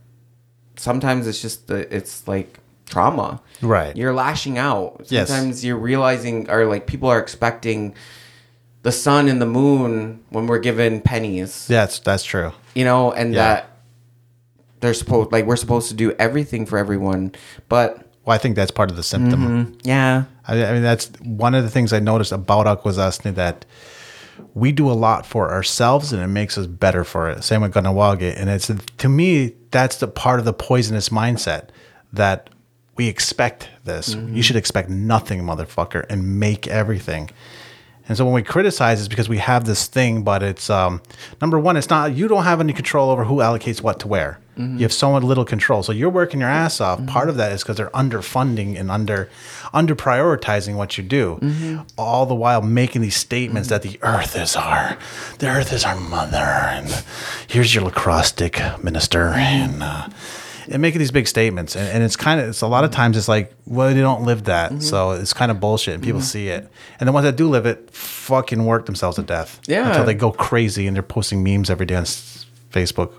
[0.77, 3.41] sometimes it's just the it's like trauma.
[3.63, 3.97] Right.
[3.97, 5.03] You're lashing out.
[5.09, 5.29] Yes.
[5.29, 7.95] Sometimes you're realizing or like people are expecting
[8.83, 12.53] the sun and the moon when we're given pennies Yes, that's that's true.
[12.75, 13.45] you know, and Yeah.
[13.45, 13.71] that
[14.81, 17.33] they're supposed like we're supposed to do everything for everyone,
[17.69, 19.77] but Well, I think that's part of the symptom.
[19.83, 23.65] yeah, I, I mean, that's one of the things I noticed about Akwesasne that
[24.55, 27.43] we do a lot for ourselves and it makes us better for it.
[27.43, 28.35] Same with Kahnawake.
[28.37, 31.69] And it's to me, that's the part of the poisonous mindset
[32.13, 32.51] that
[32.97, 34.15] we expect this.
[34.15, 37.31] You should expect nothing, motherfucker, and make everything.
[38.09, 41.03] And so when we criticize, it's because we have this thing, but it's um,
[41.41, 44.41] number one, it's not you don't have any control over who allocates what to where.
[44.59, 45.83] You have so little control.
[45.83, 47.05] So you're working your ass off.
[47.07, 49.29] Part of that is because they're underfunding and under
[49.73, 54.57] under prioritizing what you do, all the while making these statements that the earth is
[54.57, 54.97] our
[55.39, 57.05] the earth is our mother, and
[57.49, 59.83] here's your lacrosse stick, minister, and.
[59.83, 60.09] Uh,
[60.71, 63.17] and making these big statements and, and it's kind of it's a lot of times
[63.17, 66.49] it's like well they don't live that so it's kind of bullshit and people see
[66.49, 66.69] it
[67.01, 69.89] and the ones that do live it fucking work themselves to death Yeah.
[69.89, 72.05] until they go crazy and they're posting memes every day on
[72.73, 73.13] facebook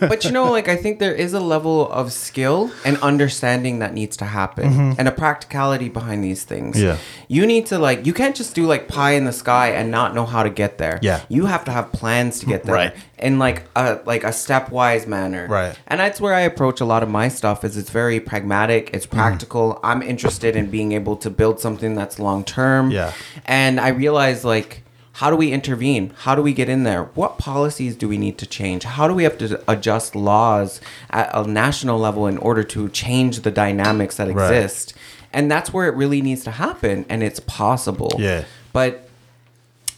[0.00, 3.92] but you know, like I think there is a level of skill and understanding that
[3.92, 6.76] needs to happen, and a practicality behind these things.
[6.76, 6.86] Mm-hmm.
[6.86, 6.96] Yeah.
[7.28, 10.14] you need to like you can't just do like pie in the sky and not
[10.14, 10.98] know how to get there.
[11.02, 11.20] Yeah.
[11.28, 12.94] you have to have plans to get there, Right.
[13.18, 15.78] In like a like a stepwise manner, Right.
[15.86, 17.62] And that's where I approach a lot of my stuff.
[17.64, 19.16] Is it's very pragmatic, it's Mm-hmm.
[19.16, 19.80] practical.
[19.84, 22.90] I'm interested in being able to build something that's long term.
[22.90, 23.12] Yeah.
[23.44, 24.82] and I realize like
[25.18, 26.12] how do we intervene?
[26.18, 27.04] How do we get in there?
[27.14, 28.82] What policies do we need to change?
[28.84, 33.40] How do we have to adjust laws at a national level in order to change
[33.40, 34.52] the dynamics that Right.
[34.52, 34.92] exist?
[35.32, 38.12] And that's where it really needs to happen, and it's possible.
[38.18, 38.44] Yeah.
[38.72, 39.08] But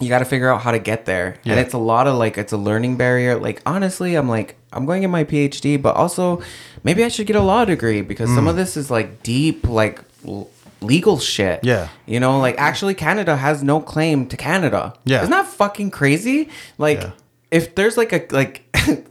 [0.01, 1.37] you got to figure out how to get there.
[1.47, 3.37] And it's a lot of like, it's a learning barrier.
[3.39, 6.43] Like, honestly, I'm like, I'm going to get my PhD, but also
[6.85, 8.51] maybe I should get a law degree because some Mm.
[8.51, 10.49] of this is like deep, like l-
[10.87, 11.61] legal shit.
[11.63, 11.89] Yeah.
[12.07, 14.95] You know, like actually Canada has no claim to Canada.
[15.05, 15.19] Yeah.
[15.19, 16.49] Isn't that fucking crazy?
[16.79, 17.11] Like, Yeah.
[17.51, 18.65] if there's like a, like,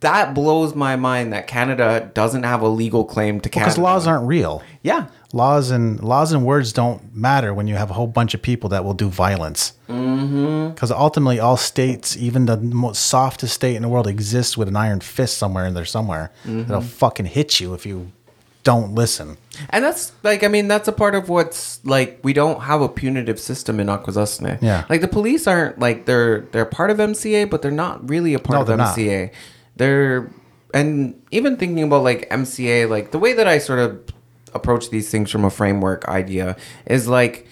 [0.00, 3.70] that blows my mind that Canada doesn't have a legal claim to Canada.
[3.70, 5.06] because laws aren't real Yeah.
[5.32, 8.68] laws and laws and words don't matter when you have a whole bunch of people
[8.68, 10.68] that will do violence mm-hmm.
[10.74, 14.76] because ultimately all states even the most softest state in the world exists with an
[14.76, 16.64] iron fist somewhere in there somewhere mm-hmm.
[16.64, 18.12] that'll fucking hit you if you
[18.62, 19.38] don't listen
[19.70, 22.20] And that's like, I mean, that's a part of what's like.
[22.22, 24.60] We don't have a punitive system in Akwesasne.
[24.62, 24.84] Yeah.
[24.88, 28.38] like the police aren't like they're they're part of MCA, but they're not really a
[28.38, 28.96] part No, of they're not.
[28.96, 29.30] MCA.
[29.76, 30.30] They're
[30.72, 34.00] and even thinking about like MCA, like the way that I sort of
[34.54, 37.46] approach these things from a framework idea is like.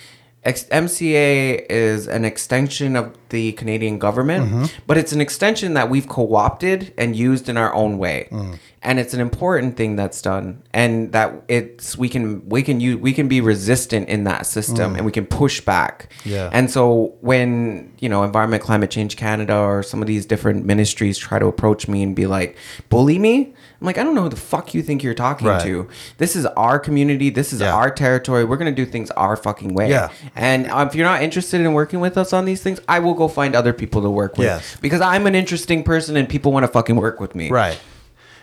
[0.45, 4.65] Ex- MCA is an extension of the Canadian government, Mm-hmm.
[4.89, 8.59] but it's an extension that we've co-opted and used in our own way, Mm.
[8.83, 12.97] and it's an important thing that's done, and that it's we can we can use
[12.97, 16.09] we can be resistant in that system, and we can push back.
[16.25, 16.31] Mm.
[16.33, 16.51] Yeah.
[16.53, 21.17] And so when you know Environment Climate Change Canada or some of these different ministries
[21.19, 22.57] try to approach me and be like
[22.89, 25.61] bully me, I'm like I don't know who the fuck you think you're talking Right.
[25.63, 25.89] to.
[26.19, 27.31] This is our community.
[27.31, 27.75] This is Yeah.
[27.75, 28.45] our territory.
[28.45, 29.91] We're gonna do things our fucking way.
[29.91, 30.11] Yeah.
[30.37, 33.15] And uh, if you're not interested in working with us on these things, I will
[33.15, 34.45] go find other people to work with.
[34.47, 34.77] Yes.
[34.81, 37.51] Because I'm an interesting person and people want to fucking work with me.
[37.51, 37.77] right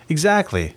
[0.09, 0.75] exactly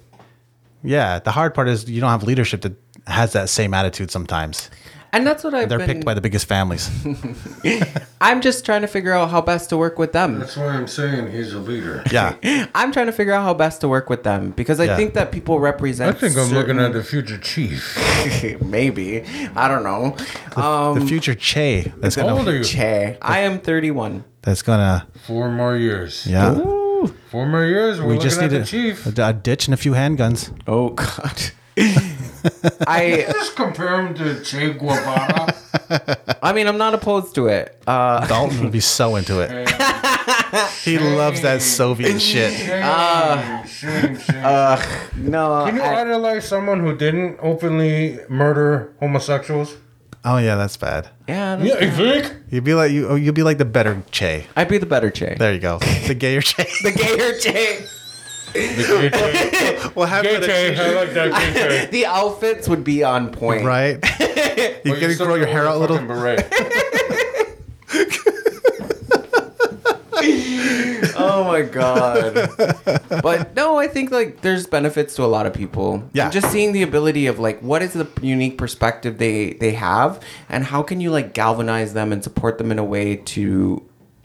[0.84, 2.74] Yeah, the hard part is you don't have leadership that
[3.08, 4.70] has that same attitude sometimes.
[5.14, 5.86] And that's what I've They're been.
[5.88, 6.88] picked by the biggest families.
[8.20, 10.38] I'm just trying to figure out how best to work with them.
[10.38, 12.02] That's why I'm saying he's a leader.
[12.10, 12.36] Yeah.
[12.74, 14.96] I'm trying to figure out how best to work with them because I Yeah.
[14.96, 16.08] think that people represent.
[16.08, 16.34] I represent.
[16.34, 17.98] think I'm looking at the future chief.
[18.62, 19.22] maybe
[19.54, 20.16] I don't know.
[20.56, 22.64] Um, the future Che that's How old gonna are you?
[22.64, 24.24] Che, I am 31.
[24.40, 26.26] that's gonna Four more years.
[26.26, 26.56] yeah.
[26.56, 27.14] Ooh.
[27.30, 28.00] Four more years.
[28.00, 29.06] We're We looking just at need the a, chief.
[29.18, 30.50] a, a ditch and a few handguns.
[30.66, 31.50] Oh God.
[32.86, 35.54] I Just compare him to Che Guevara.
[36.42, 37.76] I mean I'm not opposed to it.
[37.86, 39.50] Uh, Dalton would be so into it.
[40.84, 42.52] He loves that Soviet shit.
[42.52, 44.42] Shame, shame, shame.
[45.30, 45.64] no.
[45.66, 49.76] Can you I- idolize someone who didn't openly murder homosexuals?
[50.24, 51.08] Oh yeah, that's bad.
[51.26, 51.56] yeah.
[51.56, 51.90] that's- Yeah, you
[52.22, 52.36] think?
[52.50, 53.08] You'd be like you.
[53.08, 54.46] Oh, you'd be like the better Che.
[54.56, 55.36] I'd be the better Che.
[55.38, 55.78] There you go.
[56.06, 56.64] The gayer Che.
[56.82, 57.86] The gayer Che.
[58.52, 59.76] The gay Che.
[59.94, 61.86] What Gay Che, I like that gay Che.
[61.90, 63.64] The outfits would be on point.
[63.64, 63.98] Right.
[64.84, 65.96] You But can still grow your hair out a little.
[65.96, 66.52] fucking beret.
[71.24, 72.34] Oh my god.
[73.22, 76.02] but no, I think like there's benefits to a lot of people.
[76.12, 76.24] Yeah.
[76.24, 80.20] And just seeing the ability of like what is the unique perspective they they have
[80.48, 83.82] and how can you like galvanize them and support them in a way to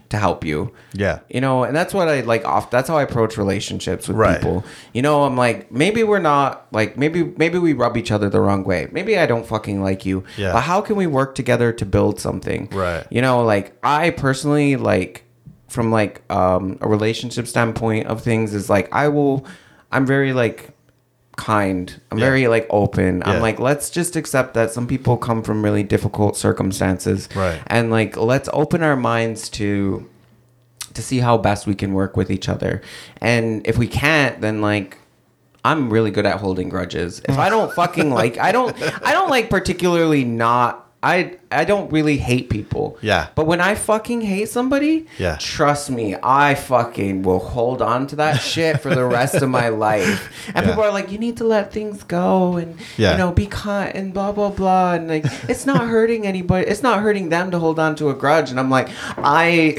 [0.10, 0.72] to help you.
[0.94, 1.20] Yeah.
[1.30, 4.38] You know, and that's what I like off that's how I approach relationships with Right.
[4.38, 4.64] people.
[4.94, 8.40] You know, I'm like maybe we're not like maybe maybe we rub each other the
[8.40, 8.88] wrong way.
[8.92, 10.24] Maybe I don't fucking like you.
[10.38, 10.54] Yeah.
[10.54, 12.70] But how can we work together to build something?
[12.72, 13.06] Right.
[13.10, 15.26] You know, like I personally like
[15.68, 19.46] from like um a relationship standpoint of things is like I will
[19.92, 20.70] I'm very like
[21.38, 22.02] kind.
[22.12, 22.26] I'm Yeah.
[22.26, 23.20] very like open.
[23.20, 23.32] Yeah.
[23.32, 27.30] I'm like let's just accept that some people come from really difficult circumstances.
[27.34, 27.62] Right.
[27.68, 30.06] And like let's open our minds to
[30.94, 32.82] to see how best we can work with each other.
[33.22, 34.98] And if we can't, then like
[35.64, 37.22] I'm really good at holding grudges.
[37.26, 41.92] If I don't fucking like I don't I don't like particularly not I I don't
[41.92, 42.98] really hate people.
[43.02, 43.28] Yeah.
[43.36, 45.38] But when I fucking hate somebody, Yeah.
[45.40, 49.70] trust me, I fucking will hold on to that shit for the rest of my
[49.70, 50.32] life.
[50.56, 50.72] And Yeah.
[50.72, 53.12] people are like, you need to let things go and Yeah.
[53.12, 56.66] you know, be kind and blah blah blah and like it's not hurting anybody.
[56.68, 58.50] It's not hurting them to hold on to a grudge.
[58.50, 59.78] And I'm like, I,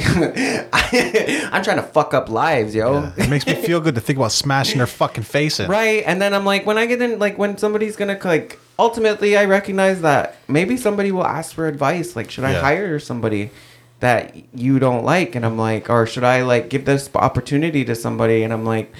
[0.72, 3.12] I I'm trying to fuck up lives, yo.
[3.16, 5.68] It makes me feel good to think about smashing their fucking face in.
[5.68, 6.02] Right.
[6.06, 9.44] And then I'm like, when I get in, like, when somebody's gonna like, ultimately, I
[9.44, 12.14] recognize that maybe somebody will ask for advice.
[12.16, 12.60] Like, should I Yeah.
[12.60, 13.50] hire somebody
[14.00, 15.34] that you don't like?
[15.34, 18.42] And I'm like, or should I like give this opportunity to somebody?
[18.44, 18.92] And I'm like,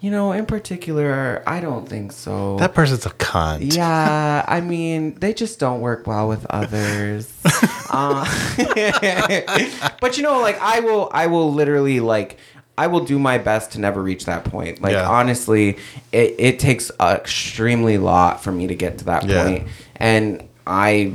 [0.00, 2.56] you know, in particular, I don't think so.
[2.58, 3.58] That person's a cunt.
[3.62, 7.32] yeah, I mean, they just don't work well with others.
[7.90, 8.24] uh,
[10.00, 12.38] but you know, like I will, I will literally like,
[12.78, 14.82] I will do my best to never reach that point.
[14.82, 15.08] Like Yeah.
[15.08, 15.78] honestly,
[16.12, 19.42] it it takes a extremely lot for me to get to that Yeah.
[19.44, 21.12] point, and I,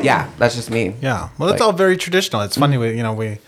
[0.00, 0.94] yeah, that's just me.
[1.00, 1.28] Yeah.
[1.38, 2.42] Well, that's Like- all very traditional.
[2.42, 3.38] It's funny, we, you know, we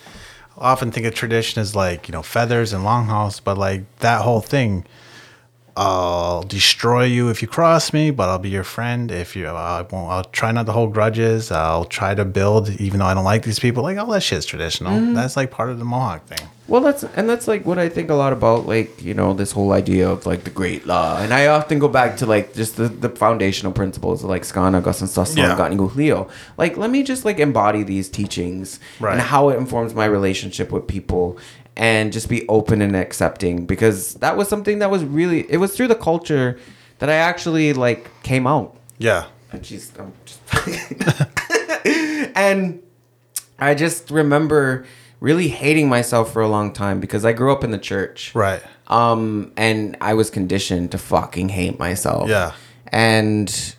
[0.58, 4.40] often think of tradition as like, you know, feathers and longhouse, but like that whole
[4.40, 4.84] thing,
[5.76, 9.46] I'll destroy you if you cross me, but I'll be your friend if you.
[9.46, 10.10] I won't.
[10.10, 11.50] I'll try not to hold grudges.
[11.50, 13.82] I'll try to build, even though I don't like these people.
[13.82, 14.92] Like all that shit's traditional.
[14.92, 15.12] Mm-hmm.
[15.14, 16.48] That's like part of the Mohawk thing.
[16.68, 19.52] Well, that's and that's like what I think a lot about, like you know, this
[19.52, 22.76] whole idea of like the great law, and I often go back to like just
[22.76, 26.16] the, the foundational principles of like skana, gus, and sasson, Yeah.
[26.16, 26.24] yeah.
[26.56, 29.12] Like, let me just like embody these teachings Right.
[29.12, 31.38] and how it informs my relationship with people,
[31.76, 35.76] and just be open and accepting because that was something that was really it was
[35.76, 36.58] through the culture
[36.98, 38.76] that I actually like came out.
[38.98, 39.26] Yeah.
[39.52, 40.40] And she's I'm just
[42.36, 42.82] and
[43.58, 44.86] I just remember
[45.20, 48.34] really hating myself for a long time because I grew up in the church.
[48.34, 48.62] Right.
[48.86, 52.30] Um and I was conditioned to fucking hate myself.
[52.30, 52.52] Yeah.
[52.86, 53.74] And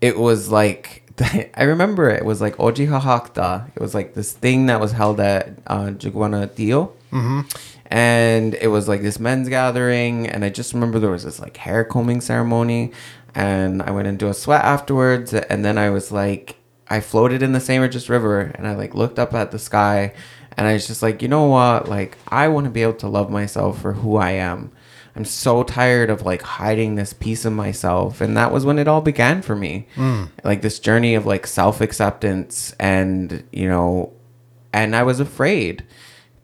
[0.00, 1.02] it was like
[1.56, 3.70] I remember it was like Oji Hahakta.
[3.74, 6.92] It was like this thing that was held at uh, Jiguana Dio.
[7.14, 7.40] Mm-hmm.
[7.86, 10.28] And it was like this men's gathering.
[10.28, 12.92] And I just remember there was this like hair combing ceremony.
[13.34, 15.32] And I went into a sweat afterwards.
[15.32, 16.56] And then I was like,
[16.88, 17.80] I floated in the St.
[17.80, 18.52] Regis River.
[18.54, 20.12] And I like looked up at the sky.
[20.56, 21.88] And I was just like, you know what?
[21.88, 24.72] Like, I want to be able to love myself for who I am.
[25.16, 28.20] I'm so tired of like hiding this piece of myself.
[28.20, 29.86] And that was when it all began for me.
[30.42, 34.12] Like this journey of like self acceptance and, you know,
[34.72, 35.84] and I was afraid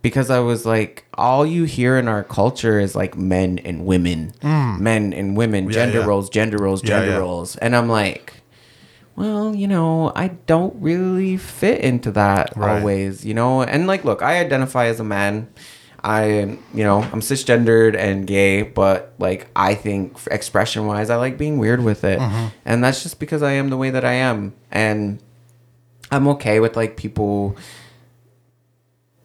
[0.03, 4.33] because I was like, all you hear in our culture is like men and women,
[4.43, 6.07] men and women, Yeah, gender yeah.
[6.07, 7.57] roles, gender roles, Yeah, gender roles.
[7.57, 8.33] And I'm like,
[9.17, 12.79] well, you know, I don't really fit into that Right.
[12.79, 13.63] always, you know?
[13.63, 15.49] And like, look, I identify as a man.
[16.03, 21.37] I, you know, I'm cisgendered and gay, but like I think expression wise, I like
[21.37, 22.47] being weird with it, Mm-hmm.
[22.65, 25.19] and that's just because I am the way that I am, and
[26.11, 27.55] I'm okay with like people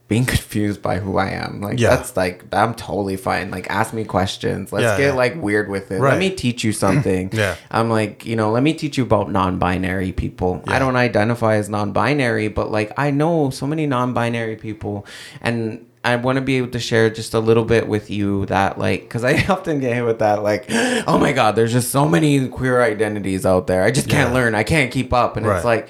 [0.08, 1.62] being confused by who I am.
[1.62, 1.90] Like Yeah.
[1.96, 3.50] that's like I'm totally fine.
[3.52, 4.72] Like ask me questions.
[4.72, 5.14] Let's Yeah, get yeah.
[5.14, 6.00] like weird with it.
[6.00, 6.12] Right.
[6.12, 7.30] Let me teach you something.
[7.34, 7.56] Yeah.
[7.72, 10.64] I'm like, you know, let me teach you about non-binary people.
[10.68, 15.06] I don't identify as non-binary, but like I know so many non-binary people
[15.42, 18.78] and I want to be able to share just a little bit with you that
[18.78, 20.66] like cuz I often get hit with that like
[21.08, 23.82] oh my god, there's just so many queer identities out there.
[23.84, 24.54] I just can't learn.
[24.54, 25.56] I can't keep up and Right.
[25.56, 25.90] it's like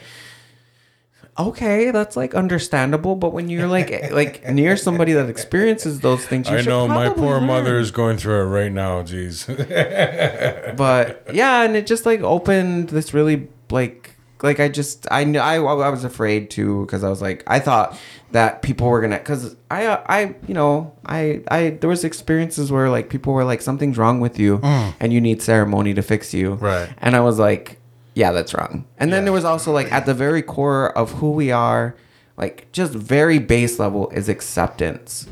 [1.37, 6.49] okay, that's like understandable, but when you're like like near somebody that experiences those things,
[6.49, 7.45] you I know my poor learn.
[7.47, 9.01] mother is going through it right now.
[9.03, 9.45] Jeez.
[10.77, 14.11] but yeah, and it just like opened this really like
[14.43, 17.59] like I just I kn- I I was afraid too because I was like I
[17.59, 17.97] thought
[18.31, 22.71] that people were gonna because I uh, I you know I I there was experiences
[22.71, 26.33] where like people were like something's wrong with you and you need ceremony to fix
[26.33, 26.61] you Mm.
[26.61, 26.89] Right.
[26.99, 27.79] and I was like
[28.15, 29.25] yeah that's wrong and then Yeah.
[29.25, 31.95] there was also like at the very core of who we are
[32.37, 35.27] like just very base level is acceptance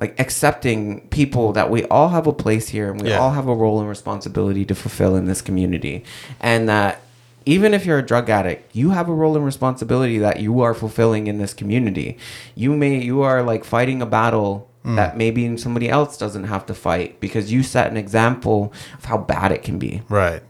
[0.00, 3.18] like accepting people that we all have a place here and we Yeah.
[3.18, 6.04] all have a role and responsibility to fulfill in this community
[6.40, 7.00] and that
[7.46, 10.74] even if you're a drug addict you have a role and responsibility that you are
[10.74, 12.16] fulfilling in this community
[12.54, 14.96] you may you are like fighting a battle Mm.
[14.96, 19.18] that maybe somebody else doesn't have to fight because you set an example of how
[19.18, 20.42] bad it can be Right.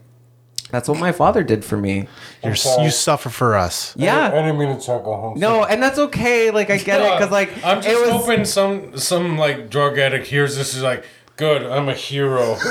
[0.71, 2.09] That's what my father did for me
[2.45, 2.85] You're, sorry.
[2.85, 3.95] you suffer for us.
[3.97, 5.39] yeah I didn't mean to talk home.
[5.39, 8.45] no and that's okay like i get it because like I'm just it was hoping
[8.45, 11.05] some some like drug addict hears this is like,
[11.37, 12.57] good, I'm a hero.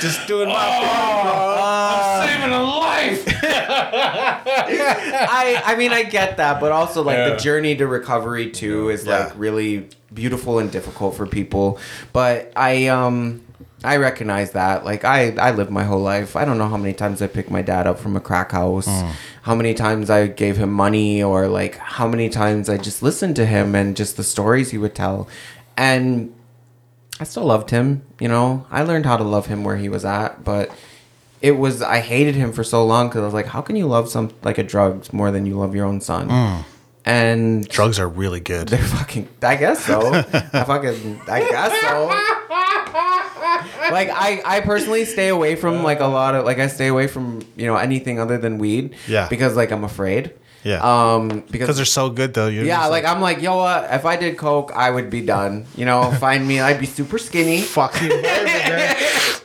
[0.00, 3.24] Just doing my I'm saving a life.
[3.44, 7.30] I I mean I get that, but also like Yeah.
[7.30, 9.26] the journey to recovery too is Yeah.
[9.26, 11.78] like really beautiful and difficult for people.
[12.12, 13.42] But I um
[13.84, 14.84] I recognize that.
[14.84, 16.36] Like I I lived my whole life.
[16.36, 18.86] I don't know how many times I picked my dad up from a crack house.
[18.88, 19.12] Mm.
[19.42, 23.36] How many times I gave him money or like how many times I just listened
[23.36, 25.28] to him and just the stories he would tell.
[25.76, 26.34] And
[27.20, 28.66] I still loved him, you know.
[28.70, 30.70] I learned how to love him where he was at, but
[31.42, 33.86] it was I hated him for so long because I was like, how can you
[33.86, 36.28] love some like a drug more than you love your own son?
[36.28, 36.64] Mm.
[37.06, 38.68] And Drugs are really good.
[38.68, 39.28] they're fucking.
[39.42, 40.14] I guess so.
[40.14, 41.20] I fucking.
[41.28, 42.63] I guess so.
[43.92, 47.06] Like I, I personally stay away from like a lot of like I stay away
[47.06, 48.94] from you know anything other than weed.
[49.08, 49.28] Yeah.
[49.28, 50.32] Because like I'm afraid.
[50.64, 50.80] Yeah.
[50.80, 51.44] Um.
[51.50, 52.48] Because they're so good, though.
[52.48, 53.84] You're yeah, just like I'm like, yo, what?
[53.92, 55.66] If I did coke, I would be done.
[55.76, 57.60] You know, find me, I'd be super skinny.
[57.60, 58.08] fucking.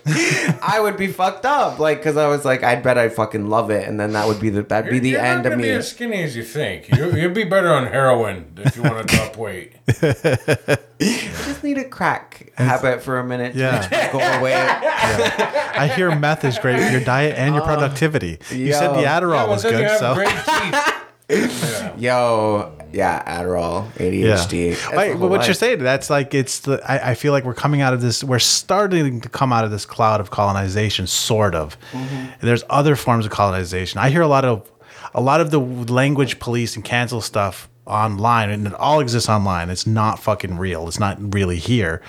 [0.62, 3.70] I would be fucked up, like, because I was like, I'd bet I'd fucking love
[3.70, 5.64] it, and then that would be the that'd be the You're end not of gonna
[5.64, 5.70] me.
[5.70, 6.90] Be as skinny as you think.
[6.96, 9.74] You, you'd be better on heroin if you want to drop weight.
[9.88, 13.56] just need a crack habit for a minute.
[13.56, 13.88] Yeah.
[13.88, 14.54] just go away.
[14.56, 17.68] I hear meth is great for your diet and your oh.
[17.68, 18.40] productivity.
[18.52, 19.04] you said the.
[19.10, 20.74] Adderall Yeah, well, was then you good, have so great teeth.
[20.74, 21.04] Yeah.
[21.98, 24.76] Yo, yeah, Adderall, ADHD.
[24.96, 25.58] Right, but what you're life.
[25.58, 26.82] saying, that's like it's the.
[26.90, 28.24] I, I feel like we're coming out of this.
[28.24, 31.78] We're starting to come out of this cloud of colonization, sort of.
[31.92, 32.16] Mm-hmm.
[32.16, 34.00] And there's other forms of colonization.
[34.00, 34.70] I hear a lot of,
[35.14, 39.70] a lot of the language police and cancel stuff online, and it all exists online.
[39.70, 40.88] It's not fucking real.
[40.88, 42.02] It's not really here.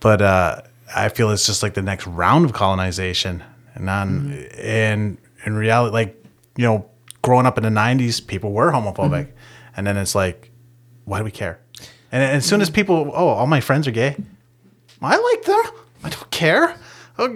[0.00, 0.62] But uh,
[0.94, 3.44] I feel it's just like the next round of colonization,
[3.74, 4.60] and on, Mm-hmm.
[4.60, 6.24] and in reality, like
[6.56, 6.90] you know,
[7.28, 9.74] growing up in the '90s, people were homophobic, Mm-hmm.
[9.76, 10.50] and then it's like
[11.04, 11.58] why do we care?
[12.12, 14.16] And as soon as people, oh, all my friends are gay,
[15.02, 15.62] I like them.
[16.04, 16.74] I don't care.
[17.18, 17.28] Oh,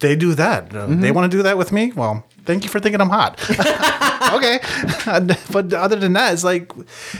[0.00, 0.74] they do that.
[0.74, 1.92] Uh, They want to do that with me.
[1.94, 3.32] Well, thank you for thinking I'm hot.
[4.36, 4.58] okay,
[5.52, 6.72] but other than that, it's like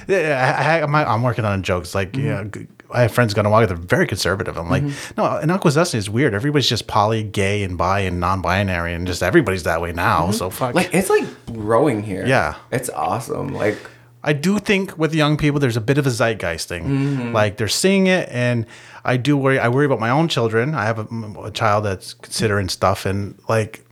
[0.09, 0.82] I,
[1.12, 1.94] I'm working on jokes.
[1.94, 3.68] Like, yeah, g- I have friends going to walk.
[3.68, 4.56] They're very conservative.
[4.56, 4.82] I'm like,
[5.16, 6.34] no, in Akwesasne is weird.
[6.34, 10.30] Everybody's just poly, gay, and bi, and non-binary, and just everybody's that way now.
[10.30, 10.74] So fuck.
[10.74, 12.26] Like it's like growing here.
[12.26, 12.56] Yeah.
[12.70, 13.54] it's awesome.
[13.54, 13.78] Like
[14.26, 16.84] I do think with young people, there's a bit of a zeitgeist thing.
[16.84, 17.32] Mm-hmm.
[17.32, 18.66] Like they're seeing it, and
[19.04, 19.60] I do worry.
[19.60, 20.74] I worry about my own children.
[20.74, 23.85] I have a, a child that's considering stuff, and like,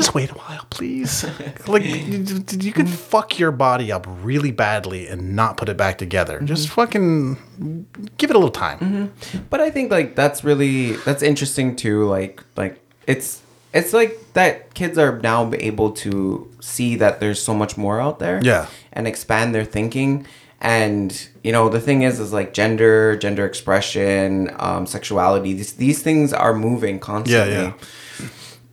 [0.00, 1.24] just wait a while, please.
[1.66, 2.24] like you,
[2.58, 6.36] you could fuck your body up really badly and not put it back together.
[6.36, 6.46] Mm-hmm.
[6.46, 7.86] Just fucking
[8.16, 9.12] give it a little time.
[9.50, 12.06] But I think like that's really that's interesting too.
[12.06, 13.42] Like like it's
[13.74, 18.18] it's like that kids are now able to see that there's so much more out
[18.18, 18.40] there.
[18.42, 18.68] Yeah.
[18.92, 20.26] And expand their thinking.
[20.62, 25.54] And you know the thing is, is like gender, gender expression, um, sexuality.
[25.54, 27.54] These these things are moving constantly.
[27.54, 27.72] Yeah, yeah.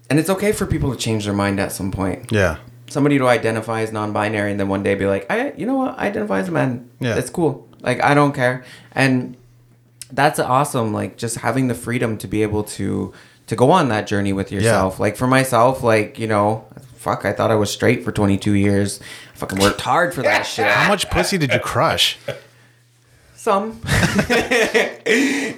[0.09, 2.31] And it's okay for people to change their mind at some point.
[2.31, 2.57] Yeah.
[2.89, 5.99] somebody to identify as non-binary and then one day be like, I, you know what,
[5.99, 6.89] I identify as a man.
[6.99, 7.17] Yeah.
[7.17, 7.67] it's cool.
[7.81, 8.63] Like I don't care,
[8.93, 9.37] and
[10.11, 10.93] that's awesome.
[10.93, 13.13] Like just having the freedom to be able to
[13.47, 14.99] to go on that journey with yourself.
[14.99, 16.65] Like for myself, like you know,
[16.95, 18.99] fuck, I thought I was straight for 22 years.
[19.33, 20.65] I fucking worked hard for that shit.
[20.65, 22.17] How much pussy did you crush?
[23.47, 23.79] Some.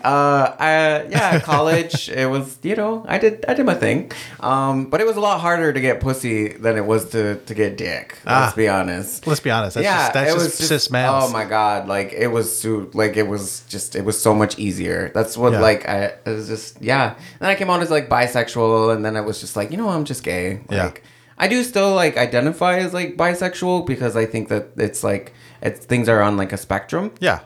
[0.03, 2.07] uh, I, yeah, college.
[2.09, 4.11] It was, you know, I did, I did my thing.
[4.39, 7.53] Um, but it was a lot harder to get pussy than it was to to
[7.55, 8.19] get dick.
[8.25, 8.55] Let's Ah.
[8.55, 9.25] be honest.
[9.25, 9.73] Let's be honest.
[9.73, 11.23] That's yeah, just, that's it just, was cis males.
[11.25, 14.59] Oh my god, like it was so, like it was just it was so much
[14.59, 15.11] easier.
[15.15, 15.61] That's what Yeah.
[15.61, 17.15] like I it was just yeah.
[17.39, 19.89] Then I came out as like bisexual, and then I was just like, you know,
[19.89, 20.61] I'm just gay.
[20.69, 20.91] Yeah.
[21.39, 25.85] I do still like identify as like bisexual because I think that it's like it's
[25.85, 27.39] things are on like a spectrum Yeah.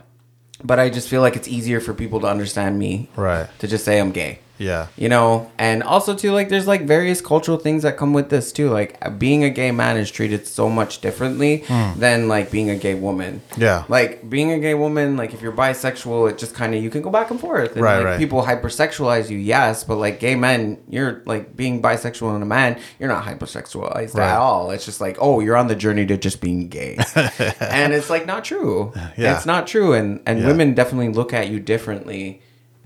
[0.64, 3.46] But I just feel like it's easier for people to understand me Right.
[3.60, 4.38] to just say I'm gay.
[4.58, 4.86] Yeah.
[4.96, 8.52] You know, and also too like there's like various cultural things that come with this
[8.52, 8.70] too.
[8.70, 11.98] Like being a gay man is treated so much differently hmm.
[11.98, 13.42] than like being a gay woman.
[13.56, 13.84] Yeah.
[13.88, 17.02] Like being a gay woman, like if you're bisexual, it just kind of you can
[17.02, 17.72] go back and forth.
[17.72, 18.18] And, Right, like, right.
[18.18, 22.80] People hypersexualize you, yes, but like gay men, you're like being bisexual and a man,
[22.98, 24.30] you're not hypersexualized Right.
[24.30, 24.70] at all.
[24.70, 26.96] It's just like oh, you're on the journey to just being gay,
[27.60, 28.92] and it's like not true.
[29.16, 29.36] Yeah.
[29.36, 30.46] It's not true, and and Yeah.
[30.46, 32.40] women definitely look at you differently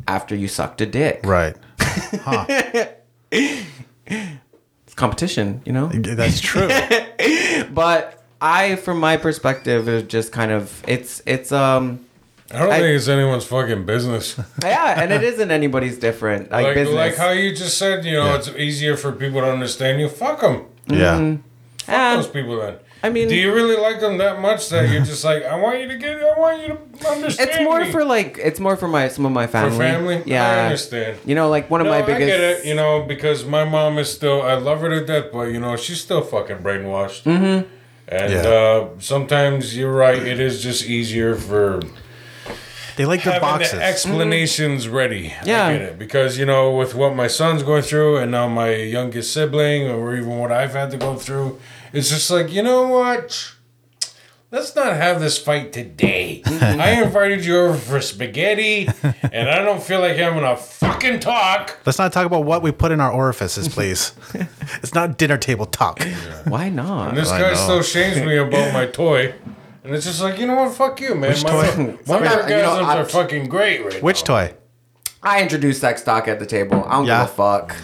[0.09, 1.21] after you sucked a dick.
[1.25, 1.55] Right.
[1.81, 2.47] Huh.
[4.11, 5.89] It's competition, you know.
[5.89, 6.69] That's true.
[7.71, 12.01] But I, from my perspective, is just kind of it's it's um
[12.51, 14.39] I don't I- think it's anyone's fucking business.
[14.63, 16.95] yeah, and it isn't anybody's different like, Like, business.
[16.97, 18.37] like how you just said, you know, Yeah.
[18.37, 20.09] it's easier for people to understand you.
[20.09, 20.65] Fuck them.
[20.87, 21.19] Yeah.
[21.19, 21.41] Fuck
[21.89, 22.77] Ah, those people then.
[23.03, 25.79] I mean- do you really like them that much that you're just like, I want
[25.81, 27.51] you to get, I want you to understand.
[27.51, 27.93] it's more me.
[27.93, 29.71] for like it's more for my some of my family.
[29.71, 30.17] For family.
[30.19, 30.37] family.
[30.37, 31.19] I understand.
[31.25, 32.27] You know, like one of No, my I biggest.
[32.27, 35.45] get it, you know, because my mom is still, I love her to death, but,
[35.53, 37.23] you know, she's still fucking brainwashed.
[37.23, 37.69] Mm-hmm.
[38.09, 38.41] And Yeah.
[38.49, 41.81] uh, sometimes you're right, it is just easier for
[42.97, 43.73] They like the having boxes.
[43.79, 45.35] the explanations ready.
[45.45, 45.67] Yeah.
[45.67, 45.99] I get it.
[46.01, 50.17] Because, you know, with what my son's going through and now my youngest sibling, or
[50.17, 51.61] even what I've had to go through,
[51.93, 53.53] it's just like, you know what?
[54.51, 56.43] Let's not have this fight today.
[56.47, 58.89] I invited you over for spaghetti,
[59.31, 61.79] and I don't feel like having a fucking talk.
[61.85, 64.13] Let's not talk about what we put in our orifices, please.
[64.83, 66.03] it's not dinner table talk.
[66.45, 67.15] Why not?
[67.15, 67.55] This I guy know.
[67.57, 69.35] still shames me about my toy.
[69.85, 70.75] And it's just like, you know what?
[70.75, 71.31] Fuck you, man.
[71.31, 71.63] Which my toy?
[71.63, 74.47] my Sometimes, you know, orgasms I- are fucking great right Which now.
[74.47, 74.55] toy?
[75.23, 76.85] I introduced sex talk at the table.
[76.87, 77.23] I don't Yeah.
[77.25, 77.77] give a fuck.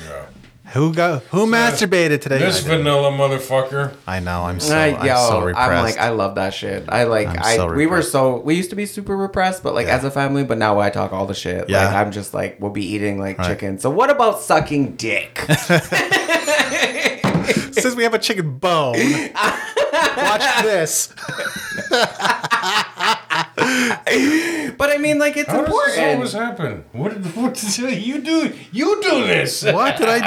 [0.74, 2.38] Who got who masturbated today?
[2.38, 3.94] This vanilla motherfucker.
[4.08, 4.42] I know.
[4.42, 5.70] I'm so I, I'm so repressed.
[5.70, 6.86] I'm like, I love that shit.
[6.88, 9.72] I like, I'm I so we were so we used to be super repressed, but
[9.74, 9.94] like Yeah.
[9.96, 10.42] as a family.
[10.42, 11.70] But now I talk all the shit.
[11.70, 11.86] Yeah.
[11.86, 13.46] Like I'm just like, we'll be eating like Right.
[13.50, 13.78] chicken.
[13.78, 15.38] So what about sucking dick?
[17.70, 18.96] Since we have a chicken bone,
[20.16, 21.14] watch this.
[23.56, 26.84] but I mean, like it's How does this always happen?
[26.92, 28.52] What, what did you do?
[28.72, 29.62] You do this.
[29.62, 30.18] What did I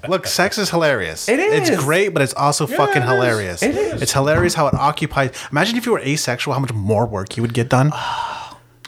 [0.00, 0.08] do?
[0.08, 1.28] Look, sex is hilarious.
[1.28, 1.68] It is.
[1.68, 3.10] It's great, but it's also fucking it is.
[3.10, 3.62] hilarious.
[3.62, 4.02] It is.
[4.02, 5.30] It's hilarious how it occupies.
[5.50, 7.92] Imagine if you were asexual, how much more work you would get done.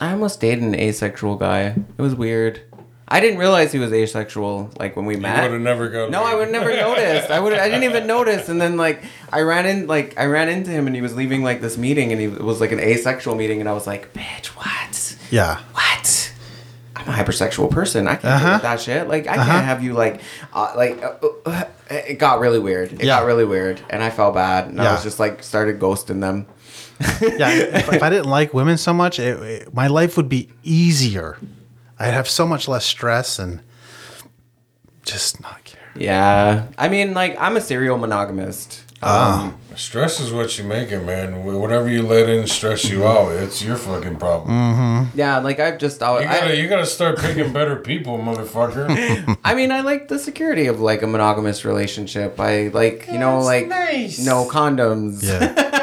[0.01, 1.75] I almost dated an asexual guy.
[1.97, 2.61] It was weird.
[3.11, 4.69] I didn't realize he was asexual.
[4.79, 5.41] Like when we You met.
[5.43, 6.11] would have never got.
[6.11, 7.31] No, I would never noticed.
[7.31, 7.53] I would.
[7.53, 8.49] I didn't even notice.
[8.49, 9.03] And then like
[9.33, 12.11] I ran in, like I ran into him, and he was leaving like this meeting,
[12.11, 15.17] and he it was like an asexual meeting, and I was like, "Bitch, what?
[15.31, 15.59] Yeah.
[15.73, 16.33] What?
[16.95, 18.07] I'm a hypersexual person.
[18.07, 18.47] I can't Uh-huh.
[18.47, 19.07] do with that shit.
[19.07, 20.21] Like I can't have you like,
[20.53, 21.13] uh, like." Uh,
[21.45, 22.93] uh, it got really weird.
[22.93, 23.19] It Yeah.
[23.19, 26.45] got really weird, and I felt bad, and I was just like started ghosting them.
[27.21, 27.49] Yeah.
[27.49, 31.37] if, if I didn't like women so much, it, it- my life would be easier.
[31.99, 33.61] I'd have so much less stress and
[35.03, 35.79] just not care.
[35.95, 38.83] Yeah, I mean, like I'm a serial monogamist.
[39.01, 41.45] Um, Stress is what you make it, man.
[41.45, 45.09] Whatever you let in stress you out, it's your fucking problem.
[45.15, 46.03] yeah, like I've just.
[46.03, 49.37] I, You gotta, I, you gotta start picking better people, motherfucker.
[49.43, 52.37] I mean, I like the security of like a monogamous relationship.
[52.41, 54.19] I like, you know, like nice.
[54.19, 55.23] no condoms.
[55.23, 55.75] Yeah.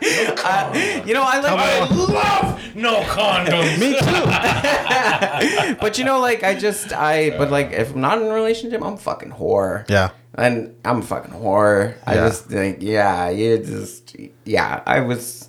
[1.04, 3.78] You know, I like, I love no condoms.
[3.82, 5.76] Me too.
[5.80, 8.82] but you know, like I just, I, but like if I'm not in a relationship,
[8.82, 9.88] I'm a fucking whore.
[9.88, 10.10] Yeah.
[10.34, 11.94] And I'm a fucking whore.
[12.06, 14.14] I just think, yeah, you just,
[14.44, 15.48] yeah, I was,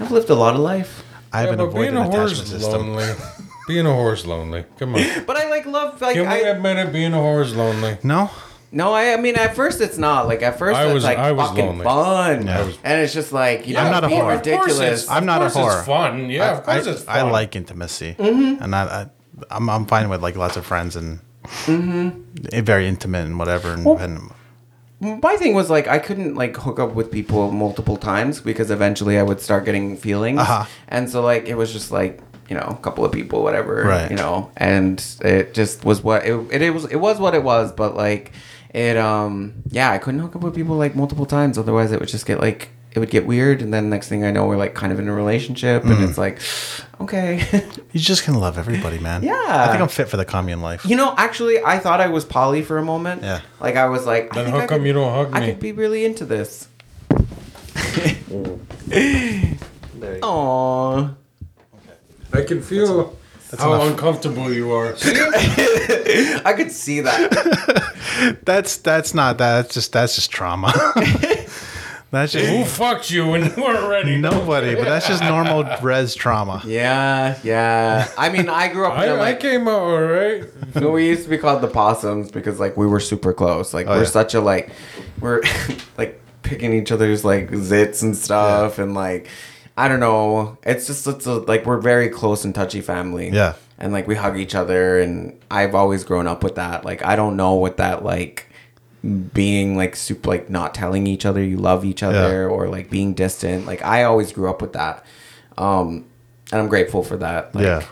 [0.00, 1.04] I've lived a lot of life.
[1.32, 2.94] I have Yeah, an but being a attachment whore's system.
[2.94, 3.14] lonely.
[3.68, 4.64] being a whore's lonely.
[4.78, 5.02] Come on.
[5.26, 6.92] But I like love, like, Can we I, admit it?
[6.92, 7.98] Being a whore's lonely.
[8.02, 8.30] No?
[8.74, 10.26] No, I, I mean, at first it's not.
[10.26, 11.84] Like, at first I it's was- like I was fucking lonely.
[11.84, 12.46] fun.
[12.46, 12.58] Yeah.
[12.58, 14.34] I was- and it's just like, you know, I'm not a being whore.
[14.36, 15.02] Of course ridiculous.
[15.04, 15.78] it's- I'm not a of course whore.
[15.78, 16.30] It's fun.
[16.30, 17.16] Yeah, of course I, it's fun.
[17.18, 18.62] I like intimacy, Mm-hmm.
[18.62, 19.06] and I, I
[19.56, 21.20] I'm I'm fine with like lots of friends and
[21.66, 22.08] Mm-hmm.
[22.52, 23.74] eh, very intimate and whatever.
[23.74, 23.86] And,
[25.00, 28.70] and my thing was like I couldn't like hook up with people multiple times because
[28.70, 30.64] eventually I would start getting feelings, Uh-huh.
[30.88, 34.10] and so like it was just like you know a couple of people, whatever, Right.
[34.10, 36.84] You know, and it just was what it, it, it was.
[36.86, 38.32] It was what it was, but like
[38.74, 42.08] it um yeah I couldn't hook up with people like multiple times, otherwise it would
[42.10, 44.74] just get like it would get weird, and then next thing I know we're like
[44.74, 45.90] kind of in a relationship, Mm.
[45.96, 46.40] and it's like
[47.00, 47.42] okay.
[47.92, 49.22] You just can love everybody, man.
[49.22, 49.32] Yeah.
[49.46, 50.84] I think I'm fit for the commune life.
[50.84, 53.22] You know, actually, I thought I was poly for a moment.
[53.22, 53.40] Yeah.
[53.60, 55.40] Like I was like, I Then think how I come could- you don't hug I
[55.40, 55.46] me?
[55.46, 56.66] could be really into this.
[58.88, 60.26] There you go.
[60.28, 61.14] Aww.
[62.32, 63.16] I can feel
[63.58, 63.90] how enough.
[63.90, 64.94] uncomfortable you are.
[66.44, 68.40] I could see that.
[68.44, 69.62] That's that's not that.
[69.62, 70.72] That's just that's just trauma.
[72.10, 74.16] that's Who fucked you when you weren't ready?
[74.16, 76.62] nobody, but that's just normal res trauma.
[76.64, 78.08] yeah, yeah.
[78.16, 80.44] I mean, I grew up in I, a, I like came out all right.
[80.74, 83.74] so we used to be called the possums because like we were super close.
[83.74, 84.04] Like Oh, we're yeah.
[84.04, 84.70] such a like
[85.20, 85.42] we're
[85.98, 89.28] like picking each other's like zits and stuff and like
[89.76, 90.56] I don't know.
[90.62, 93.30] It's just it's a, like we're very close and touchy family.
[93.30, 93.54] Yeah.
[93.78, 96.84] And like we hug each other and I've always grown up with that.
[96.84, 98.48] Like I don't know what that like
[99.34, 102.54] being like super like not telling each other you love each other Yeah.
[102.54, 103.66] or like being distant.
[103.66, 105.04] Like I always grew up with that.
[105.58, 106.04] Um
[106.52, 107.54] and I'm grateful for that.
[107.54, 107.82] Like, Yeah.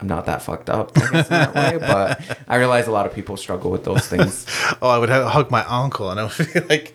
[0.00, 3.06] I'm not that fucked up, I guess, in that way, but I realize a lot
[3.06, 4.46] of people struggle with those things.
[4.82, 6.92] Oh, I would hug my uncle, and I would be like,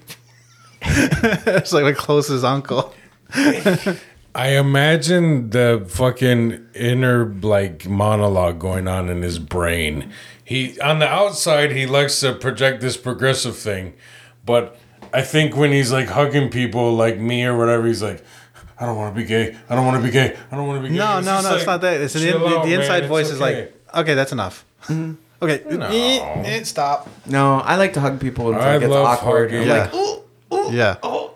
[0.82, 2.94] it's like my closest uncle.
[4.38, 10.11] I imagine the fucking inner like monologue going on in his brain.
[10.43, 13.95] He on the outside he likes to project this progressive thing,
[14.45, 14.77] but
[15.11, 18.23] I think when he's like hugging people like me or whatever, he's like,
[18.80, 19.57] I don't want to be gay.
[19.69, 20.38] I don't want to be gay.
[20.51, 20.99] I don't want to be gay.
[20.99, 21.99] No, It's no, no, like, it's not that.
[22.01, 24.64] It's an in, the, out, the inside man, it's voice is like, okay, that's enough.
[25.41, 27.09] Okay, eh, eh, stop.
[27.26, 29.51] No, I like to hug people until I it gets love awkward.
[29.51, 29.69] hugging.
[29.72, 29.99] I'm like, Yeah.
[29.99, 30.23] ooh,
[30.53, 30.95] ooh, Yeah.
[31.03, 31.27] oh, there it is.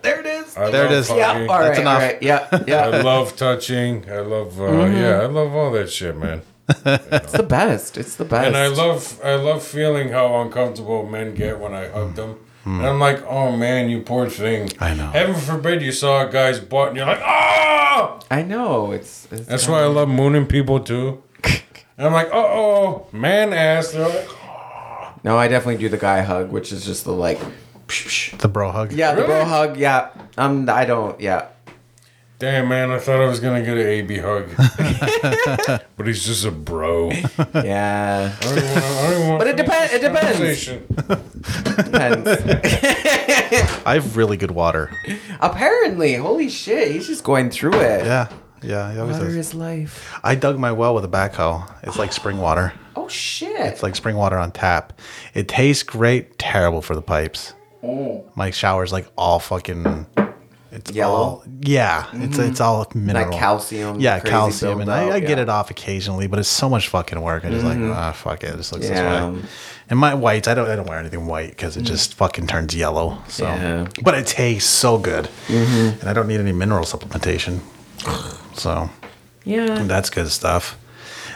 [0.64, 1.10] I There it is.
[1.10, 1.50] love yeah, hugging.
[1.50, 1.94] all right, That's enough.
[2.02, 2.86] all right, yeah, yeah.
[2.98, 4.06] I love touching.
[4.10, 4.96] I love, uh, Mm-hmm.
[4.98, 6.42] yeah, I love all that shit, man.
[6.86, 7.98] It's the best.
[7.98, 8.48] It's the best.
[8.48, 12.38] And I love, I love feeling how uncomfortable men get when I hug them.
[12.64, 14.70] And I'm like, oh man, you poor thing.
[14.80, 15.08] I know.
[15.08, 18.20] Heaven forbid you saw a guy's butt and you're like, oh!
[18.30, 18.92] I know.
[18.92, 21.24] It's, it's That's why I love mooning people too.
[21.98, 23.92] And I'm like, uh oh, man ass.
[23.92, 24.30] They're like,
[25.24, 27.40] No, I definitely do the guy hug, which is just the like,
[28.38, 28.92] The bro hug.
[28.94, 29.50] yeah, the bro Really?
[29.50, 29.78] hug.
[29.78, 31.20] Yeah, um, I don't.
[31.20, 31.48] Yeah,
[32.40, 34.50] damn man, I thought I was gonna get an AB hug,
[35.98, 37.10] but he's just a bro.
[37.12, 37.26] I
[37.64, 40.38] yeah, don't wanna- I don't wanna But it finish depen- this it depends.
[40.38, 40.86] conversation.
[41.86, 43.82] depends.
[43.86, 44.90] I have really good water.
[45.40, 48.06] Apparently, holy shit, he's just going through it.
[48.06, 48.30] Yeah,
[48.62, 48.94] yeah.
[48.94, 49.36] He always Water does.
[49.36, 50.18] is life.
[50.24, 51.70] I dug my well with a backhoe.
[51.84, 52.74] It's like spring water.
[52.94, 53.58] Oh shit.
[53.58, 55.00] It's like spring water on tap.
[55.34, 56.38] It tastes great.
[56.38, 57.54] Terrible for the pipes.
[58.36, 60.06] My shower's like all fucking.
[60.74, 61.16] It's Yellow?
[61.16, 63.38] all- yeah, it's it's all mineral.
[63.38, 65.30] calcium, Yeah, crazy calcium, and I, I get yeah.
[65.36, 65.40] Mm-hmm.
[65.42, 67.44] it off occasionally, but it's so much fucking work.
[67.44, 68.52] I just like ah fuck it.
[68.54, 69.32] It just looks Yeah.
[69.32, 69.50] this way.
[69.90, 72.74] And my whites, I don't I don't wear anything white because it just fucking turns
[72.74, 73.22] yellow.
[73.28, 73.88] So, Yeah.
[74.02, 77.60] but it tastes so good, and I don't need any mineral supplementation.
[78.54, 78.90] So
[79.44, 79.84] yeah.
[79.84, 80.78] that's good stuff.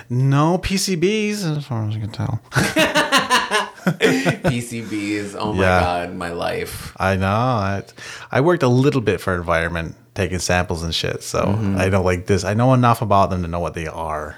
[0.10, 2.40] No PCBs, as far as I can tell.
[4.44, 5.36] PCBs.
[5.38, 5.80] Oh my Yeah.
[5.80, 6.96] god, my life.
[7.00, 7.28] I know.
[7.28, 7.84] I,
[8.32, 11.24] I worked a little bit for environment, taking samples and shit.
[11.24, 11.78] So Mm-hmm.
[11.78, 12.44] I know like this.
[12.44, 14.38] I know enough about them to know what they are.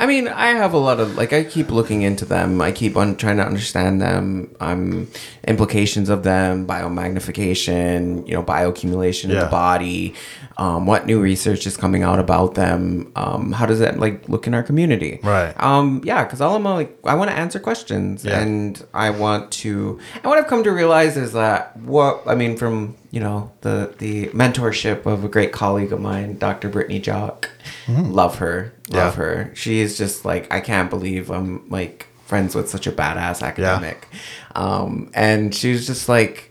[0.00, 2.60] I mean, I have a lot of like I keep looking into them.
[2.60, 4.54] I keep on trying to understand them.
[4.60, 5.08] Um,
[5.48, 10.14] implications of them, biomagnification, you know, bioaccumulation in the body.
[10.60, 13.12] Um, what new research is coming out about them?
[13.14, 15.20] Um, how does that like look in our community?
[15.22, 15.54] Right.
[15.62, 18.40] Um, yeah, because all I'm like, I want to answer questions, Yeah.
[18.40, 20.00] and I want to.
[20.14, 23.94] And what I've come to realize is that what I mean from you know the
[23.98, 26.68] the mentorship of a great colleague of mine, Dr.
[26.68, 27.50] Brittany Jock.
[27.88, 29.22] Love her, love Yeah.
[29.22, 29.52] her.
[29.54, 34.08] She is just like I can't believe I'm like friends with such a badass academic.
[34.10, 34.18] yeah.
[34.56, 36.47] Um, and she was just like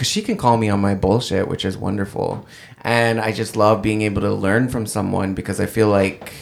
[0.00, 2.46] because she can call me on my bullshit, which is wonderful.
[2.82, 6.32] And I just love being able to learn from someone because I feel like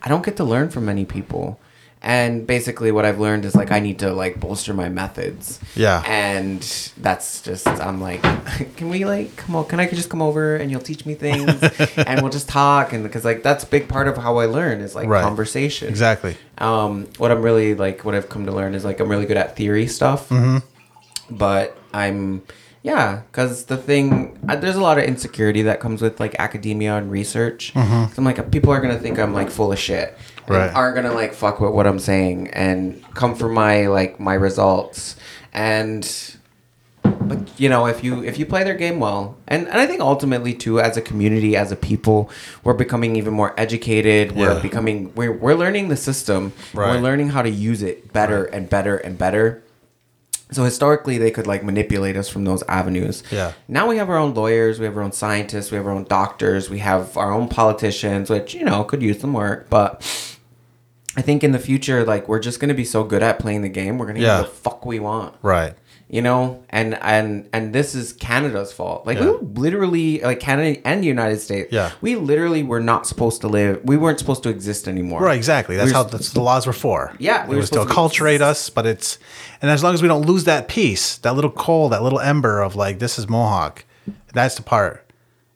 [0.00, 1.58] I don't get to learn from many people.
[2.00, 5.58] And basically, what I've learned is like I need to like bolster my methods.
[5.74, 6.00] Yeah.
[6.06, 6.60] And
[6.98, 8.22] that's just I'm like,
[8.76, 9.64] can we like come on?
[9.66, 11.60] Can I just come over and you'll teach me things
[11.96, 14.80] and we'll just talk and because like that's a big part of how I learn
[14.80, 15.22] is like Right.
[15.24, 15.88] conversation.
[15.88, 16.36] Exactly.
[16.58, 19.36] Um, what I'm really like, what I've come to learn is like I'm really good
[19.36, 20.58] at theory stuff, Mm-hmm.
[21.36, 22.42] but I'm
[22.82, 26.96] Yeah, because the thing, uh, there's a lot of insecurity that comes with like academia
[26.96, 27.72] and research.
[27.74, 30.74] 'Cause I'm like, people are gonna think I'm like full of shit, and Right.
[30.74, 35.16] aren't gonna like fuck with what I'm saying and come for my like my results.
[35.52, 36.08] And
[37.02, 40.00] but you know, if you if you play their game well, and and I think
[40.00, 42.30] ultimately too, as a community, as a people,
[42.64, 44.32] we're becoming even more educated.
[44.32, 46.52] We're becoming we're we're learning the system.
[46.72, 46.94] Right.
[46.94, 49.62] We're learning how to use it better and better and better.
[50.52, 53.22] So historically, they could like manipulate us from those avenues.
[53.30, 53.52] Yeah.
[53.68, 56.04] Now we have our own lawyers, we have our own scientists, we have our own
[56.04, 60.02] doctors, we have our own politicians, which you know could use some work, but.
[61.16, 63.68] I think in the future, like we're just gonna be so good at playing the
[63.68, 64.42] game, we're gonna Yeah.
[64.42, 65.74] get the fuck we want Right.
[66.12, 69.30] You know and and and this is canada's fault like Yeah.
[69.30, 71.92] we literally like canada and the united states Yeah.
[72.00, 75.76] we literally were not supposed to live we weren't supposed to exist anymore Right, exactly.
[75.76, 77.14] That's We how that's the laws were for.
[77.20, 79.18] Yeah, it we were was to supposed to be- acculturate us, but it's
[79.62, 82.60] and as long as we don't lose that piece, that little coal, that little ember
[82.60, 83.84] of like this is Mohawk,
[84.34, 85.06] that's the part.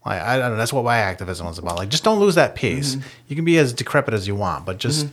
[0.06, 1.78] Like I don't know, that's what my activism was about.
[1.78, 2.94] Like just don't lose that piece.
[2.94, 3.08] Mm-hmm.
[3.28, 5.08] You can be as decrepit as you want, but just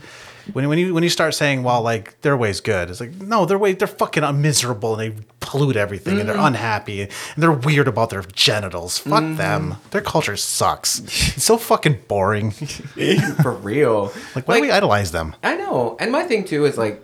[0.54, 3.46] when when you when you start saying, well, like their way's good, it's like no,
[3.46, 6.38] their way they're fucking miserable and they pollute everything and Mm-hmm.
[6.38, 8.98] they're unhappy and they're weird about their genitals.
[9.00, 9.36] Fuck Mm-hmm.
[9.38, 9.76] them.
[9.92, 11.00] Their culture sucks.
[11.00, 12.52] It's so fucking boring.
[13.42, 15.36] for real Like why do we idolize them?
[15.44, 17.02] i know and my thing too is like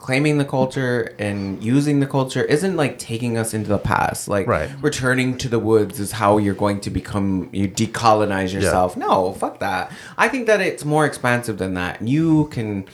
[0.00, 4.28] claiming the culture and using the culture isn't like taking us into the past.
[4.28, 4.70] Like Right.
[4.80, 8.96] returning to the woods is how you're going to become you decolonize yourself.
[8.96, 9.92] No fuck that.
[10.16, 12.00] I think that it's more expansive than that.
[12.02, 12.86] You can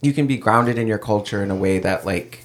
[0.00, 2.43] you can be grounded in your culture in a way that like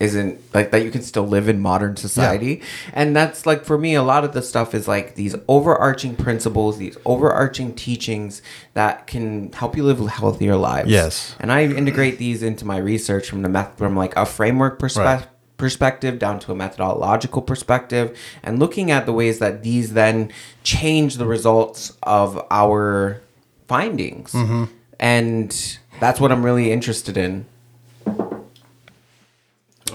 [0.00, 2.60] isn't like that you can still live in modern society
[2.92, 6.78] and that's like for me a lot of the stuff is like these overarching principles
[6.78, 8.42] these overarching teachings
[8.74, 11.36] that can help you live healthier lives Yes.
[11.38, 15.28] and i integrate these into my research from the meth from like a framework perspective
[15.28, 15.56] Right.
[15.58, 20.32] perspective down to a methodological perspective and looking at the ways that these then
[20.64, 23.20] change the results of our
[23.68, 24.64] findings Mm-hmm.
[24.98, 27.46] and that's what i'm really interested in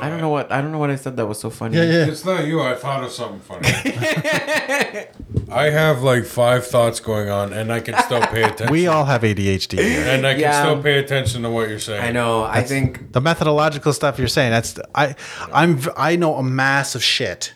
[0.01, 1.77] I don't know what I don't know what I said that was so funny.
[1.77, 2.05] Yeah, yeah.
[2.05, 2.61] It's not you.
[2.61, 3.67] I thought of something funny.
[5.51, 8.71] I have like five thoughts going on, and I can still pay attention.
[8.71, 10.01] We all have ADHD here.
[10.07, 10.61] and I can Yeah.
[10.63, 12.03] still pay attention to what you're saying.
[12.03, 12.43] I know.
[12.43, 15.15] I think the methodological stuff you're saying that's i
[15.53, 17.53] i'm i know a mass of shit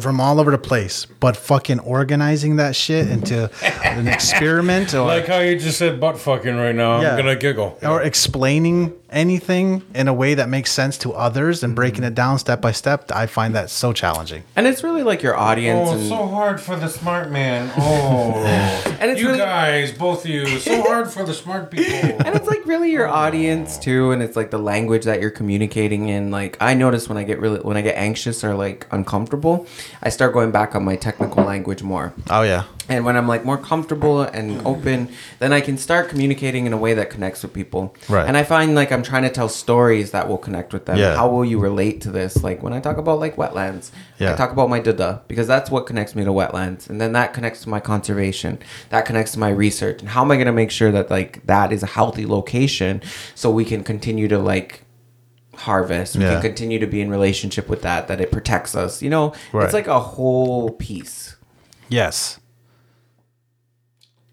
[0.00, 3.48] from all over the place but fucking organizing that shit into
[3.84, 6.92] an experiment or Like how you just said butt fucking right now.
[6.98, 7.78] I'm gonna giggle.
[7.82, 12.14] or explaining anything in a way that makes sense to others and breaking it mm-hmm.
[12.14, 14.42] down step by step i find that so challenging.
[14.56, 17.72] And it's really like your audience Oh, and so hard for the smart man.
[17.76, 18.32] Oh,
[19.00, 21.94] and it's you really guys, both of you, so hard for the smart people.
[22.24, 23.12] and it's like really your oh.
[23.12, 26.30] audience too and it's like the language that you're communicating in.
[26.30, 29.66] Like i notice when i get really when i get anxious or like uncomfortable
[30.02, 32.12] i start going back on my technical language more.
[32.28, 35.08] Oh yeah and when i'm like more comfortable and open
[35.38, 38.26] then i can start communicating in a way that connects with people Right.
[38.28, 41.14] and i find like i'm trying to tell stories that will connect with them Yeah.
[41.16, 44.32] how will you relate to this like when i talk about like wetlands Yeah.
[44.32, 47.32] i talk about my dada because that's what connects me to wetlands and then that
[47.32, 48.58] connects to my conservation
[48.90, 51.46] that connects to my research and how am i going to make sure that like
[51.46, 53.00] that is a healthy location
[53.36, 54.84] so we can continue to like
[55.54, 56.32] harvest we Yeah.
[56.34, 59.64] can continue to be in relationship with that that it protects us you know Right.
[59.64, 61.36] it's like a whole piece
[61.88, 62.39] yes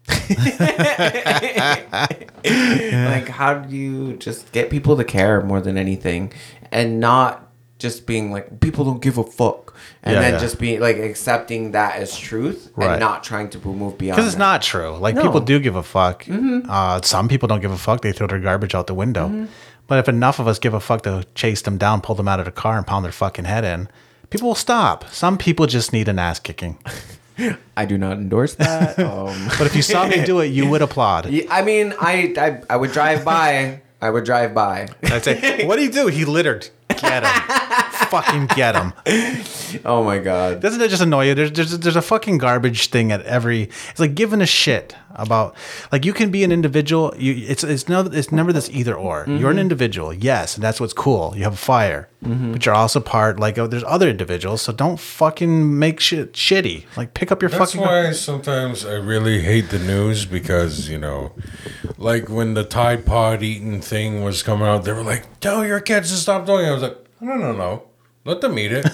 [2.44, 6.32] like how do you just get people to care more than anything?
[6.70, 9.74] And not just being like people don't give a fuck.
[10.02, 10.38] And Yeah, then yeah.
[10.40, 12.92] just be like accepting that as truth Right.
[12.92, 14.40] and not trying to move beyond because it's that.
[14.40, 14.96] not true.
[14.96, 15.22] Like No.
[15.22, 16.24] people do give a fuck.
[16.28, 18.02] Uh, some people don't give a fuck.
[18.02, 19.48] They throw their garbage out the window.
[19.86, 22.40] But if enough of us give a fuck to chase them down pull them out
[22.40, 23.88] of the car and pound their fucking head in
[24.30, 25.06] people will stop.
[25.10, 26.76] Some people just need an ass kicking
[27.76, 30.82] i do not endorse that um but if you saw me do it you would
[30.82, 35.24] applaud yeah, i mean I, I i would drive by i would drive by I'd
[35.24, 36.06] say, what do you do?
[36.08, 36.68] He littered.
[37.00, 37.88] Get him.
[38.08, 38.92] fucking get him.
[39.84, 41.34] oh my god Doesn't it just annoy you?
[41.34, 43.64] There's, there's there's a fucking garbage thing at every.
[43.90, 45.56] It's like giving a shit about
[45.90, 47.14] like you can be an individual.
[47.18, 49.22] You it's it's no it's never this either or.
[49.22, 49.36] Mm-hmm.
[49.36, 51.34] You're an individual, yes, and that's what's cool.
[51.36, 52.52] You have a fire, mm-hmm.
[52.52, 54.62] but you're also part like oh, there's other individuals.
[54.62, 56.84] So don't fucking make shit shitty.
[56.96, 57.86] Like pick up your That's fucking.
[57.86, 61.32] why sometimes I really hate the news because, you know,
[61.96, 65.80] like when the Tide Pod eating thing was coming out, they were like, tell your
[65.80, 66.68] kids to stop doing it.
[66.68, 66.87] I was like,
[67.20, 67.97] no, no, no.
[68.28, 68.84] Let them eat it.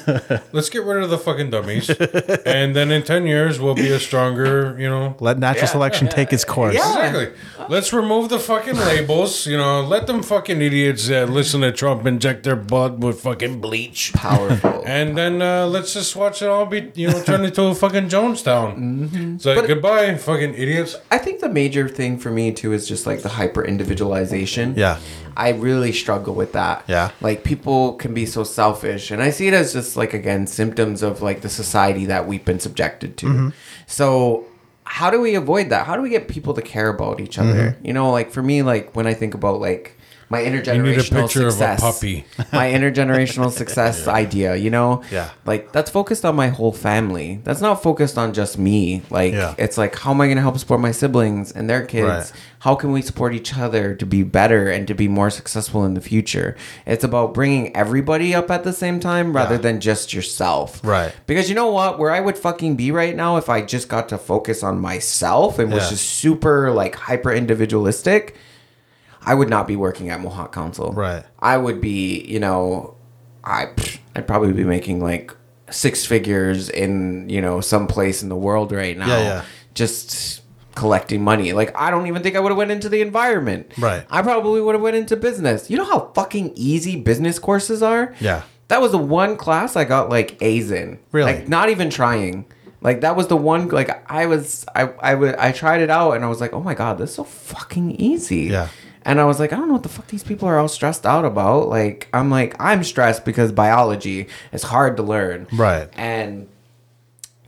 [0.53, 3.99] Let's get rid of the fucking dummies, and then in ten years we'll be a
[3.99, 5.17] stronger, you know.
[5.19, 6.75] Let natural selection take its course.
[6.77, 7.07] Yeah.
[7.07, 7.35] Exactly.
[7.69, 9.47] Let's remove the fucking labels.
[9.47, 13.61] You know, let them fucking idiots uh, listen to Trump inject their blood with fucking
[13.61, 14.13] bleach.
[14.13, 14.83] Powerful.
[14.95, 18.11] And then uh, let's just watch it all be, you know, turn into a fucking
[18.11, 18.77] Jonestown.
[18.77, 19.35] Mm-hmm.
[19.37, 20.95] It's like, goodbye, fucking idiots.
[21.11, 24.75] I think the major thing for me too is just like the hyper individualization.
[24.77, 24.99] Yeah.
[25.37, 26.85] I really struggle with that.
[26.87, 27.11] Yeah.
[27.21, 31.03] Like people can be so selfish and I see it as just like again symptoms
[31.03, 33.27] of like the society that we've been subjected to.
[33.27, 33.49] Mm-hmm.
[33.87, 34.47] So
[34.85, 35.87] how do we avoid that?
[35.87, 37.71] How do we get people to care about each other?
[37.71, 37.87] Mm-hmm.
[37.87, 39.97] You know, like for me like when I think about like
[40.31, 42.25] my intergenerational need a picture of a success, puppy.
[42.53, 45.03] my intergenerational success idea, you know?
[45.11, 45.31] Yeah.
[45.45, 47.41] Like that's focused on my whole family.
[47.45, 49.03] That's not focused on just me.
[49.11, 49.55] Like Yeah.
[49.59, 52.05] it's like how am I going to help support my siblings and their kids?
[52.09, 52.33] Right.
[52.61, 55.93] How can we support each other to be better and to be more successful in
[55.95, 56.57] the future?
[56.87, 59.61] It's about bringing everybody up at the same time rather Yeah.
[59.61, 60.81] than just yourself.
[60.83, 61.13] Right.
[61.27, 61.99] Because you know what?
[61.99, 65.59] Where I would fucking be right now if I just got to focus on myself
[65.59, 68.35] and was just super like hyper individualistic,
[69.27, 70.93] I would not be working at Mohawk Council.
[70.93, 71.25] Right.
[71.39, 72.97] I would be, you know,
[73.43, 73.69] I
[74.15, 75.35] I'd probably be making like
[75.71, 79.07] six figures in, you know, some place in the world right now.
[79.07, 79.45] Yeah, yeah.
[79.75, 80.43] Just
[80.75, 81.53] collecting money.
[81.53, 83.73] Like I don't even think I would have went into the environment.
[83.79, 84.05] Right.
[84.11, 85.71] I probably would have went into business.
[85.71, 88.15] You know how fucking easy business courses are?
[88.21, 88.43] Yeah.
[88.69, 90.99] That was the one class I got like A's in.
[91.13, 91.33] Really?
[91.33, 92.47] Like not even trying.
[92.81, 96.13] Like that was the one like I was I I would I tried it out
[96.13, 98.69] and I was like, "Oh my god, this is so fucking easy." Yeah.
[99.05, 101.05] And I was like, I don't know what the fuck these people are all stressed
[101.05, 101.69] out about.
[101.69, 105.47] Like, I'm like, I'm stressed because biology is hard to learn.
[105.53, 105.89] Right.
[105.93, 106.49] And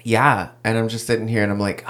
[0.02, 1.84] yeah, and I'm just sitting here and I'm like,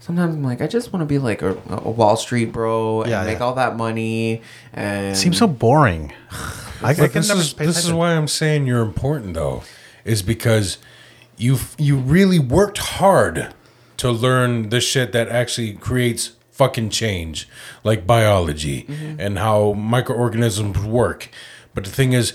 [0.00, 3.10] sometimes I'm like, I just want to be like a, a Wall Street bro and
[3.10, 3.44] Yeah, make yeah.
[3.44, 4.42] all that money.
[4.72, 6.12] And it Seems so boring.
[6.82, 9.62] I, I can this is this is why I'm saying you're important though,
[10.04, 10.78] is because
[11.36, 13.54] you you really worked hard
[13.98, 17.48] to learn the shit that actually creates fucking change,
[17.82, 19.18] like biology mm-hmm.
[19.18, 21.28] and how microorganisms work.
[21.74, 22.34] But the thing is,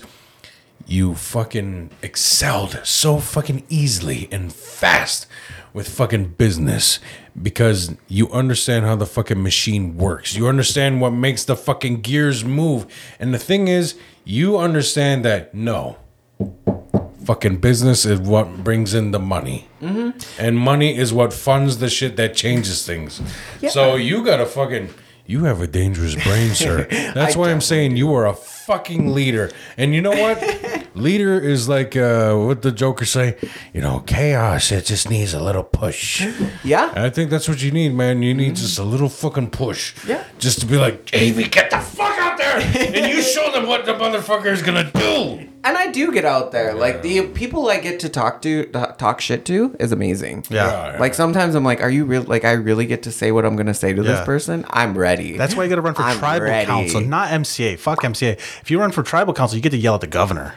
[0.86, 5.26] you fucking excelled so fucking easily and fast
[5.72, 6.98] with fucking business
[7.40, 10.34] because you understand how the fucking machine works.
[10.34, 12.86] You understand what makes the fucking gears move.
[13.20, 15.98] And the thing is, you understand that no,
[17.28, 19.68] fucking business is what brings in the money.
[20.38, 23.20] And money is what funds the shit that changes things.
[23.60, 23.68] Yeah.
[23.68, 24.88] So you gotta fucking.
[25.26, 26.86] You have a dangerous brain, sir.
[27.14, 29.50] That's why I'm saying you are a fucking leader.
[29.76, 30.38] And you know what?
[30.94, 33.36] leader is like uh, what the Joker say.
[33.74, 34.72] You know, chaos.
[34.72, 36.26] It just needs a little push.
[36.64, 36.94] yeah.
[36.96, 38.22] I think that's what you need, man.
[38.22, 39.92] You need just a little fucking push.
[40.06, 40.24] Yeah.
[40.38, 43.84] Just to be like, Davey, get the fuck out there, and you show them what
[43.84, 45.46] the motherfucker is gonna do.
[45.64, 46.72] And I do get out there.
[46.72, 50.44] Like, the people I get to talk to, to talk shit to is amazing.
[50.48, 50.96] Yeah.
[51.00, 52.22] Like sometimes I'm like, are you real?
[52.22, 54.08] Like I really get to say what I'm gonna say to Yeah.
[54.12, 54.64] this person?
[54.70, 55.36] I'm ready.
[55.36, 56.66] That's why you got to run for I'm tribal ready.
[56.66, 57.78] council, not MCA.
[57.78, 58.32] Fuck MCA.
[58.60, 60.54] If you run for tribal council, you get to yell at the governor.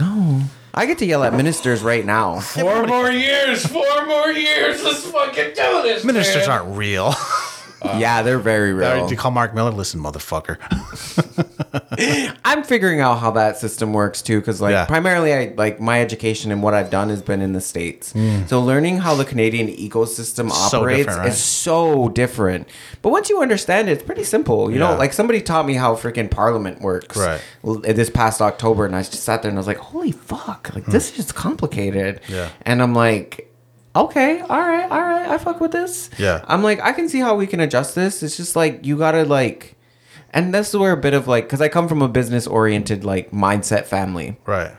[0.00, 0.50] Oh.
[0.76, 2.40] I get to yell at ministers right now.
[2.40, 3.64] Four more years.
[3.64, 4.82] Four more years.
[4.82, 6.02] Let's fucking do this.
[6.04, 6.60] Ministers man.
[6.62, 7.14] aren't real.
[7.84, 9.10] Uh, yeah, they're very real.
[9.10, 9.70] You call Marc Miller?
[9.70, 10.58] Listen, motherfucker.
[12.44, 14.86] I'm figuring out how that system works too, because like Yeah.
[14.86, 18.12] primarily, I like my education and what I've done has been in the states.
[18.12, 18.48] Mm.
[18.48, 20.50] So learning how the Canadian ecosystem.
[20.50, 21.28] So operates right?
[21.28, 22.68] is so different.
[23.02, 24.70] But once you understand it, it's pretty simple.
[24.70, 27.16] You know, like somebody taught me how freaking Parliament works.
[27.16, 27.40] Right.
[27.62, 30.70] This past October, and I just sat there and I was like, "Holy fuck!
[30.74, 30.90] Like hmm.
[30.92, 32.50] this is complicated." Yeah.
[32.62, 33.50] And I'm like.
[33.96, 35.28] Okay, all right, all right.
[35.28, 36.10] I fuck with this.
[36.18, 36.44] Yeah.
[36.48, 38.22] I'm like, I can see how we can adjust this.
[38.22, 39.76] It's just like you gotta like,
[40.32, 43.04] and this is where a bit of like, because I come from a business oriented
[43.04, 44.72] like mindset family, right.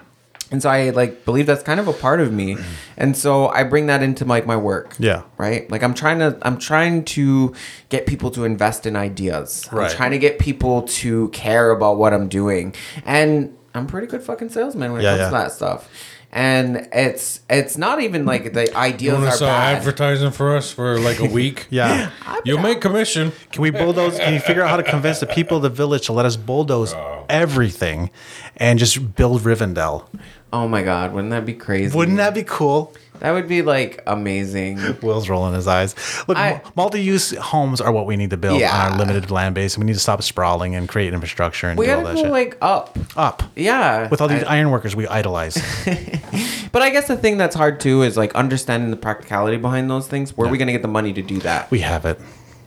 [0.51, 2.57] and so I like believe that's kind of a part of me,
[2.97, 4.95] and so I bring that into like my work.
[4.99, 5.23] Yeah.
[5.37, 5.69] Right.
[5.71, 7.53] Like I'm trying to, I'm trying to
[7.87, 9.65] get people to invest in ideas.
[9.71, 9.89] Right.
[9.89, 12.75] I'm trying to get people to care about what I'm doing,
[13.05, 15.25] and I'm pretty good fucking salesman when it Yeah, comes yeah.
[15.29, 15.89] to that stuff.
[16.35, 19.77] And it's it's not even like the You ideas want to are sell bad.
[19.77, 21.65] advertising for us for like a week?
[21.69, 22.11] Yeah.
[22.45, 23.31] You'll make commission.
[23.53, 24.19] Can we bulldoze?
[24.19, 26.35] Can you figure out how to convince the people of the village to let us
[26.35, 27.25] bulldoze oh.
[27.29, 28.11] everything
[28.57, 30.07] and just build Rivendell?
[30.55, 31.95] Oh my god, wouldn't that be crazy?
[31.97, 32.93] Wouldn't that be cool?
[33.19, 34.77] That would be like amazing.
[35.01, 35.95] Will's rolling his eyes.
[36.27, 38.75] Look, I- multi-use homes are what we need to build Yeah.
[38.75, 41.85] on our limited land base, we need to stop sprawling and create infrastructure and We
[41.85, 42.31] do all that go shit.
[42.31, 42.97] like up.
[43.15, 44.09] Up Yeah.
[44.09, 45.55] with all these I- iron workers we idolize.
[46.73, 50.07] but I guess the thing that's hard too is like understanding the practicality behind those
[50.07, 50.35] things.
[50.35, 51.71] Where are we gonna get the money to do that?
[51.71, 52.19] we have it.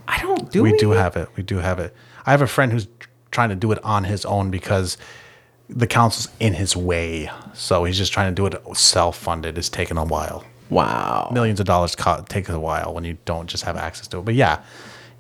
[0.07, 1.29] I don't do we we do have it.
[1.37, 1.95] We do have it.
[2.25, 2.89] I have a friend who's
[3.31, 4.97] trying to do it on his own because
[5.69, 7.31] the council's in his way.
[7.55, 9.59] So he's just trying to do it self-funded.
[9.59, 10.45] It's taken a while.
[10.71, 11.31] Wow.
[11.33, 14.25] Millions of dollars co- takes a while when you don't just have access to it.
[14.25, 14.63] But yeah,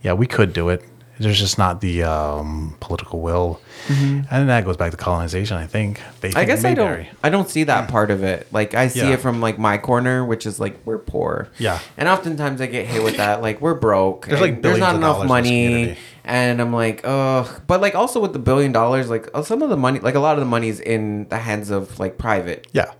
[0.02, 0.82] yeah, we could do it.
[1.20, 5.56] There's just not the um, political will, and that goes back to colonization.
[5.56, 5.98] I think.
[5.98, 6.08] Mm-hmm.
[6.26, 7.06] I think guess I don't.
[7.22, 8.46] I don't see that part of it.
[8.52, 9.10] Like I see Yeah.
[9.14, 11.48] it from like my corner, which is like we're poor.
[11.58, 11.80] Yeah.
[11.96, 13.42] And oftentimes I get hit with that.
[13.42, 14.26] Like we're broke.
[14.26, 15.96] There's, like, there's not enough dollars in this money.
[16.24, 17.62] And I'm like, ugh.
[17.66, 20.20] But like also with the billion dollars, like uh, some of the money, like a
[20.20, 22.66] lot of the money's in the hands of like private.
[22.72, 22.92] Yeah.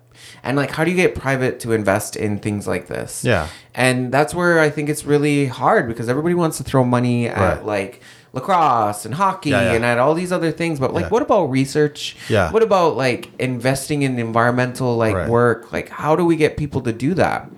[0.43, 3.25] And like, how do you get private to invest in things like this?
[3.25, 3.49] Yeah.
[3.75, 7.39] And that's where I think it's really hard because everybody wants to throw money at
[7.57, 7.65] Right.
[7.65, 8.03] like
[8.33, 9.73] lacrosse and hockey Yeah, yeah.
[9.73, 10.79] and at all these other things.
[10.79, 11.09] But like, Yeah.
[11.11, 12.17] what about research?
[12.29, 12.51] Yeah.
[12.53, 15.29] What about like investing in environmental like Right.
[15.29, 15.73] work?
[15.73, 17.51] Like, how do we get people to do that?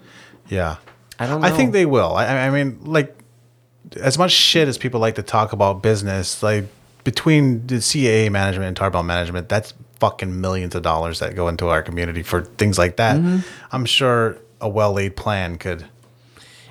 [0.49, 0.77] Yeah.
[1.19, 1.47] I don't know.
[1.47, 2.15] I think they will.
[2.15, 3.15] I, I mean, like,
[4.01, 6.65] as much shit as people like to talk about business, like
[7.05, 11.69] between the CAA management and Tarbell management, that's fucking millions of dollars that go into
[11.69, 13.17] our community for things like that.
[13.17, 13.39] Mm-hmm.
[13.71, 15.87] I'm sure a well laid plan could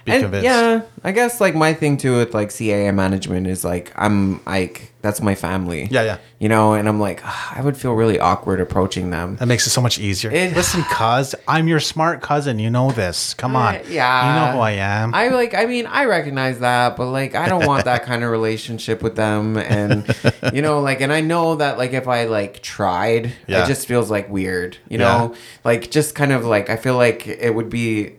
[0.09, 0.45] be And convinced.
[0.45, 4.91] yeah, I guess like my thing too with like CAA management is like I'm like
[5.01, 5.87] that's my family.
[5.89, 6.17] Yeah, yeah.
[6.39, 9.37] You know, and I'm like I would feel really awkward approaching them.
[9.37, 10.29] That makes it so much easier.
[10.29, 12.59] It- Listen, cuz, I'm your smart cousin.
[12.59, 13.33] You know this.
[13.35, 13.75] Come on.
[13.77, 14.27] Uh, yeah.
[14.27, 15.13] You know who I am.
[15.13, 18.29] I like I mean I recognize that, but like I don't want that kind of
[18.31, 20.03] relationship with them and
[20.53, 23.63] you know like and I know that like if I like tried, Yeah.
[23.63, 25.05] it just feels like weird, you Yeah.
[25.17, 25.35] know?
[25.63, 28.15] Like just kind of like I feel like it would be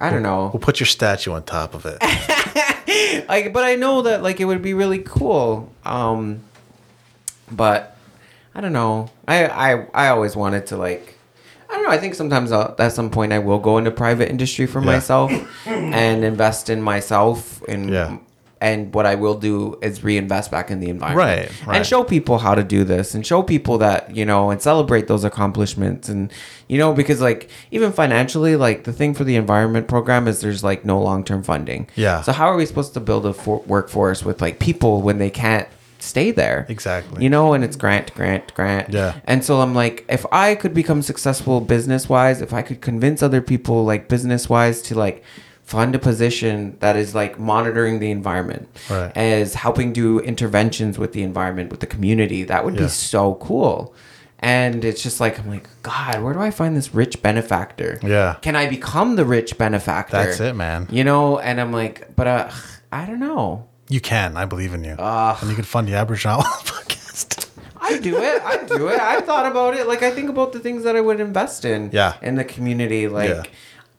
[0.00, 0.50] I don't know.
[0.52, 1.98] we'll put your statue on top of it.
[3.28, 5.70] Like but I know that like it would be really cool.
[5.84, 6.40] Um
[7.52, 7.96] but
[8.54, 9.10] I don't know.
[9.28, 11.16] I I I always wanted to like
[11.68, 11.90] I don't know.
[11.90, 14.86] I think sometimes I'll, at some point I will go into private industry for Yeah.
[14.86, 15.30] myself
[15.66, 18.16] and invest in myself and Yeah.
[18.62, 21.76] And what I will do is reinvest back in the environment Right, right.
[21.78, 25.08] and show people how to do this and show people that you know and celebrate
[25.08, 26.32] those accomplishments and
[26.68, 30.62] you know because like even financially like the thing for the environment program is there's
[30.62, 32.20] like no long-term funding Yeah.
[32.22, 35.30] so how are we supposed to build a for- workforce with like people when they
[35.30, 35.66] can't
[35.98, 37.22] stay there Exactly.
[37.22, 39.20] you know and it's grant grant grant Yeah.
[39.24, 43.22] and so i'm like if i could become successful business wise if i could convince
[43.22, 45.22] other people like business wise to like
[45.70, 49.12] fund a position that is like monitoring the environment Right.
[49.16, 52.82] as helping do interventions with the environment with the community that would Yeah.
[52.82, 53.94] be so cool
[54.40, 58.36] and it's just like i'm like god where do i find this rich benefactor Yeah.
[58.46, 60.88] can i become the rich benefactor That's it, man.
[60.90, 62.50] you know and i'm like but uh
[62.90, 63.66] i don't know
[63.96, 64.36] You can.
[64.42, 64.94] I believe in you.
[64.98, 65.36] Ugh.
[65.40, 66.42] and you can fund the Aboriginal
[66.72, 67.48] podcast.
[67.88, 68.38] I do it.
[68.52, 69.00] I do it.
[69.00, 69.84] I've thought about it.
[69.92, 71.90] Like I think about the things that I would invest in.
[71.92, 72.12] Yeah.
[72.22, 73.30] In the community, like.
[73.30, 73.42] Yeah.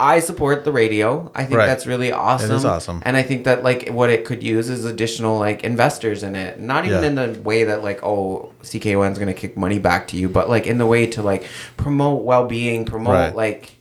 [0.03, 1.32] I support the radio.
[1.36, 1.68] I think Right.
[1.68, 2.52] that's really awesome.
[2.52, 3.03] is awesome.
[3.06, 6.60] And I think that like what it could use is additional like investors in it.
[6.60, 7.07] Not even Yeah.
[7.10, 10.28] in the way that like oh CKON is going to kick money back to you,
[10.28, 11.44] but like in the way to like
[11.78, 13.36] promote well-being, promote Right.
[13.36, 13.76] like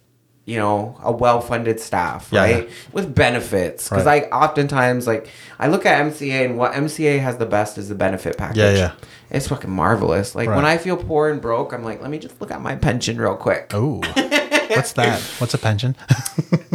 [0.47, 2.65] you know a well-funded staff, Yeah, right?
[2.65, 2.75] yeah.
[2.93, 4.25] With benefits cuz Right.
[4.31, 5.29] I oftentimes like
[5.59, 8.57] I look at MCA and what MCA has the best is the benefit package.
[8.59, 8.91] Yeah, yeah.
[9.31, 10.35] It's fucking marvelous.
[10.35, 12.75] Like when I feel poor and broke, I'm like, let me just look at my
[12.75, 13.73] pension real quick.
[13.75, 14.01] Ooh.
[14.77, 15.21] What's that?
[15.39, 15.97] What's a pension?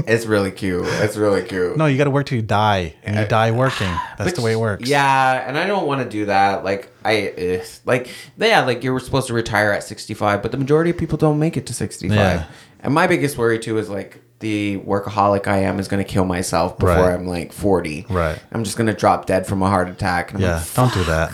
[0.08, 0.86] It's really cute.
[0.86, 1.78] It's really cute.
[1.78, 3.92] no, you got to work till you die, and you die working.
[4.20, 4.88] That's the way it works.
[4.88, 6.64] Yeah, and I don't want to do that.
[6.64, 10.92] Like I eh, like yeah, like you're supposed to retire at 65, but the majority
[10.92, 12.16] of people don't make it to 65.
[12.16, 12.46] Yeah.
[12.82, 16.26] And my biggest worry too is like the workaholic I am is going to kill
[16.26, 17.14] myself before Right.
[17.14, 18.06] I'm like 40.
[18.10, 18.38] Right.
[18.52, 20.34] I'm just going to drop dead from a heart attack.
[20.34, 20.58] And I'm Yeah.
[20.58, 21.32] like, Don't do that.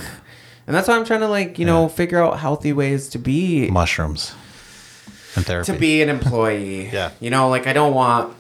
[0.66, 3.70] and that's why I'm trying to like, you know, figure out healthy ways to be
[3.70, 4.34] Mushrooms
[5.36, 5.72] and therapy.
[5.74, 6.90] to be an employee.
[6.94, 7.12] Yeah.
[7.20, 8.36] You know, like I don't want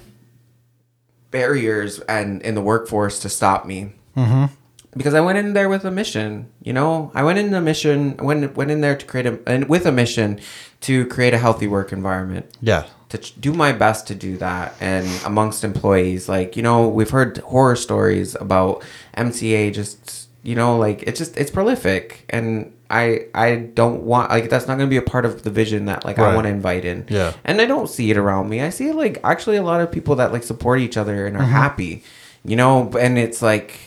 [1.31, 3.93] barriers and in the workforce to stop me.
[4.17, 4.53] Mm-hmm.
[4.97, 6.51] Because I went in there with a mission.
[6.61, 8.15] You know, I went in a mission.
[8.19, 10.39] I went went in there to create a and with a mission
[10.81, 12.45] to create a healthy work environment.
[12.61, 12.85] yeah.
[13.09, 17.09] To ch- do my best to do that, and amongst employees, like you know, we've
[17.09, 18.83] heard horror stories about
[19.17, 19.73] MCA.
[19.73, 24.67] Just you know, like it's just it's prolific, and I I don't want like that's
[24.67, 26.85] not going to be a part of the vision that like I want to invite
[26.85, 27.05] in.
[27.09, 27.33] Yeah.
[27.45, 28.61] And I don't see it around me.
[28.61, 31.41] I see like actually a lot of people that like support each other and are
[31.41, 31.51] Mm-hmm.
[31.51, 32.03] happy,
[32.43, 32.91] you know.
[32.99, 33.79] And it's like,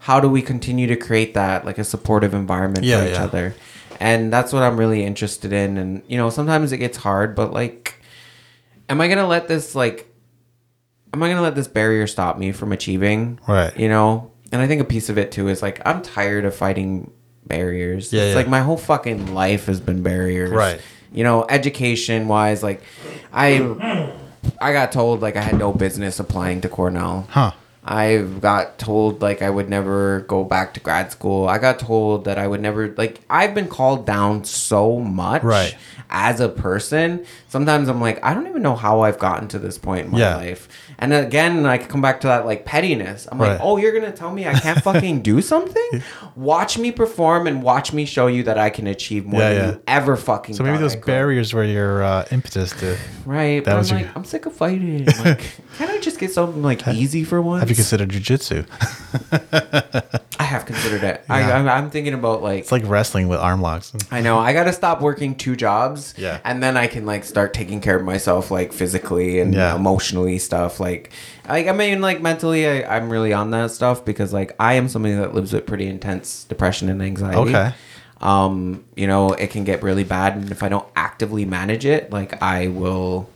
[0.00, 3.24] how do we continue to create that like a supportive environment Yeah, for each yeah.
[3.24, 3.54] other?
[4.00, 5.76] And that's what I'm really interested in.
[5.78, 8.00] And you know, sometimes it gets hard, but like,
[8.88, 10.08] am I gonna let this like,
[11.14, 13.38] am I gonna let this barrier stop me from achieving?
[13.46, 13.76] Right.
[13.78, 14.32] You know.
[14.52, 17.12] And I think a piece of it too is like I'm tired of fighting
[17.46, 18.12] barriers.
[18.12, 18.34] Yeah, it's yeah.
[18.36, 20.80] like my whole fucking life has been barriers Right.
[21.12, 22.82] you know education wise like
[23.32, 23.58] i
[24.60, 27.50] i got told like i had no business applying to cornell Huh.
[27.92, 31.48] I got told like I would never go back to grad school.
[31.48, 35.74] I got told that I would never like I've been called down so much Right.
[36.08, 37.24] as a person.
[37.48, 40.18] Sometimes I'm like I don't even know how I've gotten to this point in my
[40.20, 40.36] Yeah.
[40.36, 40.68] life.
[41.00, 43.26] And again, I come back to that like pettiness.
[43.32, 43.52] I'm Right.
[43.52, 46.02] like, "Oh, you're going to tell me I can't fucking do something?
[46.36, 49.64] Watch me perform and watch me show you that I can achieve more Yeah, than
[49.64, 49.70] yeah.
[49.72, 52.96] you ever fucking So maybe those I could." barriers were your uh, impetus to.
[53.24, 53.64] Right.
[53.64, 55.06] That but was I'm your- like, I'm sick of fighting.
[55.24, 55.40] Like,
[55.78, 57.64] can't I just get something like easy for once?
[57.80, 58.66] Considered jujitsu?
[60.38, 61.24] I have considered it.
[61.28, 61.56] I, Yeah.
[61.58, 62.60] I'm, I'm thinking about like.
[62.60, 63.92] It's like wrestling with arm locks.
[64.10, 66.38] I know I gotta stop working two jobs, Yeah.
[66.44, 69.74] and then I can like start taking care of myself, like physically and Yeah.
[69.76, 70.80] emotionally stuff.
[70.80, 71.10] Like,
[71.48, 74.88] like I mean, like mentally, I, I'm really on that stuff because like I am
[74.88, 77.38] somebody that lives with pretty intense depression and anxiety.
[77.38, 77.72] Okay.
[78.20, 82.10] Um, you know, it can get really bad, and if I don't actively manage it,
[82.12, 83.30] like I will,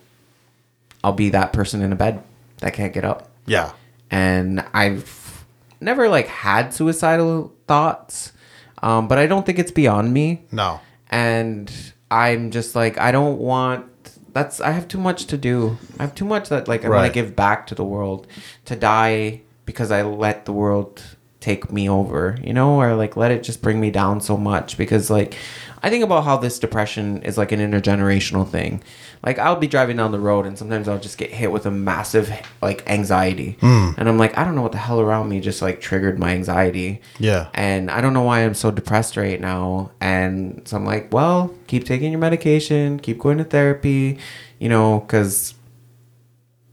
[1.02, 2.22] I'll be that person in a bed
[2.58, 3.72] that can't get up Yeah.
[4.14, 5.44] And I've
[5.80, 8.32] never like had suicidal thoughts,
[8.80, 10.44] um, but I don't think it's beyond me.
[10.52, 10.80] No.
[11.10, 11.70] And
[12.12, 13.86] I'm just like I don't want.
[14.32, 15.78] That's I have too much to do.
[15.98, 18.28] I have too much that like I want to give back to the world.
[18.66, 21.02] To die because I let the world
[21.40, 24.78] take me over, you know, or like let it just bring me down so much
[24.78, 25.36] because like
[25.82, 28.82] I think about how this depression is like an intergenerational thing.
[29.24, 31.70] Like I'll be driving down the road and sometimes I'll just get hit with a
[31.70, 32.30] massive
[32.60, 33.56] like anxiety.
[33.60, 33.90] Hmm.
[33.96, 36.32] And I'm like I don't know what the hell around me just like triggered my
[36.32, 37.00] anxiety.
[37.18, 37.48] Yeah.
[37.54, 39.92] And I don't know why I'm so depressed right now.
[40.00, 44.18] And so I'm like, well, keep taking your medication, keep going to therapy,
[44.58, 45.54] you know, cuz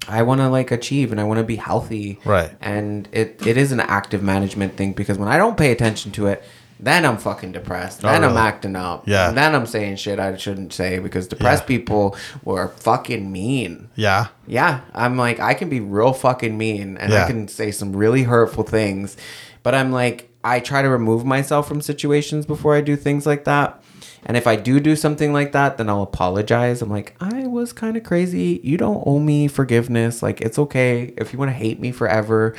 [0.07, 2.19] I want to like achieve and I want to be healthy.
[2.26, 2.52] Right.
[2.60, 6.28] And it, it is an active management thing because when I don't pay attention to
[6.28, 6.44] it,
[6.81, 8.03] then I'm fucking depressed.
[8.03, 9.07] Oh, Then I'm acting up.
[9.07, 9.29] Yeah.
[9.29, 11.67] And then I'm saying shit I shouldn't say because depressed Yeah.
[11.77, 13.89] people were fucking mean.
[13.95, 14.27] Yeah.
[14.47, 17.23] Yeah, I'm like I can be real fucking mean and Yeah.
[17.25, 19.15] I can say some really hurtful things,
[19.63, 23.43] but I'm like I try to remove myself from situations before I do things like
[23.45, 23.77] that.
[24.25, 26.81] And if I do do something like that, then I'll apologize.
[26.83, 28.59] I'm like, I was kind of crazy.
[28.63, 30.21] You don't owe me forgiveness.
[30.21, 32.55] Like it's okay if you want to hate me forever,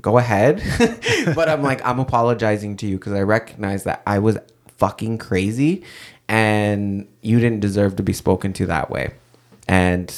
[0.00, 0.62] go ahead.
[1.34, 4.38] but I'm like I'm apologizing to you because I recognize that I was
[4.76, 5.84] fucking crazy
[6.28, 9.12] and you didn't deserve to be spoken to that way.
[9.68, 10.14] And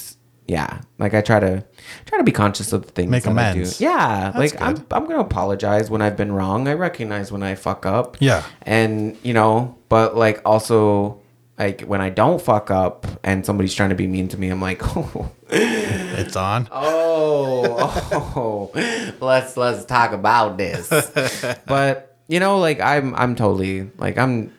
[0.46, 1.64] yeah, like I try to
[2.06, 3.76] try to be conscious of the things Make that amends.
[3.76, 3.84] I do.
[3.84, 4.86] Yeah, That's like I'm.
[4.90, 6.66] I'm gonna apologize when I've been wrong.
[6.68, 8.16] I recognize when I fuck up.
[8.20, 8.42] Yeah.
[8.62, 11.20] and you know, but like also
[11.58, 14.60] like when I don't fuck up and somebody's trying to be mean to me, I'm
[14.60, 15.30] like, oh,
[16.18, 16.68] It's on.
[16.70, 20.88] oh, oh, let's let's talk about this.
[21.66, 24.52] but you know, like I'm I'm totally like I'm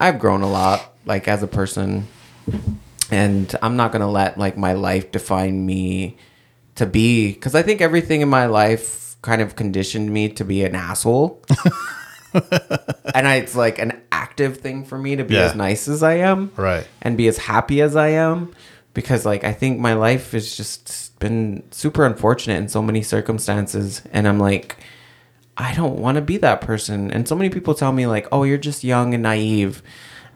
[0.00, 2.06] I've grown a lot like as a person,
[3.10, 6.16] and I'm not gonna let like my life define me
[6.76, 10.64] to be because I think everything in my life kind of conditioned me to be
[10.64, 11.42] an asshole.
[13.14, 15.46] and I, it's like an active thing for me to be Yeah.
[15.46, 16.86] as nice as I am Right.
[17.02, 18.52] and be as happy as I am
[18.96, 24.02] because like I think my life has just been super unfortunate in so many circumstances
[24.12, 24.76] and I'm like
[25.56, 28.42] I don't want to be that person and so many people tell me like oh
[28.42, 29.82] you're just young and naive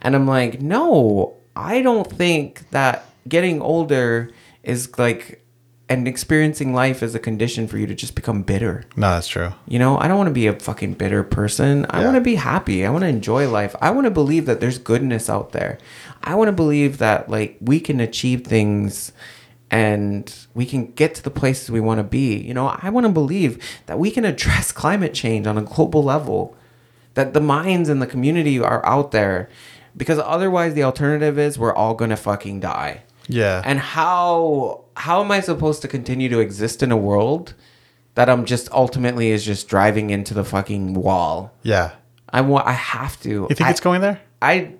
[0.01, 4.29] and I'm like no I don't think that getting older
[4.63, 5.39] is like
[5.89, 9.51] and experiencing life is a condition for you to just become bitter No, that's true.
[9.67, 11.85] you know, I don't want to be a fucking bitter person.
[11.89, 12.05] I Yeah.
[12.05, 12.85] want to be happy.
[12.85, 13.75] I want to enjoy life.
[13.81, 15.77] I want to believe that there's goodness out there.
[16.23, 19.11] I want to believe that like we can achieve things
[19.69, 22.37] and we can get to the places we want to be.
[22.37, 26.03] You know, I want to believe that we can address climate change on a global
[26.03, 26.55] level.
[27.13, 29.49] That the minds and the community are out there
[29.97, 33.03] because otherwise the alternative is we're all going to fucking die.
[33.27, 33.61] Yeah.
[33.65, 37.53] And how how am I supposed to continue to exist in a world
[38.15, 41.53] that I'm just ultimately is just driving into the fucking wall?
[41.63, 41.91] yeah.
[42.33, 43.29] I want I have to.
[43.29, 44.21] You think I, it's going there?
[44.41, 44.75] I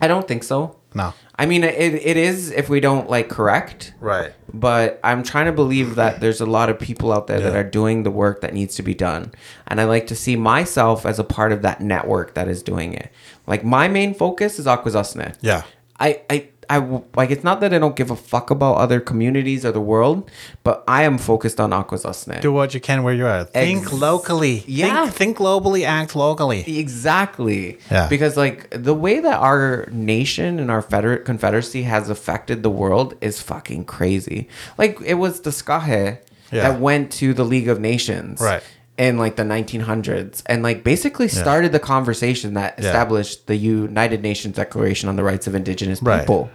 [0.00, 0.76] I don't think so.
[0.94, 1.12] No.
[1.38, 4.32] I mean it, it is if we don't like correct Right.
[4.54, 7.62] but I'm trying to believe that there's a lot of people out there that are
[7.62, 9.32] doing the work that needs to be done.
[9.66, 12.94] And I like to see myself as a part of that network that is doing
[12.94, 13.12] it.
[13.46, 15.36] Like my main focus is Akwesasne.
[15.42, 15.64] Yeah.
[16.00, 16.78] I, I, I,
[17.16, 20.30] like it's not that I don't give a fuck about other communities or the world,
[20.64, 22.40] but I am focused on Akwesasne.
[22.40, 23.44] Do what you can where you are.
[23.44, 24.64] Think Ex- locally.
[24.66, 25.04] Yeah.
[25.04, 26.64] Think, think globally, act locally.
[26.78, 27.78] Exactly.
[27.90, 28.08] Yeah.
[28.08, 33.14] Because like the way that our nation and our federate confederacy has affected the world
[33.20, 34.48] is fucking crazy.
[34.78, 36.18] Like it was Deskaheh
[36.52, 36.62] Yeah.
[36.70, 38.40] that went to the League of Nations.
[38.40, 38.62] Right.
[38.98, 42.86] In like the 1900s, and like basically started the conversation that Yeah.
[42.86, 46.20] established the United Nations Declaration on the Rights of Indigenous Right.
[46.20, 46.48] People.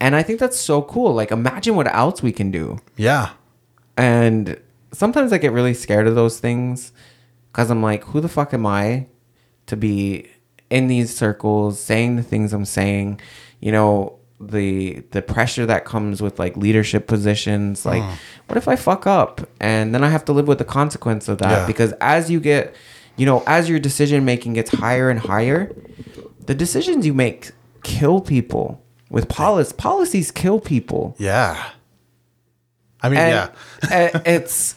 [0.00, 1.12] And I think that's so cool.
[1.14, 3.30] Like, imagine what else we can do Yeah.
[3.96, 4.56] and
[4.92, 6.92] sometimes I get really scared of those things
[7.52, 9.06] because I'm like, who the fuck am I
[9.66, 10.28] to be
[10.70, 13.20] in these circles saying the things I'm saying?
[13.60, 17.86] You know, the the pressure that comes with like leadership positions.
[17.86, 18.14] Like, mm.
[18.46, 21.38] what if I fuck up and then I have to live with the consequence of
[21.38, 21.60] that?
[21.60, 21.66] Yeah.
[21.66, 22.74] Because as you get,
[23.16, 25.74] you know, as your decision making gets higher and higher,
[26.44, 27.52] the decisions you make
[27.82, 28.82] kill people.
[29.08, 31.70] With policies, policies kill people Yeah.
[33.00, 33.52] I mean, and,
[33.88, 34.20] yeah.
[34.26, 34.74] it's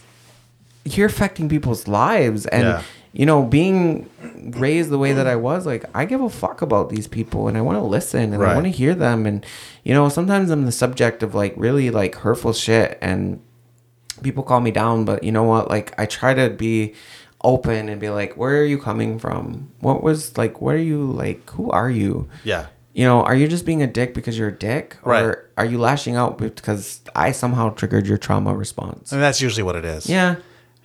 [0.84, 2.82] you're affecting people's lives and Yeah.
[3.12, 4.08] You know being
[4.56, 7.56] raised the way that i was like i give a fuck about these people and
[7.58, 9.44] i want to listen and i want to hear them and
[9.84, 13.40] you know sometimes i'm the subject of like really like hurtful shit and
[14.22, 16.94] people call me down but you know what like i try to be
[17.42, 21.10] open and be like where are you coming from what was like what are you
[21.10, 22.66] like who are you Yeah.
[22.92, 25.36] you know, are you just being a dick because you're a dick, or Right.
[25.56, 29.10] are you lashing out because I somehow triggered your trauma response?
[29.12, 30.06] I mean, that's usually what it is.
[30.08, 30.34] Yeah,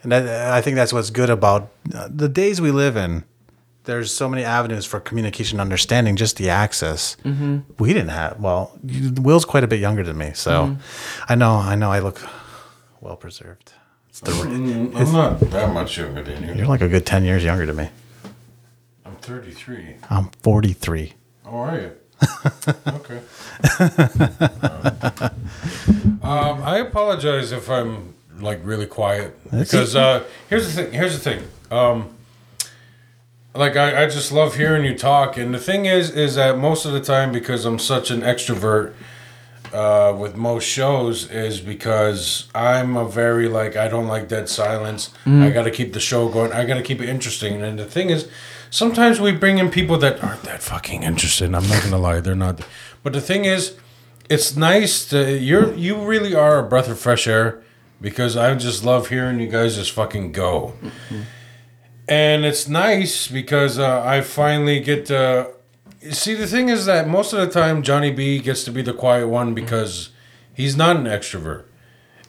[0.06, 3.24] And that, I think that's what's good about uh, the days we live in.
[3.86, 7.18] There's so many avenues for communication, understanding, just the access.
[7.24, 7.60] Mm-hmm.
[7.80, 8.40] We didn't have.
[8.40, 11.32] Well, Will's quite a bit younger than me, so Mm-hmm.
[11.32, 11.56] I know.
[11.56, 11.92] I know.
[11.92, 12.20] I look
[13.02, 13.74] well preserved.
[14.10, 16.54] It's the, I'm not that much younger than you.
[16.56, 17.90] you're like a good ten years younger than me.
[19.06, 19.96] I'm 33.
[20.10, 21.14] I'm 43.
[21.44, 21.92] How are you?
[22.88, 23.22] okay.
[26.24, 30.94] um, I apologize if I'm like really quiet because uh, here's the thing.
[30.94, 31.48] Here's the thing.
[31.72, 32.10] Um,
[33.54, 36.86] like I, I just love hearing you talk, and the thing is, is that most
[36.86, 38.94] of the time because I'm such an extrovert.
[39.74, 45.10] Uh, with most shows is because I'm a very like I don't like dead silence.
[45.26, 46.54] I got to keep the show going.
[46.54, 47.62] I got to keep it interesting.
[47.62, 48.30] And the thing is,
[48.70, 51.54] sometimes we bring in people that aren't that fucking interested.
[51.54, 52.62] I'm not gonna lie, they're not.
[53.04, 53.76] But the thing is,
[54.30, 57.62] it's nice to you're you really are a breath of fresh air
[58.02, 60.74] because I just love hearing you guys just fucking go.
[62.08, 65.50] And it's nice because uh, I finally get to
[66.12, 66.36] see.
[66.36, 69.28] The thing is that most of the time Johnny B gets to be the quiet
[69.28, 70.10] one because
[70.54, 71.66] he's not an extrovert,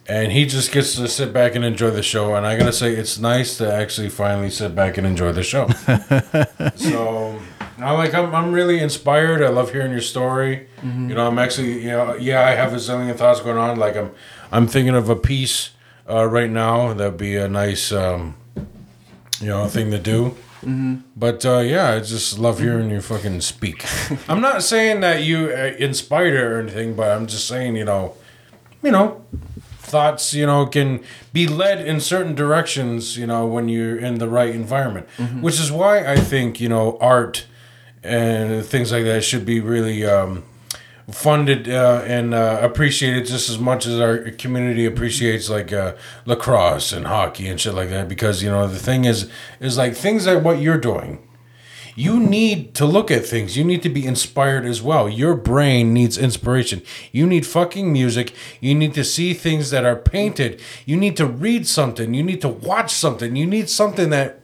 [0.07, 2.33] and he just gets to sit back and enjoy the show.
[2.33, 5.67] And I gotta say, it's nice to actually finally sit back and enjoy the show.
[6.75, 7.39] so.
[7.79, 9.41] I like I'm, I'm really inspired.
[9.43, 10.67] I love hearing your story.
[10.83, 13.77] You know, I'm actually you know yeah I have a zillion thoughts going on.
[13.77, 14.11] Like I'm
[14.51, 15.71] I'm thinking of a piece
[16.09, 18.35] uh, right now that'd be a nice um,
[19.39, 20.35] you know thing to do.
[21.15, 23.85] But uh, yeah, I just love hearing you fucking speak.
[24.27, 27.85] I'm not saying that you uh, inspired it or anything, but I'm just saying you
[27.85, 28.15] know,
[28.81, 29.23] you know,
[29.79, 31.01] thoughts you know can
[31.31, 35.07] be led in certain directions you know when you're in the right environment,
[35.41, 37.45] which is why I think you know art
[38.07, 40.05] and things like that should be really.
[40.05, 40.43] Um,
[41.11, 46.91] funded uh, and uh, appreciated just as much as our community appreciates like uh, lacrosse
[46.91, 49.29] and hockey and shit like that because you know the thing is
[49.59, 51.23] is like things like what you're doing.
[51.95, 53.57] You need to look at things.
[53.57, 55.09] You need to be inspired as well.
[55.09, 56.83] Your brain needs inspiration.
[57.11, 58.35] You need fucking music.
[58.61, 60.61] You need to see things that are painted.
[60.85, 62.13] You need to read something.
[62.13, 63.35] You need to watch something.
[63.35, 64.41] You need something that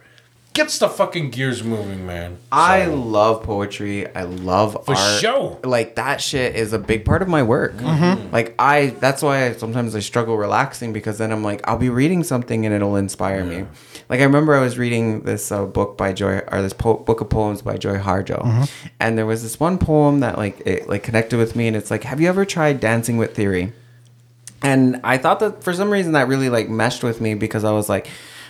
[0.54, 4.08] gets the fucking gears moving man I So- love poetry.
[4.16, 5.22] I love For art.
[5.22, 5.60] show.
[5.64, 7.74] Like that shit is a big part of my work.
[7.78, 8.04] Mm-hmm.
[8.04, 8.32] Mm-hmm.
[8.32, 11.90] Like I, that's why I, sometimes I struggle relaxing because then I'm like, I'll be
[11.90, 13.66] reading something and it'll inspire me.
[14.10, 17.22] Like I remember I was reading this uh, book by Joy, or this po- book
[17.22, 18.64] of poems by Joy Harjo, mm-hmm.
[19.00, 21.90] and there was this one poem that like it like connected with me, and it's
[21.90, 23.74] like, have you ever tried dancing with theory?
[24.62, 27.72] and I thought that for some reason that really like meshed with me because I
[27.72, 28.08] was like,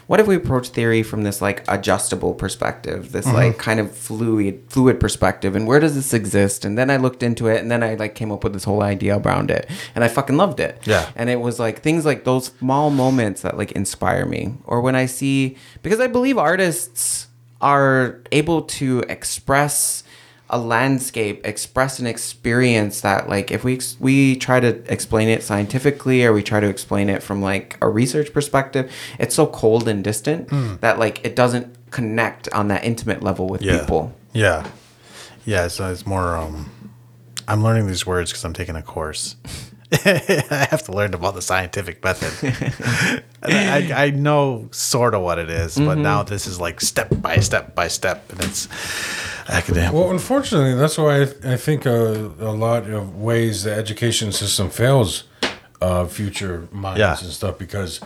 [0.08, 3.62] what if we approach theory from this like adjustable perspective, this like mm-hmm.
[3.62, 6.66] kind of fluid fluid perspective, and where does this exist?
[6.66, 8.84] And then I looked into it, and then I like came up with this whole
[8.84, 10.80] idea around it, and I fucking loved it.
[10.86, 11.10] Yeah.
[11.16, 14.96] and it was like things like those small moments that like inspire me, or when
[14.96, 17.28] I see because I believe artists
[17.62, 20.04] are able to express
[20.54, 26.24] a landscape express an experience that like if we we try to explain it scientifically
[26.24, 30.04] or we try to explain it from like a research perspective it's so cold and
[30.04, 30.48] distant
[30.82, 33.80] that like it doesn't connect on that intimate level with Yeah.
[33.80, 34.68] people Yeah.
[35.46, 35.68] Yeah.
[35.70, 36.38] So it's more.
[36.38, 36.70] Um,
[37.48, 39.36] I'm learning these words because I'm taking a course.
[40.06, 42.34] I have to learn about the scientific method.
[43.44, 47.38] I, I know sort of what it is, but now this is like step by
[47.38, 48.68] step by step, and it's
[49.50, 49.94] academic.
[49.94, 54.70] Well, unfortunately, that's why I, I think uh, a lot of ways the education system
[54.70, 55.26] fails
[55.82, 57.18] uh, future minds Yeah.
[57.20, 58.00] and stuff because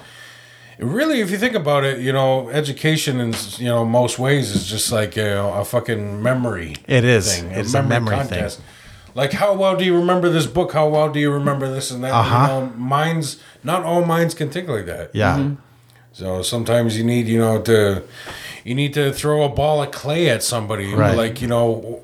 [0.80, 4.68] really, if you think about it, you know, education in you know most ways is
[4.68, 6.76] just like you know, a fucking memory.
[6.88, 7.40] It is.
[7.40, 8.50] Thing, It's a memory thing.
[9.18, 10.74] Like how well do you remember this book?
[10.74, 12.14] How well do you remember this and that?
[12.14, 12.42] Uh-huh.
[12.42, 13.40] You know, minds.
[13.64, 15.10] Not all minds can think like that.
[15.14, 15.54] yeah.
[16.14, 18.04] So sometimes you need, you know, to
[18.64, 20.94] you need to throw a ball of clay at somebody.
[20.94, 21.18] Right.
[21.18, 22.02] Like, you know,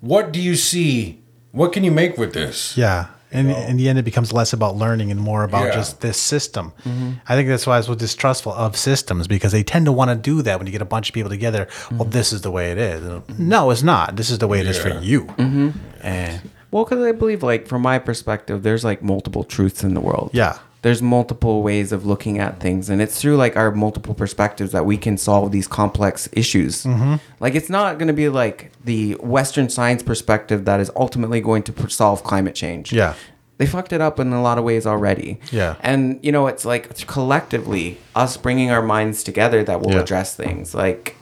[0.00, 1.20] what do you see?
[1.52, 2.76] What can you make with this?
[2.78, 3.08] Yeah.
[3.34, 5.74] And in the end, it becomes less about learning and more about Yeah.
[5.74, 6.72] just this system.
[6.84, 7.10] Mm-hmm.
[7.28, 10.10] I think that's why I was so distrustful of systems because they tend to want
[10.10, 11.66] to do that when you get a bunch of people together.
[11.90, 12.10] Well, mm-hmm.
[12.10, 13.22] this is the way it is.
[13.38, 14.16] No, it's not.
[14.16, 15.00] This is the way it is for Yeah.
[15.00, 15.24] you.
[15.24, 15.70] Mm-hmm.
[16.02, 20.00] And Well, because I believe, like, from my perspective, there's like multiple truths in the
[20.00, 20.30] world.
[20.32, 24.70] yeah, There's multiple ways of looking at things, and it's through like our multiple perspectives
[24.72, 26.84] that we can solve these complex issues.
[26.84, 27.14] Mm-hmm.
[27.40, 31.62] Like, it's not going to be like the Western science perspective that is ultimately going
[31.64, 32.92] to solve climate change.
[32.92, 33.14] Yeah.
[33.56, 35.38] They fucked it up in a lot of ways already.
[35.50, 35.76] Yeah.
[35.80, 40.00] And, you know, it's like it's collectively us bringing our minds together that will Yeah.
[40.00, 40.74] address things.
[40.74, 41.16] Like,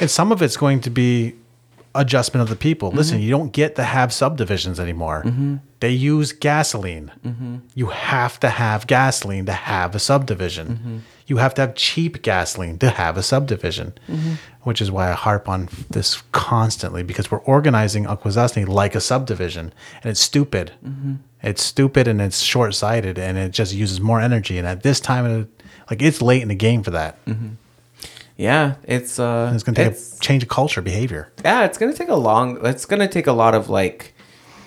[0.00, 1.34] and some of it's going to be
[1.94, 2.90] adjustment of the people.
[2.90, 3.24] Listen, Mm-hmm.
[3.24, 5.22] you don't get to have subdivisions anymore.
[5.82, 7.10] They use gasoline.
[7.26, 7.56] Mm-hmm.
[7.74, 10.66] You have to have gasoline to have a subdivision.
[10.68, 10.96] Mm-hmm.
[11.26, 14.34] You have to have cheap gasoline to have a subdivision, Mm-hmm.
[14.68, 19.66] which is why I harp on this constantly because we're organizing Akwesasne like a subdivision,
[20.02, 20.66] and it's stupid.
[20.86, 21.14] Mm-hmm.
[21.42, 24.58] It's stupid and it's short sighted, and it just uses more energy.
[24.58, 25.48] And at this time, of
[25.90, 27.18] like it's late in the game for that.
[28.36, 31.32] yeah, it's uh, It's going to take it's- a change of culture, behavior.
[31.44, 34.11] yeah it's gonna take a long it's gonna take a lot of like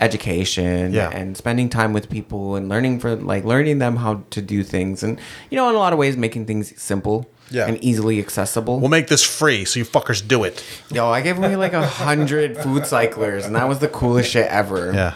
[0.02, 1.10] education Yeah.
[1.10, 5.04] and spending time with people and learning for like learning them how to do things
[5.04, 5.20] and
[5.50, 7.68] you know in a lot of ways making things simple Yeah.
[7.68, 10.64] and easily accessible We'll make this free so you fuckers do it.
[10.92, 14.48] yo i gave away like a hundred food cyclers and that was the coolest shit
[14.48, 15.14] ever Yeah.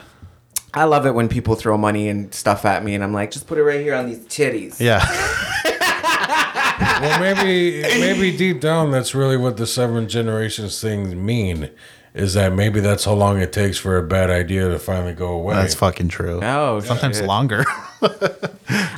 [0.74, 3.48] i love it when people throw money and stuff at me and i'm like just
[3.48, 5.04] put it right here on these titties Yeah.
[7.02, 11.70] well, maybe maybe deep down, that's really what the seven generations things mean.
[12.14, 15.28] Is that maybe that's how long it takes for a bad idea to finally go
[15.30, 15.56] away?
[15.56, 16.40] That's fucking true.
[16.44, 17.26] Oh, Sometimes shit.
[17.28, 17.66] longer.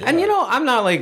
[0.03, 1.01] And you know, I'm not like,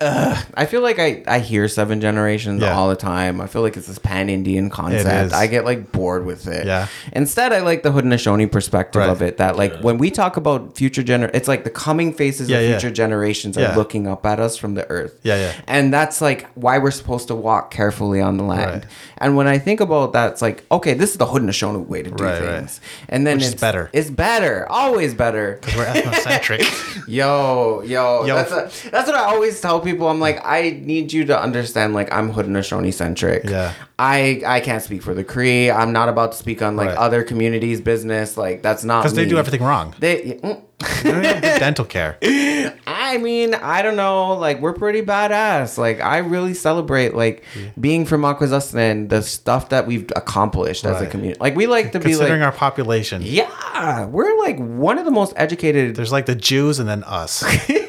[0.00, 2.74] uh, I feel like I, I hear Seven Generations Yeah.
[2.74, 3.40] all the time.
[3.40, 5.26] I feel like it's this pan Indian concept.
[5.26, 5.32] is.
[5.32, 6.66] I get like bored with it.
[6.66, 6.88] Yeah.
[7.12, 9.10] Instead, I like the Haudenosaunee perspective Right.
[9.10, 9.36] of it.
[9.36, 12.64] That like when we talk about future gener, it's like the coming faces Yeah, of
[12.64, 12.78] yeah.
[12.78, 13.76] future generations are Yeah.
[13.76, 15.14] looking up at us from the earth.
[15.22, 15.52] Yeah, yeah.
[15.68, 18.72] And that's like why we're supposed to walk carefully on the land.
[18.82, 18.84] Right.
[19.18, 22.10] And when I think about that, it's like okay, this is the Haudenosaunee way to
[22.10, 22.56] do Right, right.
[22.60, 22.80] things.
[23.08, 23.90] And then Which is it's better.
[23.92, 25.58] It's better, always better.
[25.68, 27.04] Because we're ethnocentric.
[27.08, 27.37] Yo,
[27.82, 28.34] yo, Yo.
[28.34, 30.08] that's a, that's what I always tell people.
[30.08, 33.44] I'm like, I need you to understand, like, I'm Haudenosaunee centric.
[33.44, 33.74] Yeah.
[33.98, 35.70] I I can't speak for the Cree.
[35.70, 36.96] I'm not about to speak on like Right.
[36.96, 38.36] other communities' business.
[38.36, 39.94] Like, that's not Because they do everything wrong.
[39.98, 40.62] They, mm,
[41.02, 42.16] They don't even get dental care.
[42.86, 44.34] I mean, I don't know.
[44.34, 45.78] Like, we're pretty badass.
[45.78, 47.42] Like, I really celebrate like
[47.80, 51.40] being from Akwesasne and the stuff that we've accomplished as a community.
[51.40, 55.10] Like, we like to be Considering like, our population, yeah, we're like one of the
[55.10, 55.96] most educated.
[55.96, 57.42] there's like the Jews and then us.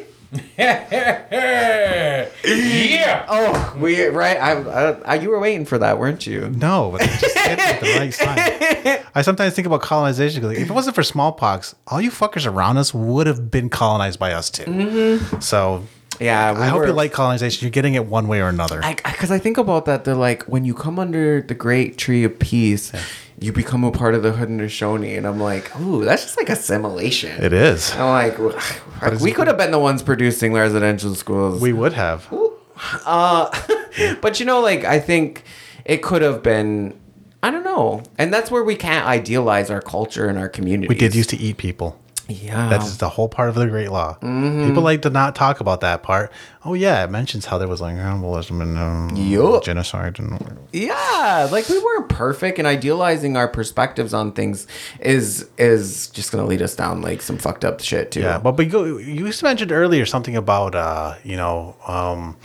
[2.43, 3.25] yeah.
[3.27, 4.37] Oh, we right.
[4.37, 6.49] I, I, I you were waiting for that, weren't you?
[6.49, 8.13] No, but they just hit me at the right
[8.97, 9.05] time.
[9.15, 10.41] I sometimes think about colonization.
[10.41, 13.69] 'cause, Like, if it wasn't for smallpox, all you fuckers around us would have been
[13.69, 14.63] colonized by us too.
[14.65, 15.39] Mm-hmm.
[15.39, 15.83] So
[16.19, 17.65] Yeah, we I hope were- you like colonization.
[17.65, 18.81] You're getting it one way or another.
[18.83, 20.05] I because I think about that.
[20.05, 22.91] They're like when you come under the great tree of peace,
[23.41, 27.41] you become a part of the Haudenosaunee, and I'm like, ooh, that's just like assimilation.
[27.41, 27.93] it is.
[27.95, 28.39] I'm like,
[29.01, 31.61] like, we could have been the ones producing residential schools.
[31.61, 32.27] We would have.
[33.05, 33.49] Uh,
[34.21, 35.43] but you know, like I think
[35.85, 36.99] it could have been.
[37.41, 40.89] I don't know, and that's where we can't idealize our culture and our community.
[40.89, 41.97] We did used to eat people.
[42.29, 42.69] Yeah.
[42.69, 44.17] That's the whole part of the Great Law.
[44.21, 44.67] Mm-hmm.
[44.67, 46.31] People like to not talk about that part.
[46.63, 49.63] Oh yeah, it mentions how there was like cannibalism and um, Yup.
[49.63, 54.67] genocide and yeah like we weren't perfect and idealizing our perspectives on things
[54.99, 58.37] is is just gonna lead us down like some fucked up shit too yeah.
[58.37, 58.83] But we go.
[58.83, 62.37] You mentioned earlier something about uh, you know um,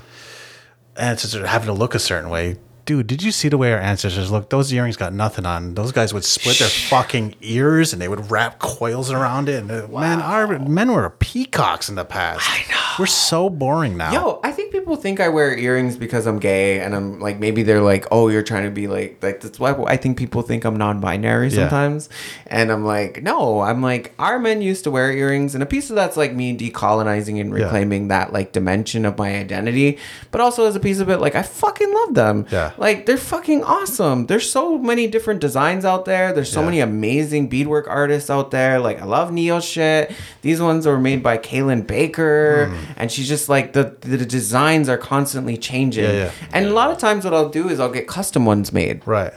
[0.97, 2.57] ancestors having to look a certain way.
[2.87, 4.51] Dude, did you see the way our ancestors looked?
[4.51, 5.75] Those earrings got nothing on.
[5.75, 9.63] Those guys would split their fucking ears and they would wrap coils around it.
[9.63, 12.43] And uh, man, our men were peacocks in the past.
[12.45, 12.81] I know.
[12.99, 14.13] We're so boring now.
[14.13, 17.63] Yo, I think people think I wear earrings because I'm gay, and I'm like maybe
[17.63, 20.65] they're like, oh, you're trying to be like like that's why I think people think
[20.65, 21.55] I'm non-binary Yeah.
[21.55, 22.09] sometimes,
[22.47, 25.91] and I'm like, no, I'm like our men used to wear earrings, and a piece
[25.91, 27.65] of that's like me decolonizing and Yeah.
[27.65, 29.99] reclaiming that like dimension of my identity,
[30.31, 32.47] but also as a piece of it, like I fucking love them.
[32.53, 32.73] Yeah.
[32.79, 34.27] Like they're fucking awesome.
[34.27, 36.33] There's so many different designs out there.
[36.33, 36.67] There's so Yeah.
[36.67, 38.79] many amazing beadwork artists out there.
[38.81, 40.13] Like I love Neo shit.
[40.43, 42.77] These ones are made by Kaylyn Baker, Hmm.
[42.97, 46.05] and she's just like the the designs are constantly changing.
[46.05, 46.31] Yeah, yeah.
[46.53, 49.03] And a lot of times, what I'll do is I'll get custom ones made.
[49.07, 49.33] Right.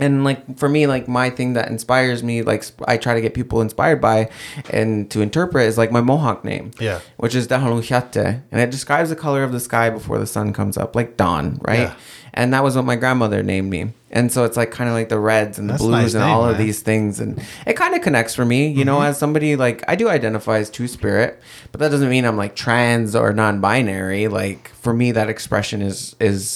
[0.00, 3.34] And like for me like my thing that inspires me like i try to get
[3.34, 4.28] people inspired by
[4.70, 7.00] and to interpret is like my mohawk name Yeah.
[7.18, 10.76] which is Dahaluhyate, and it describes the color of the sky before the sun comes
[10.76, 11.94] up like dawn right Yeah.
[12.34, 15.08] and that was what my grandmother named me and so it's like kind of like
[15.08, 17.74] the reds and the That's blues nice and name, all of these things and it
[17.74, 19.06] kind of connects for me you know Mm-hmm.
[19.10, 21.40] as somebody like i do identify as two-spirit
[21.72, 26.16] but that doesn't mean i'm like trans or non-binary like for me that expression is
[26.20, 26.50] is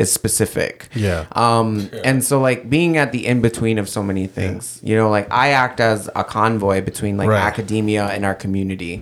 [0.00, 1.26] is specific Yeah.
[1.32, 5.08] um, and so like being at the in between of so many things, you know,
[5.16, 7.42] like I act as a convoy between like Right.
[7.52, 8.94] academia and our community.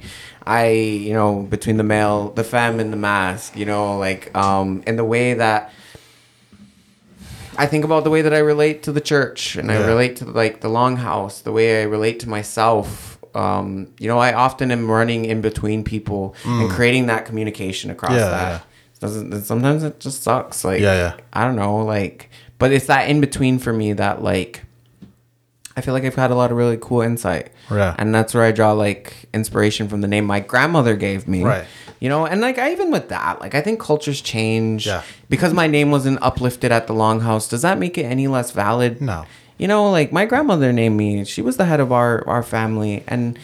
[0.60, 0.68] I,
[1.08, 4.96] you know, between the male, the femme, and the masc, you know, like um, in
[4.96, 5.60] the way that
[7.56, 10.24] I think about the way that I relate to the church and I relate to
[10.24, 13.18] like the longhouse, the way I relate to myself.
[13.34, 18.12] Um, you know, I often am running in between people and creating that communication across
[18.12, 18.18] Mm.
[18.24, 18.64] Yeah, that.
[19.00, 20.64] Doesn't sometimes it just sucks.
[20.64, 21.16] Like Yeah, yeah.
[21.32, 24.64] I don't know, like but it's that in between for me that like
[25.76, 27.52] I feel like I've had a lot of really cool insight.
[27.70, 27.94] Yeah.
[27.98, 31.44] And that's where I draw like inspiration from the name my grandmother gave me.
[31.44, 31.66] Right.
[32.00, 34.88] You know, and like I even with that, like I think cultures change.
[34.88, 35.02] Yeah.
[35.28, 39.00] Because my name wasn't uplifted at the longhouse, does that make it any less valid?
[39.00, 39.24] No.
[39.56, 41.24] You know, like my grandmother named me.
[41.24, 43.38] She was the head of our our family and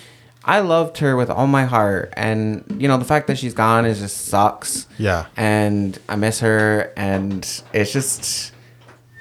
[0.46, 2.12] I loved her with all my heart.
[2.16, 5.26] And you know, the fact that she's gone is just sucks Yeah.
[5.36, 7.40] and I miss her and
[7.72, 8.52] it's just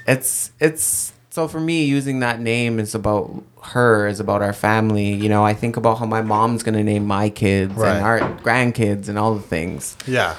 [0.05, 5.13] it's it's so for me using that name is about her is about our family
[5.13, 7.95] you know I think about how my mom's gonna name my kids Right.
[7.95, 10.35] and our grandkids and all the things Yeah.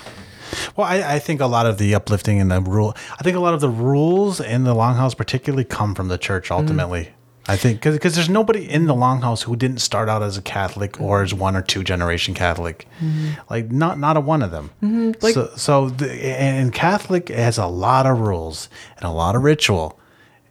[0.77, 3.41] Well, I, I think a lot of the uplifting and the rule, I think a
[3.41, 7.11] lot of the rules in the longhouse particularly come from the church ultimately.
[7.47, 10.93] I think because there's nobody in the longhouse who didn't start out as a Catholic
[10.93, 11.05] mm-hmm.
[11.05, 13.33] or as one or two generation Catholic, mm-hmm.
[13.51, 14.71] like not not a one of them.
[14.83, 15.13] Mm-hmm.
[15.21, 19.43] Like- so so the, and Catholic has a lot of rules and a lot of
[19.43, 19.99] ritual,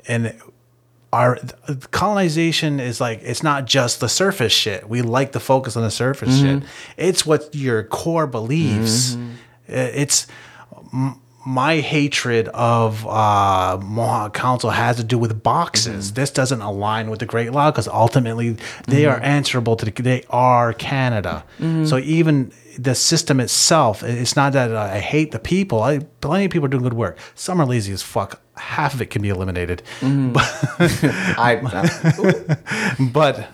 [0.07, 0.39] and
[1.11, 1.39] our
[1.91, 4.87] colonization is like it's not just the surface shit.
[4.87, 6.63] We like to focus on the surface shit.
[6.97, 9.15] It's what your core beliefs.
[9.15, 9.17] Uh,
[9.67, 10.27] it's
[10.91, 16.07] m- my hatred of uh, Mohawk Council has to do with boxes.
[16.07, 16.15] Mm-hmm.
[16.15, 18.57] This doesn't align with the Great Law because ultimately
[18.87, 19.25] they are mm-hmm.
[19.25, 19.91] answerable to the.
[19.91, 21.43] They are Canada.
[21.59, 21.85] Mm-hmm.
[21.85, 25.83] So even the system itself, it's not that I hate the people.
[25.83, 27.17] I, plenty of people are doing good work.
[27.35, 28.41] Some are lazy as fuck.
[28.55, 33.49] Half of it can be eliminated, I uh, but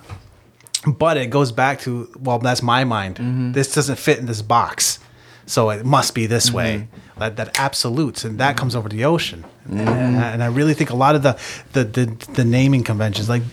[0.86, 3.18] but it goes back to well, that's my mind.
[3.54, 5.00] This doesn't fit in this box,
[5.46, 6.90] so it must be this way.
[7.20, 9.44] That, that absolutes, and that comes over the ocean.
[9.68, 9.80] Mm-hmm.
[9.80, 11.40] And, and I really think a lot of the
[11.74, 13.44] the the, the naming conventions, like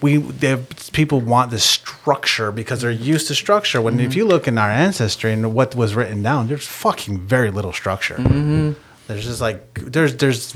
[0.00, 0.22] we
[0.92, 3.80] people want this structure because they're used to structure.
[3.80, 4.18] When if mm-hmm.
[4.18, 8.16] you look in our ancestry and what was written down, there's fucking very little structure.
[8.16, 8.72] Mm-hmm.
[9.06, 10.52] There's just like there's there's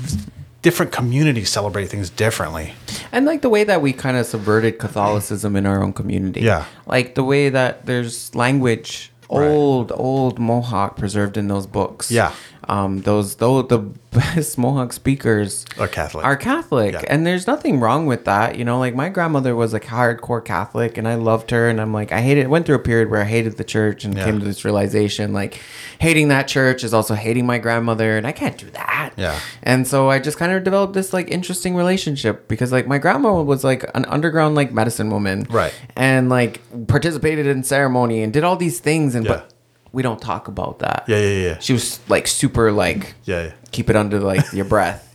[0.63, 2.73] different communities celebrate things differently.
[3.11, 6.41] and like the way that we kind of subverted Catholicism in our own community.
[6.41, 6.65] Yeah.
[6.87, 9.11] Like the way that there's language,
[9.41, 12.11] old, old Mohawk preserved in those books.
[12.11, 12.33] Yeah.
[12.69, 16.23] Um, those though the best Mohawk speakers Are Catholic.
[16.23, 17.01] Are Catholic, Yeah.
[17.07, 18.57] and there's nothing wrong with that.
[18.57, 21.93] You know, like my grandmother was like hardcore Catholic, and I loved her, and I'm
[21.93, 22.47] like I hated.
[22.47, 24.25] Went through a period where I hated the church, and Yeah.
[24.25, 25.59] came to this realization like
[25.99, 29.11] hating that church is also hating my grandmother, and I can't do that.
[29.17, 29.37] Yeah.
[29.63, 33.41] And so I just kind of developed this like interesting relationship because like my grandma
[33.41, 35.45] was like an underground like medicine woman.
[35.49, 35.73] Right.
[35.95, 39.33] And like participated in ceremony and did all these things and Yeah.
[39.33, 39.52] but
[39.93, 41.05] we don't talk about that.
[41.07, 41.59] Yeah, yeah, yeah.
[41.59, 43.51] She was like super like Yeah, yeah.
[43.71, 45.07] keep it under like your breath.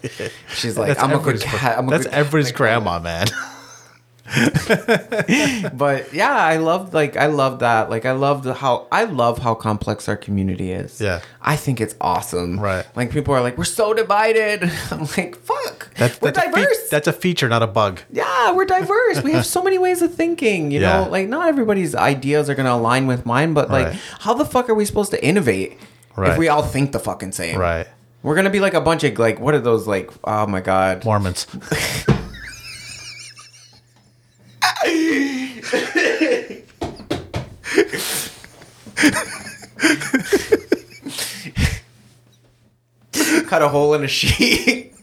[0.54, 1.44] She's like That's I'm a good.
[1.44, 3.26] I'm a that's good everybody's like, grandma, man.
[5.74, 7.90] But yeah, I love like I love that.
[7.90, 11.00] Like I love the how I love how complex our community is.
[11.00, 11.20] Yeah.
[11.40, 12.58] I think it's awesome.
[12.60, 12.84] Right.
[12.96, 14.62] Like people are like, we're so divided.
[14.90, 15.94] I'm like, fuck.
[15.94, 16.88] That's, we're that's A fe- diverse.
[16.90, 18.00] that's a feature, not a bug.
[18.10, 19.22] yeah, we're diverse.
[19.22, 20.70] we have so many ways of thinking.
[20.70, 21.04] You Yeah.
[21.04, 24.00] know, like not everybody's ideas are gonna align with mine, but like, Right.
[24.20, 25.78] how the fuck are we supposed to innovate
[26.16, 26.32] Right.
[26.32, 27.58] if we all think the fucking same?
[27.58, 27.86] Right.
[28.22, 30.10] We're gonna be like a bunch of like, what are those like?
[30.24, 31.04] Oh my god.
[31.04, 31.46] Mormons.
[43.46, 44.94] Cut a hole in a sheet.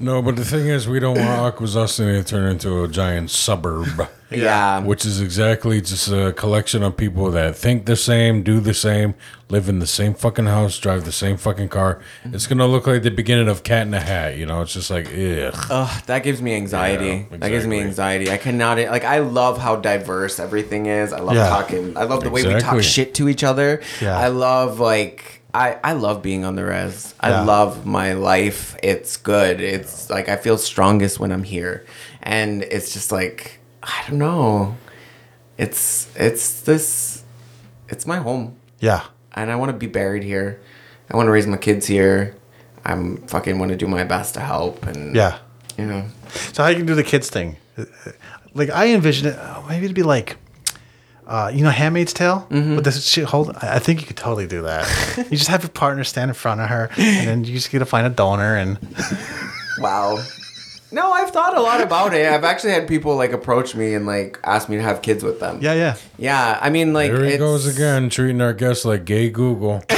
[0.00, 4.08] No, but the thing is, we don't want Akwesasne to turn into a giant suburb.
[4.30, 4.78] yeah.
[4.80, 9.16] Which is exactly just a collection of people that think the same, do the same,
[9.48, 12.00] live in the same fucking house, drive the same fucking car.
[12.26, 14.36] It's gonna look like the beginning of Cat in a Hat.
[14.36, 15.66] You know, it's just like, ugh.
[15.68, 17.26] Ugh, that gives me anxiety.
[17.30, 18.30] Yeah, That gives me anxiety.
[18.30, 19.02] I cannot like.
[19.04, 21.12] I love how diverse everything is.
[21.12, 21.48] I love Yeah.
[21.48, 21.96] talking.
[21.96, 23.80] I love the way we talk shit to each other.
[24.00, 24.16] Yeah.
[24.16, 25.27] I love like.
[25.58, 27.14] I, I love being on the res.
[27.20, 27.42] I Yeah.
[27.42, 28.76] love my life.
[28.82, 29.60] It's good.
[29.60, 31.84] It's like I feel strongest when I'm here.
[32.22, 34.76] And it's just like I don't know.
[35.56, 37.24] It's it's this
[37.88, 38.56] it's my home.
[38.80, 39.02] Yeah.
[39.34, 40.60] And I want to be buried here.
[41.10, 42.36] I want to raise my kids here.
[42.84, 45.38] I'm fucking want to do my best to help and Yeah.
[45.76, 46.04] you know.
[46.52, 47.56] So how you can do the kids thing?
[48.54, 49.36] Like I envision it.
[49.38, 50.36] uh, Maybe it'd be like,
[51.28, 52.46] uh, you know, Handmaid's Tale.
[52.50, 52.74] Mm-hmm.
[52.76, 53.50] But this shit hold.
[53.62, 54.86] I I think you could totally do that.
[55.30, 57.78] you just have your partner stand in front of her, and then you just get
[57.80, 58.56] to find a donor.
[58.56, 58.78] And
[59.78, 60.18] Wow.
[60.90, 62.26] No, I've thought a lot about it.
[62.26, 65.38] I've actually had people like approach me and like ask me to have kids with
[65.38, 65.58] them.
[65.60, 65.96] yeah, yeah.
[66.16, 69.84] Yeah, I mean like Here he it's- goes again, treating our guests like gay Google.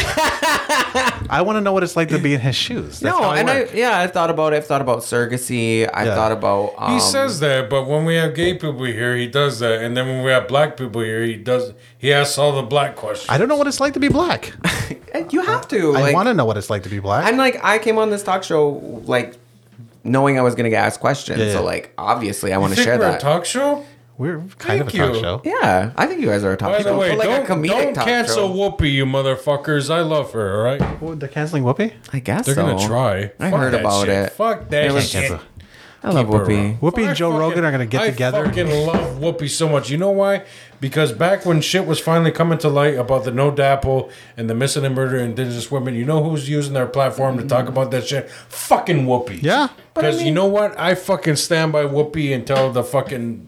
[1.31, 3.01] I want to know what it's like to be in his shoes.
[3.01, 4.57] That's no, how I and I yeah, I thought about it.
[4.57, 5.89] I've thought about surrogacy.
[5.93, 6.15] I Yeah.
[6.15, 9.59] thought about um, He says that, but when we have gay people here, he does
[9.61, 11.73] that, and then when we have black people here, he does.
[11.99, 13.29] He asks all the black questions.
[13.31, 14.53] I don't know what it's like to be black.
[15.31, 15.95] you have to.
[15.97, 17.27] I Like, want to know what it's like to be black.
[17.27, 18.69] I'm like I came on this talk show
[19.07, 19.37] like
[20.03, 21.39] knowing I was gonna get asked questions.
[21.39, 21.53] Yeah, yeah.
[21.53, 23.19] So like obviously I want to share we're that.
[23.21, 23.85] a talk show.
[24.21, 25.21] We're kind Thank of a talk you.
[25.21, 25.43] show.
[25.45, 26.93] yeah, I think you guys are a talk By show.
[26.93, 28.55] the way, but, like don't, a comedic don't talk cancel show.
[28.55, 29.89] Whoopi, you motherfuckers.
[29.89, 30.59] I love her.
[30.59, 31.95] All right, Oh, they're canceling Whoopi.
[32.13, 32.67] I guess they're so.
[32.67, 33.33] gonna try.
[33.41, 34.09] I Fuck heard that about shit.
[34.27, 34.33] it.
[34.33, 35.29] Fuck that It was- shit.
[35.29, 35.41] Cancel.
[36.03, 36.49] I love Keep her Whoopi.
[36.59, 36.81] around.
[36.81, 38.45] Whoopi I and Joe fucking- Rogan are gonna get together.
[38.45, 38.71] I together.
[38.71, 39.91] fucking love Whoopi so much.
[39.91, 40.43] You know why?
[40.81, 44.85] Because back when shit was finally coming to light about the NoDAPL and the missing
[44.87, 48.07] and murder of indigenous women, you know who's using their platform to talk about that
[48.07, 48.31] shit?
[48.31, 49.43] Fucking Whoopi.
[49.43, 49.69] Yeah.
[49.95, 50.79] Because you know what?
[50.79, 53.47] I fucking stand by Whoopi until the fucking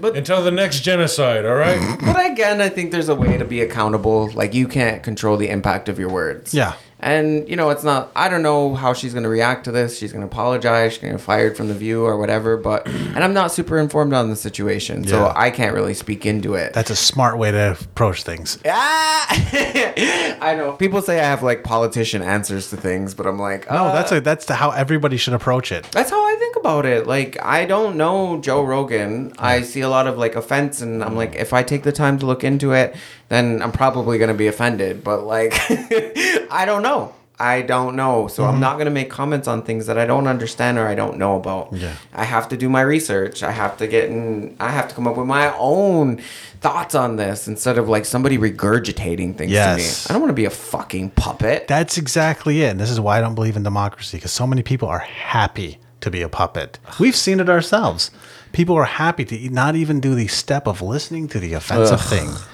[0.00, 1.44] But- until the next genocide.
[1.46, 1.98] All right.
[2.00, 4.30] But again, I think there's a way to be accountable.
[4.32, 6.52] Like you can't control the impact of your words.
[6.54, 6.74] Yeah.
[7.04, 8.10] And you know, it's not.
[8.16, 9.98] I don't know how she's going to react to this.
[9.98, 10.94] She's going to apologize.
[10.94, 12.56] She's going to get fired from the View or whatever.
[12.56, 15.32] But and I'm not super informed on the situation, so Yeah.
[15.36, 16.72] I can't really speak into it.
[16.72, 18.58] That's a smart way to approach things.
[18.66, 19.26] Ah!
[20.40, 23.86] I know people say I have like politician answers to things, but I'm like, No,
[23.86, 25.84] uh, that's a, that's the, how everybody should approach it.
[25.92, 27.06] That's how I think about it.
[27.06, 29.34] Like, I don't know Joe Rogan.
[29.38, 32.18] I see a lot of like offense, and I'm like, if I take the time
[32.20, 32.96] to look into it,
[33.34, 35.04] then I'm probably gonna be offended.
[35.04, 37.14] But like, I don't know.
[37.36, 38.28] I don't know.
[38.28, 38.60] So I'm mm-hmm.
[38.60, 41.72] not gonna make comments on things that I don't understand or I don't know about.
[41.72, 41.96] Yeah.
[42.12, 43.42] I have to do my research.
[43.42, 44.56] I have to get in.
[44.60, 46.18] I have to come up with my own
[46.60, 49.76] thoughts on this instead of like somebody regurgitating things Yes.
[49.76, 50.10] to me.
[50.10, 51.66] I don't want to be a fucking puppet.
[51.66, 52.70] That's exactly it.
[52.70, 55.78] And this is why I don't believe in democracy because so many people are happy
[56.02, 56.78] to be a puppet.
[57.00, 58.12] We've seen it ourselves.
[58.52, 62.06] People are happy to not even do the step of listening to the offensive Ugh.
[62.06, 62.53] thing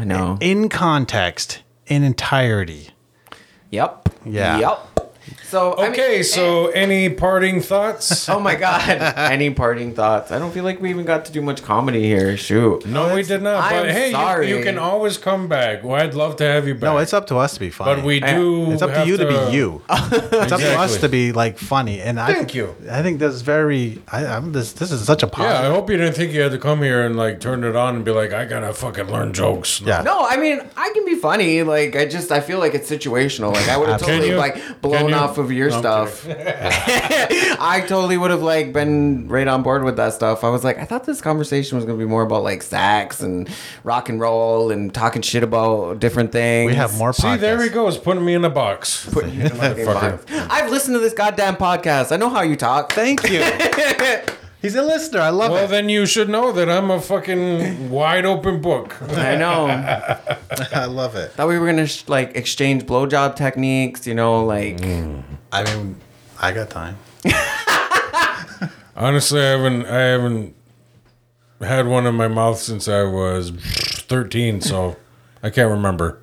[0.00, 0.38] I know.
[0.40, 2.88] in context, in entirety.
[3.70, 4.08] Yep.
[4.24, 4.58] Yeah.
[4.58, 4.89] Yep.
[5.44, 6.20] So I mean- Okay.
[6.20, 6.22] Eh.
[6.22, 8.28] so any parting thoughts?
[8.30, 8.88] Oh my god!
[9.16, 10.30] Any parting thoughts?
[10.30, 12.36] I don't feel like we even got to do much comedy here.
[12.36, 12.86] Shoot.
[12.86, 13.64] No, we did not.
[13.64, 14.48] I'm But hey, you, sorry.
[14.48, 15.82] you can always come back.
[15.82, 16.82] Well, I'd love to have you back.
[16.82, 17.96] No, it's up to us to be funny.
[17.96, 18.70] But we I- do.
[18.72, 19.82] it's up to you to, be you.
[19.90, 22.00] it's up to us to be like funny.
[22.00, 22.76] And I Thank you.
[22.90, 24.00] I think that's very.
[24.12, 24.72] I, I'm this.
[24.72, 25.62] This is such a positive.
[25.64, 27.74] Yeah, I hope you didn't think you had to come here and like turn it
[27.74, 29.80] on and be like, I gotta fucking learn jokes.
[29.80, 30.02] Yeah.
[30.02, 31.62] No, I mean I can be funny.
[31.64, 33.52] Like I just I feel like it's situational.
[33.54, 34.36] Like I would have totally you?
[34.36, 35.14] like blown you?
[35.22, 36.26] Off of your No, I'm stuff.
[36.28, 40.44] I totally would have like been right on board with that stuff.
[40.44, 43.48] I was like, I thought this conversation was gonna be more about like sex and
[43.84, 46.70] rock and roll and talking shit about different things.
[46.70, 47.12] We have more.
[47.12, 47.40] See, podcasts.
[47.40, 49.08] there he goes, putting me in a box.
[49.12, 50.24] Put you in the fucking box.
[50.30, 52.12] I've listened to this goddamn podcast.
[52.12, 52.92] I know how you talk.
[52.92, 53.40] Thank you.
[54.62, 55.20] He's a listener.
[55.20, 55.62] I love Well, it.
[55.62, 59.00] Well, then you should know that I'm a fucking wide open book.
[59.12, 59.66] I know.
[60.74, 61.32] I love it.
[61.32, 64.06] Thought we were gonna sh- like exchange blowjob techniques.
[64.06, 65.22] You know, like mm.
[65.50, 65.96] I mean,
[66.38, 66.98] I got time.
[68.96, 70.54] Honestly, I haven't, I haven't
[71.60, 74.96] had one in my mouth since I was 13, so
[75.42, 76.18] I can't remember.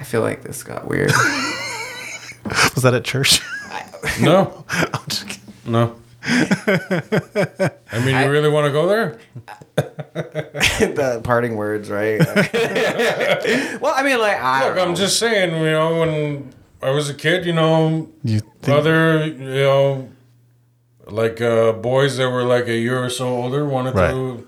[0.00, 1.10] I feel like this got weird.
[2.74, 3.40] Was that at church?
[4.22, 5.42] No, I'm just kidding.
[5.66, 5.96] no.
[6.26, 9.18] I mean, you I- really want to go there?
[9.76, 12.18] the parting words, right?
[13.80, 17.14] well, I mean, like I look, I'm just saying, you know, when I was a
[17.14, 18.76] kid, you know, You think?
[18.78, 20.08] other, you know,
[21.06, 24.10] like uh, boys that were like a year or so older wanted Right.
[24.10, 24.46] to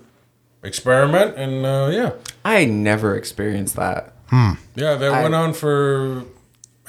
[0.63, 2.11] experiment, and uh, yeah,
[2.43, 4.13] I never experienced that.
[4.31, 4.55] yeah,
[4.95, 6.23] that I- went on for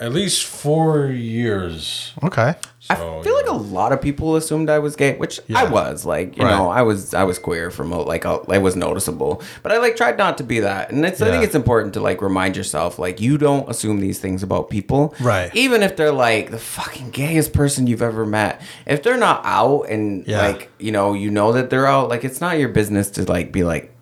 [0.01, 2.13] at least four years.
[2.23, 2.55] okay.
[2.89, 6.05] I So, feel like a lot of people assumed I was gay, which I was.
[6.05, 6.51] Like, you Right.
[6.51, 9.79] know, I was I was queer from a, like a, it was noticeable, but I
[9.79, 10.91] like tried not to be that.
[10.91, 14.19] And it's I think it's important to like remind yourself like you don't assume these
[14.19, 15.55] things about people, Right.
[15.55, 19.83] Even if they're like the fucking gayest person you've ever met, if they're not out
[19.85, 20.43] and Yeah.
[20.49, 23.53] like you know you know that they're out, like it's not your business to like
[23.53, 23.95] be like.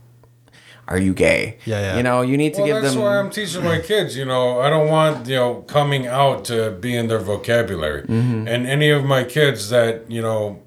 [0.88, 1.58] Are you gay?
[1.66, 1.96] Yeah, yeah.
[1.98, 3.02] You know, you need to Well, give that's them.
[3.04, 4.16] why I'm teaching my kids.
[4.16, 8.02] You know, I don't want you know coming out to be in their vocabulary.
[8.02, 8.48] Mm-hmm.
[8.48, 10.62] And any of my kids that you know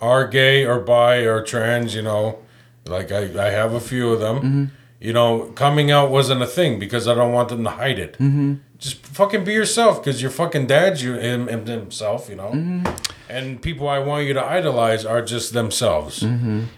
[0.00, 2.38] are gay or bi or trans, you know,
[2.86, 4.36] like I, I have a few of them.
[4.38, 4.64] Mm-hmm.
[5.00, 8.14] You know, coming out wasn't a thing because I don't want them to hide it.
[8.14, 8.54] Mm-hmm.
[8.78, 12.28] Just fucking be yourself because your fucking dad's you him, him himself.
[12.28, 12.50] You know.
[12.50, 12.86] Mm-hmm.
[13.30, 16.24] And people I want you to idolize are just themselves.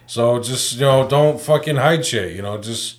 [0.07, 2.35] So just you know, don't fucking hide shit.
[2.35, 2.97] You know, just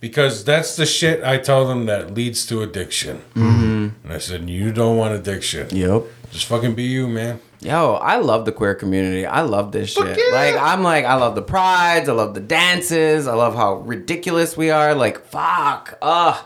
[0.00, 3.22] because that's the shit I tell them that leads to addiction.
[3.34, 3.88] Mm-hmm.
[4.04, 5.68] And I said, you don't want addiction.
[5.70, 6.02] Yep.
[6.32, 7.40] Just fucking be you, man.
[7.60, 9.24] Yo, I love the queer community.
[9.24, 10.32] I love this shit.
[10.32, 12.08] Like, I'm like, I love the prides.
[12.08, 13.28] I love the dances.
[13.28, 14.96] I love how ridiculous we are.
[14.96, 15.96] Like, fuck.
[16.02, 16.36] Ugh.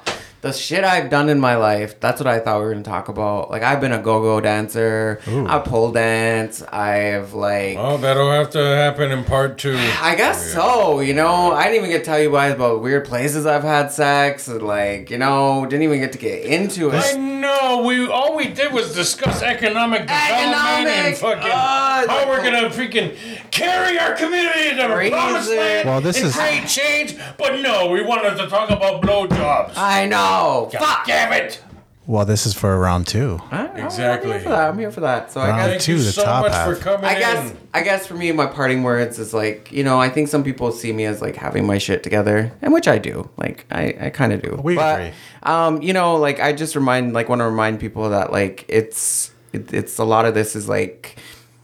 [0.47, 1.99] The shit I've done in my life.
[1.99, 3.51] That's what I thought we were gonna talk about.
[3.51, 5.21] Like, I've been a go-go dancer.
[5.27, 6.63] I pole dance.
[6.63, 7.77] I've like.
[7.79, 9.77] Oh, that'll have to happen in part two.
[10.01, 11.53] I guess so, you know.
[11.53, 14.63] I didn't even get to tell you guys about weird places I've had sex, and
[14.63, 17.03] like, you know, didn't even get to get into it.
[17.05, 17.83] I know.
[17.85, 23.17] We all we did was discuss economic development and fucking uh, how we're gonna freaking
[23.51, 25.11] carry our community to the Crazy.
[25.11, 27.17] promised land Well, this and is- create change.
[27.37, 29.73] But no, we wanted to talk about blowjobs.
[29.77, 30.17] I know.
[30.37, 31.07] God Fuck.
[31.07, 31.63] damn it!
[32.07, 33.41] Well, this is for round two.
[33.53, 34.31] Alright, I'm Exactly.
[34.31, 34.69] here for that.
[34.71, 35.33] I'm here for that.
[35.33, 36.69] So I Round guess Thank two, you the so top much half.
[36.69, 37.59] for coming I guess in.
[37.75, 40.71] I guess for me, my parting words is like you know I think some people
[40.71, 43.29] see me as like having my shit together, and which I do.
[43.37, 44.61] Like I, I kind of do.
[44.63, 45.13] We but, agree.
[45.43, 49.33] Um, you know, like I just remind like want to remind people that like it's
[49.53, 51.17] it, it's a lot of this is like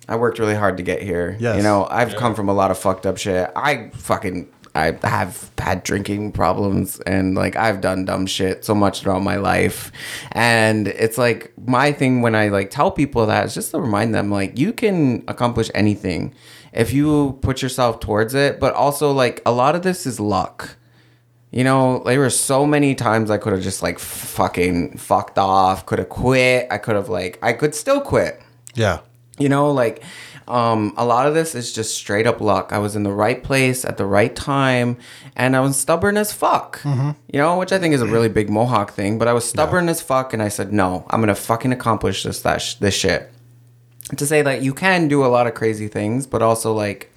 [0.09, 1.37] I worked really hard to get here.
[1.39, 1.57] Yes.
[1.57, 3.49] You know, I've come from a lot of fucked up shit.
[3.55, 9.03] I fucking I have had drinking problems and like I've done dumb shit so much
[9.03, 9.93] throughout my life.
[10.33, 14.15] And it's like my thing when I like tell people that is just to remind
[14.15, 16.35] them like you can accomplish anything
[16.73, 20.77] if you put yourself towards it, but also like a lot of this is luck.
[21.51, 25.85] You know, there were so many times I could have just like fucking fucked off,
[25.85, 26.67] could have quit.
[26.71, 28.41] I could have like I could still quit.
[28.75, 29.01] Yeah.
[29.39, 30.03] You know, like
[30.49, 32.73] um, a lot of this is just straight up luck.
[32.73, 34.97] I was in the right place at the right time,
[35.37, 36.81] and I was stubborn as fuck.
[36.85, 39.19] You know, which I think is a really big Mohawk thing.
[39.19, 42.41] But I was stubborn as fuck, and I said, "No, I'm gonna fucking accomplish this
[42.43, 43.31] that sh- this shit."
[44.17, 47.11] To say that you can do a lot of crazy things, but also like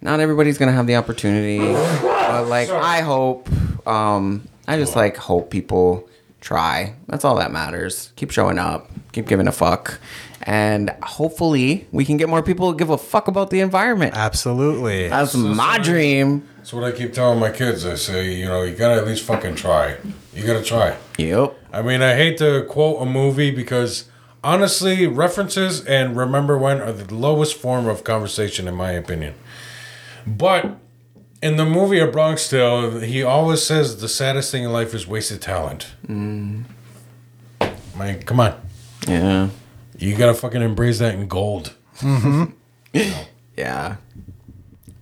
[0.00, 1.58] not everybody's gonna have the opportunity.
[1.58, 3.48] But like I hope,
[3.86, 6.08] um, I just like hope people
[6.40, 6.94] try.
[7.08, 8.12] That's all that matters.
[8.16, 8.90] Keep showing up.
[9.12, 9.98] Keep giving a fuck.
[10.46, 14.14] And hopefully we can get more people to give a fuck about the environment.
[14.16, 15.08] Absolutely.
[15.08, 16.48] That's my dream.
[16.58, 17.84] That's what I keep telling my kids.
[17.84, 19.96] I say, you know, you gotta at least fucking try.
[20.32, 20.96] You gotta try.
[21.18, 21.58] Yep.
[21.72, 24.08] I mean, I hate to quote a movie because
[24.44, 29.34] honestly, references and remember when are the lowest form of conversation, in my opinion.
[30.24, 30.78] But
[31.42, 35.08] in the movie A Bronx Tale, he always says the saddest thing in life is
[35.08, 35.88] wasted talent.
[36.06, 36.64] Mm.
[37.96, 38.60] Man, come on.
[39.08, 39.48] Yeah.
[39.98, 41.74] You gotta fucking embrace that in gold.
[42.00, 42.52] Mm-hmm.
[43.56, 43.96] Yeah.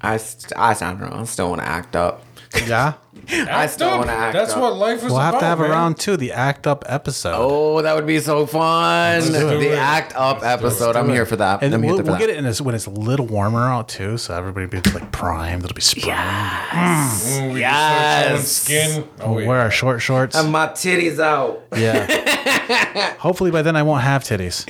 [0.00, 1.16] I, st- I, I don't know.
[1.20, 2.22] I still want to act up.
[2.66, 2.94] Yeah.
[3.30, 4.18] I still Act want to up.
[4.20, 4.60] act That's up.
[4.60, 5.32] what life is We'll about.
[5.34, 7.34] have to have a round two, the act up episode.
[7.36, 9.20] Oh, that would be so fun.
[9.32, 9.78] The it.
[9.78, 10.96] Act Up episode.
[10.96, 11.14] I'm it.
[11.14, 11.62] here for that.
[11.62, 12.18] and I'm we'll, for we'll that.
[12.20, 15.10] get it in this when it's a little warmer out too, so everybody be like
[15.12, 15.64] primed.
[15.64, 16.14] It'll be spring.
[16.14, 17.50] Mm.
[17.50, 18.66] Ooh, we Yes.
[18.66, 19.08] can start showing skin.
[19.20, 19.46] Oh, We'll wait.
[19.48, 20.36] wear our short shorts.
[20.36, 21.62] And my titties out.
[21.76, 23.14] yeah.
[23.18, 24.64] Hopefully by then I won't have titties.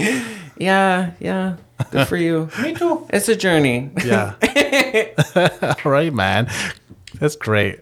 [0.57, 1.57] Yeah, yeah.
[1.91, 2.49] Good for you.
[2.63, 3.07] Me too.
[3.11, 3.91] It's a journey.
[4.05, 4.35] Yeah.
[5.85, 6.49] All right, man.
[7.19, 7.81] That's great.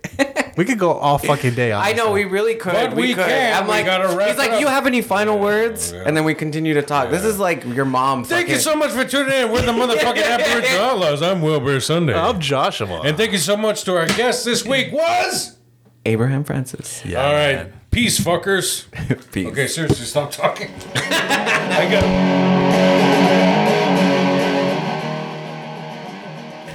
[0.57, 2.15] We could go all fucking day on I this know one.
[2.15, 2.73] we really could.
[2.73, 3.25] But we could.
[3.27, 3.57] can.
[3.57, 4.61] I'm We like, gotta wrap he's like, it up.
[4.61, 5.93] you have any final words?
[5.93, 6.03] yeah.
[6.07, 7.11] And then we continue to talk.
[7.11, 8.25] This is like your mom.
[8.25, 9.51] Thank you fucking- so much for tuning in.
[9.53, 11.23] We're the motherfucking Aboriginal Outlaws.
[11.23, 12.15] I'm Wilbur Sunday.
[12.15, 13.01] I'm Joshua.
[13.05, 15.57] And thank you so much to our guest this week was.
[16.05, 17.03] Abraham Francis.
[17.05, 17.73] yeah, All right, man.
[17.93, 18.87] peace, fuckers.
[19.33, 19.47] Peace.
[19.47, 20.69] Okay, seriously, stop talking.
[20.97, 23.52] I got.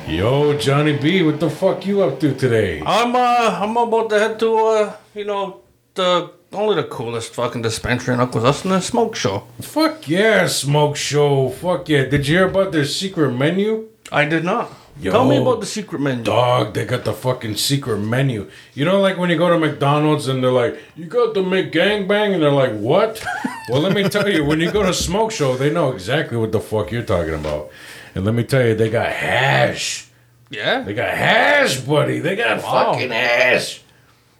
[0.07, 2.81] Yo, Johnny B, what the fuck you up to today?
[2.85, 5.59] I'm uh I'm about to head to uh you know
[5.95, 9.43] the only the coolest fucking dispensary in Akwesasne the smoke show.
[9.59, 11.49] Fuck yeah, smoke show.
[11.49, 12.05] Fuck yeah.
[12.05, 13.89] Did you hear about their secret menu?
[14.09, 14.71] I did not.
[15.01, 15.11] Yo.
[15.11, 16.23] Tell me about the secret menu.
[16.23, 18.49] Dog, they got the fucking secret menu.
[18.75, 22.33] You know, like when you go to McDonald's and they're like, "You got the McGangbang,"
[22.33, 23.21] and they're like, "What?"
[23.69, 26.53] well, let me tell you, when you go to Smoke Show, they know exactly what
[26.53, 27.69] the fuck you're talking about.
[28.17, 30.07] And let me tell you, they got hash.
[30.49, 30.81] Yeah.
[30.81, 32.17] They got hash, buddy.
[32.17, 33.83] They got fucking hash.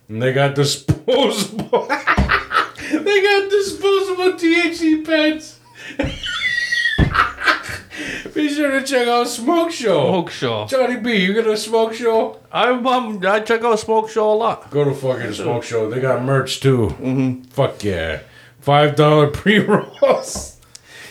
[0.09, 1.85] And they got disposable.
[1.87, 5.59] they got disposable THC pens.
[8.33, 10.07] Be sure to check out Smoke Show.
[10.07, 10.65] Smoke Show.
[10.65, 12.39] Johnny B, you got a Smoke Show?
[12.51, 14.71] I um, I check out Smoke Show a lot.
[14.71, 15.87] Go to fucking Smoke Show.
[15.87, 16.95] They got merch too.
[16.99, 17.43] Mm-hmm.
[17.43, 18.21] Fuck yeah.
[18.59, 20.55] Five dollar pre rolls.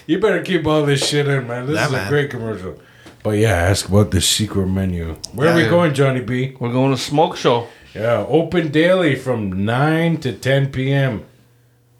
[0.06, 1.66] You better keep all this shit in, man.
[1.66, 2.06] This Yeah, is man.
[2.06, 2.78] a great commercial.
[3.22, 5.16] But yeah, ask about the secret menu.
[5.32, 5.70] Where are we Yeah.
[5.70, 6.54] going, Johnny B?
[6.60, 7.66] We're going to Smoke Show.
[7.94, 11.24] Yeah, open daily from 9 to 10 p.m.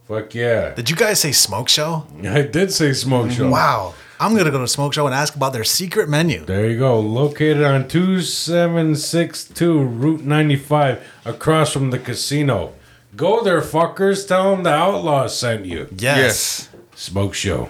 [0.06, 0.72] Fuck yeah.
[0.74, 2.06] Did you guys say smoke show?
[2.22, 3.48] I did say Smoke Show.
[3.48, 3.94] Wow.
[4.20, 6.44] I'm gonna go to smoke show and ask about their secret menu.
[6.44, 7.00] There you go.
[7.00, 12.72] Located on 2762 Route 95 across from the casino.
[13.16, 14.26] Go there, fuckers.
[14.28, 15.88] Tell them the Outlaws sent you.
[15.96, 16.68] Yes.
[16.94, 17.68] Smoke Show.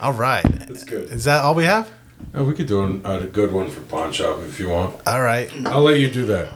[0.00, 0.42] All right.
[0.42, 1.10] That's good.
[1.10, 1.90] Is that all we have?
[2.34, 5.00] Oh, we could do an, a good one for Pawn Shop if you want.
[5.06, 5.50] All right.
[5.66, 6.48] I'll let you do that.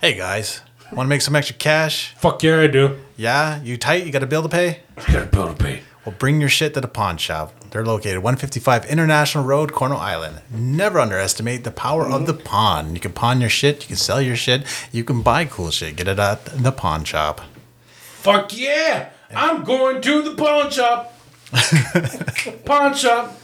[0.00, 0.62] Hey guys,
[0.92, 2.14] want to make some extra cash?
[2.16, 2.98] Fuck yeah, I do.
[3.16, 4.06] Yeah, you tight?
[4.06, 4.80] You got a bill to pay?
[4.96, 5.82] I got a bill to pay.
[6.04, 7.52] Well, bring your shit to the pawn shop.
[7.70, 10.40] They're located 155 International Road, Cornwall Island.
[10.50, 12.94] Never underestimate the power of the pawn.
[12.94, 15.96] You can pawn your shit, you can sell your shit, you can buy cool shit.
[15.96, 17.42] Get it at the pawn shop.
[17.86, 19.10] Fuck yeah!
[19.34, 21.14] I'm going to the pawn shop.
[22.64, 23.38] pawn shop.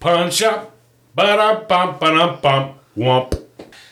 [0.00, 0.74] Pawn shop.
[1.14, 2.74] Ba da bum ba dum bum.
[2.96, 3.40] Wump.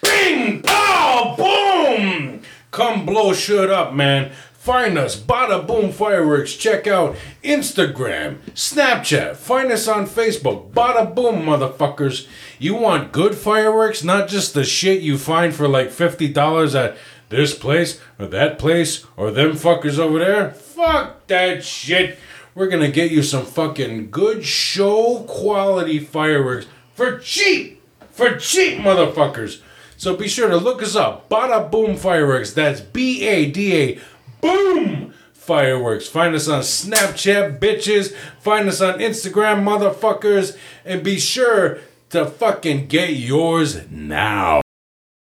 [0.02, 0.62] Bing!
[0.62, 1.34] Pow!
[1.36, 2.43] Boom!
[2.70, 4.32] Come blow shit up, man.
[4.62, 6.55] Find us, Bada Boom Fireworks.
[6.55, 9.34] Check out Instagram, Snapchat.
[9.34, 12.28] Find us on Facebook, Bada Boom, motherfuckers.
[12.60, 16.97] You want good fireworks, not just the shit you find for like $50 at
[17.28, 20.51] this place or that place or them fuckers over there?
[20.52, 22.16] Fuck that shit.
[22.55, 27.81] We're gonna get you some fucking good show quality fireworks for cheap.
[28.11, 29.62] For cheap, motherfuckers.
[29.97, 31.29] So be sure to look us up.
[31.31, 32.53] Bada Boom Fireworks.
[32.53, 34.01] That's B A D A
[34.41, 36.07] Boom Fireworks.
[36.09, 38.15] Find us on Snapchat, bitches.
[38.41, 40.59] Find us on Instagram, motherfuckers.
[40.85, 41.79] And be sure
[42.11, 44.61] to fucking get yours now.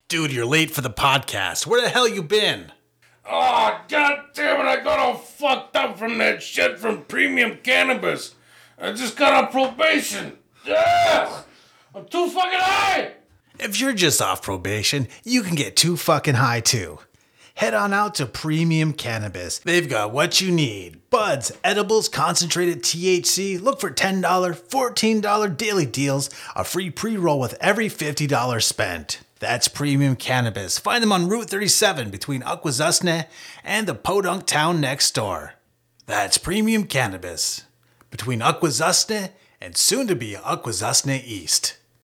[0.08, 1.66] Dude, you're late for the podcast.
[1.66, 2.72] Where the hell you been?
[3.28, 8.34] Oh, god damn it, I got all fucked up from that shit from premium cannabis.
[8.78, 10.38] I just got on probation.
[10.68, 11.44] Ugh,
[11.94, 13.12] I'm too fucking high.
[13.58, 17.00] If you're just off probation, you can get too fucking high too.
[17.56, 19.58] Head on out to Premium Cannabis.
[19.58, 23.60] They've got what you need buds, edibles, concentrated THC.
[23.60, 29.20] Look for $10, $14 daily deals, a free pre roll with every $50 spent.
[29.40, 30.78] That's Premium Cannabis.
[30.78, 33.24] Find them on Route 37 between Akwesasne
[33.64, 35.54] and the Podunk town next door.
[36.04, 37.64] That's Premium Cannabis
[38.10, 41.78] between Akwesasne and soon to be Akwesasne East.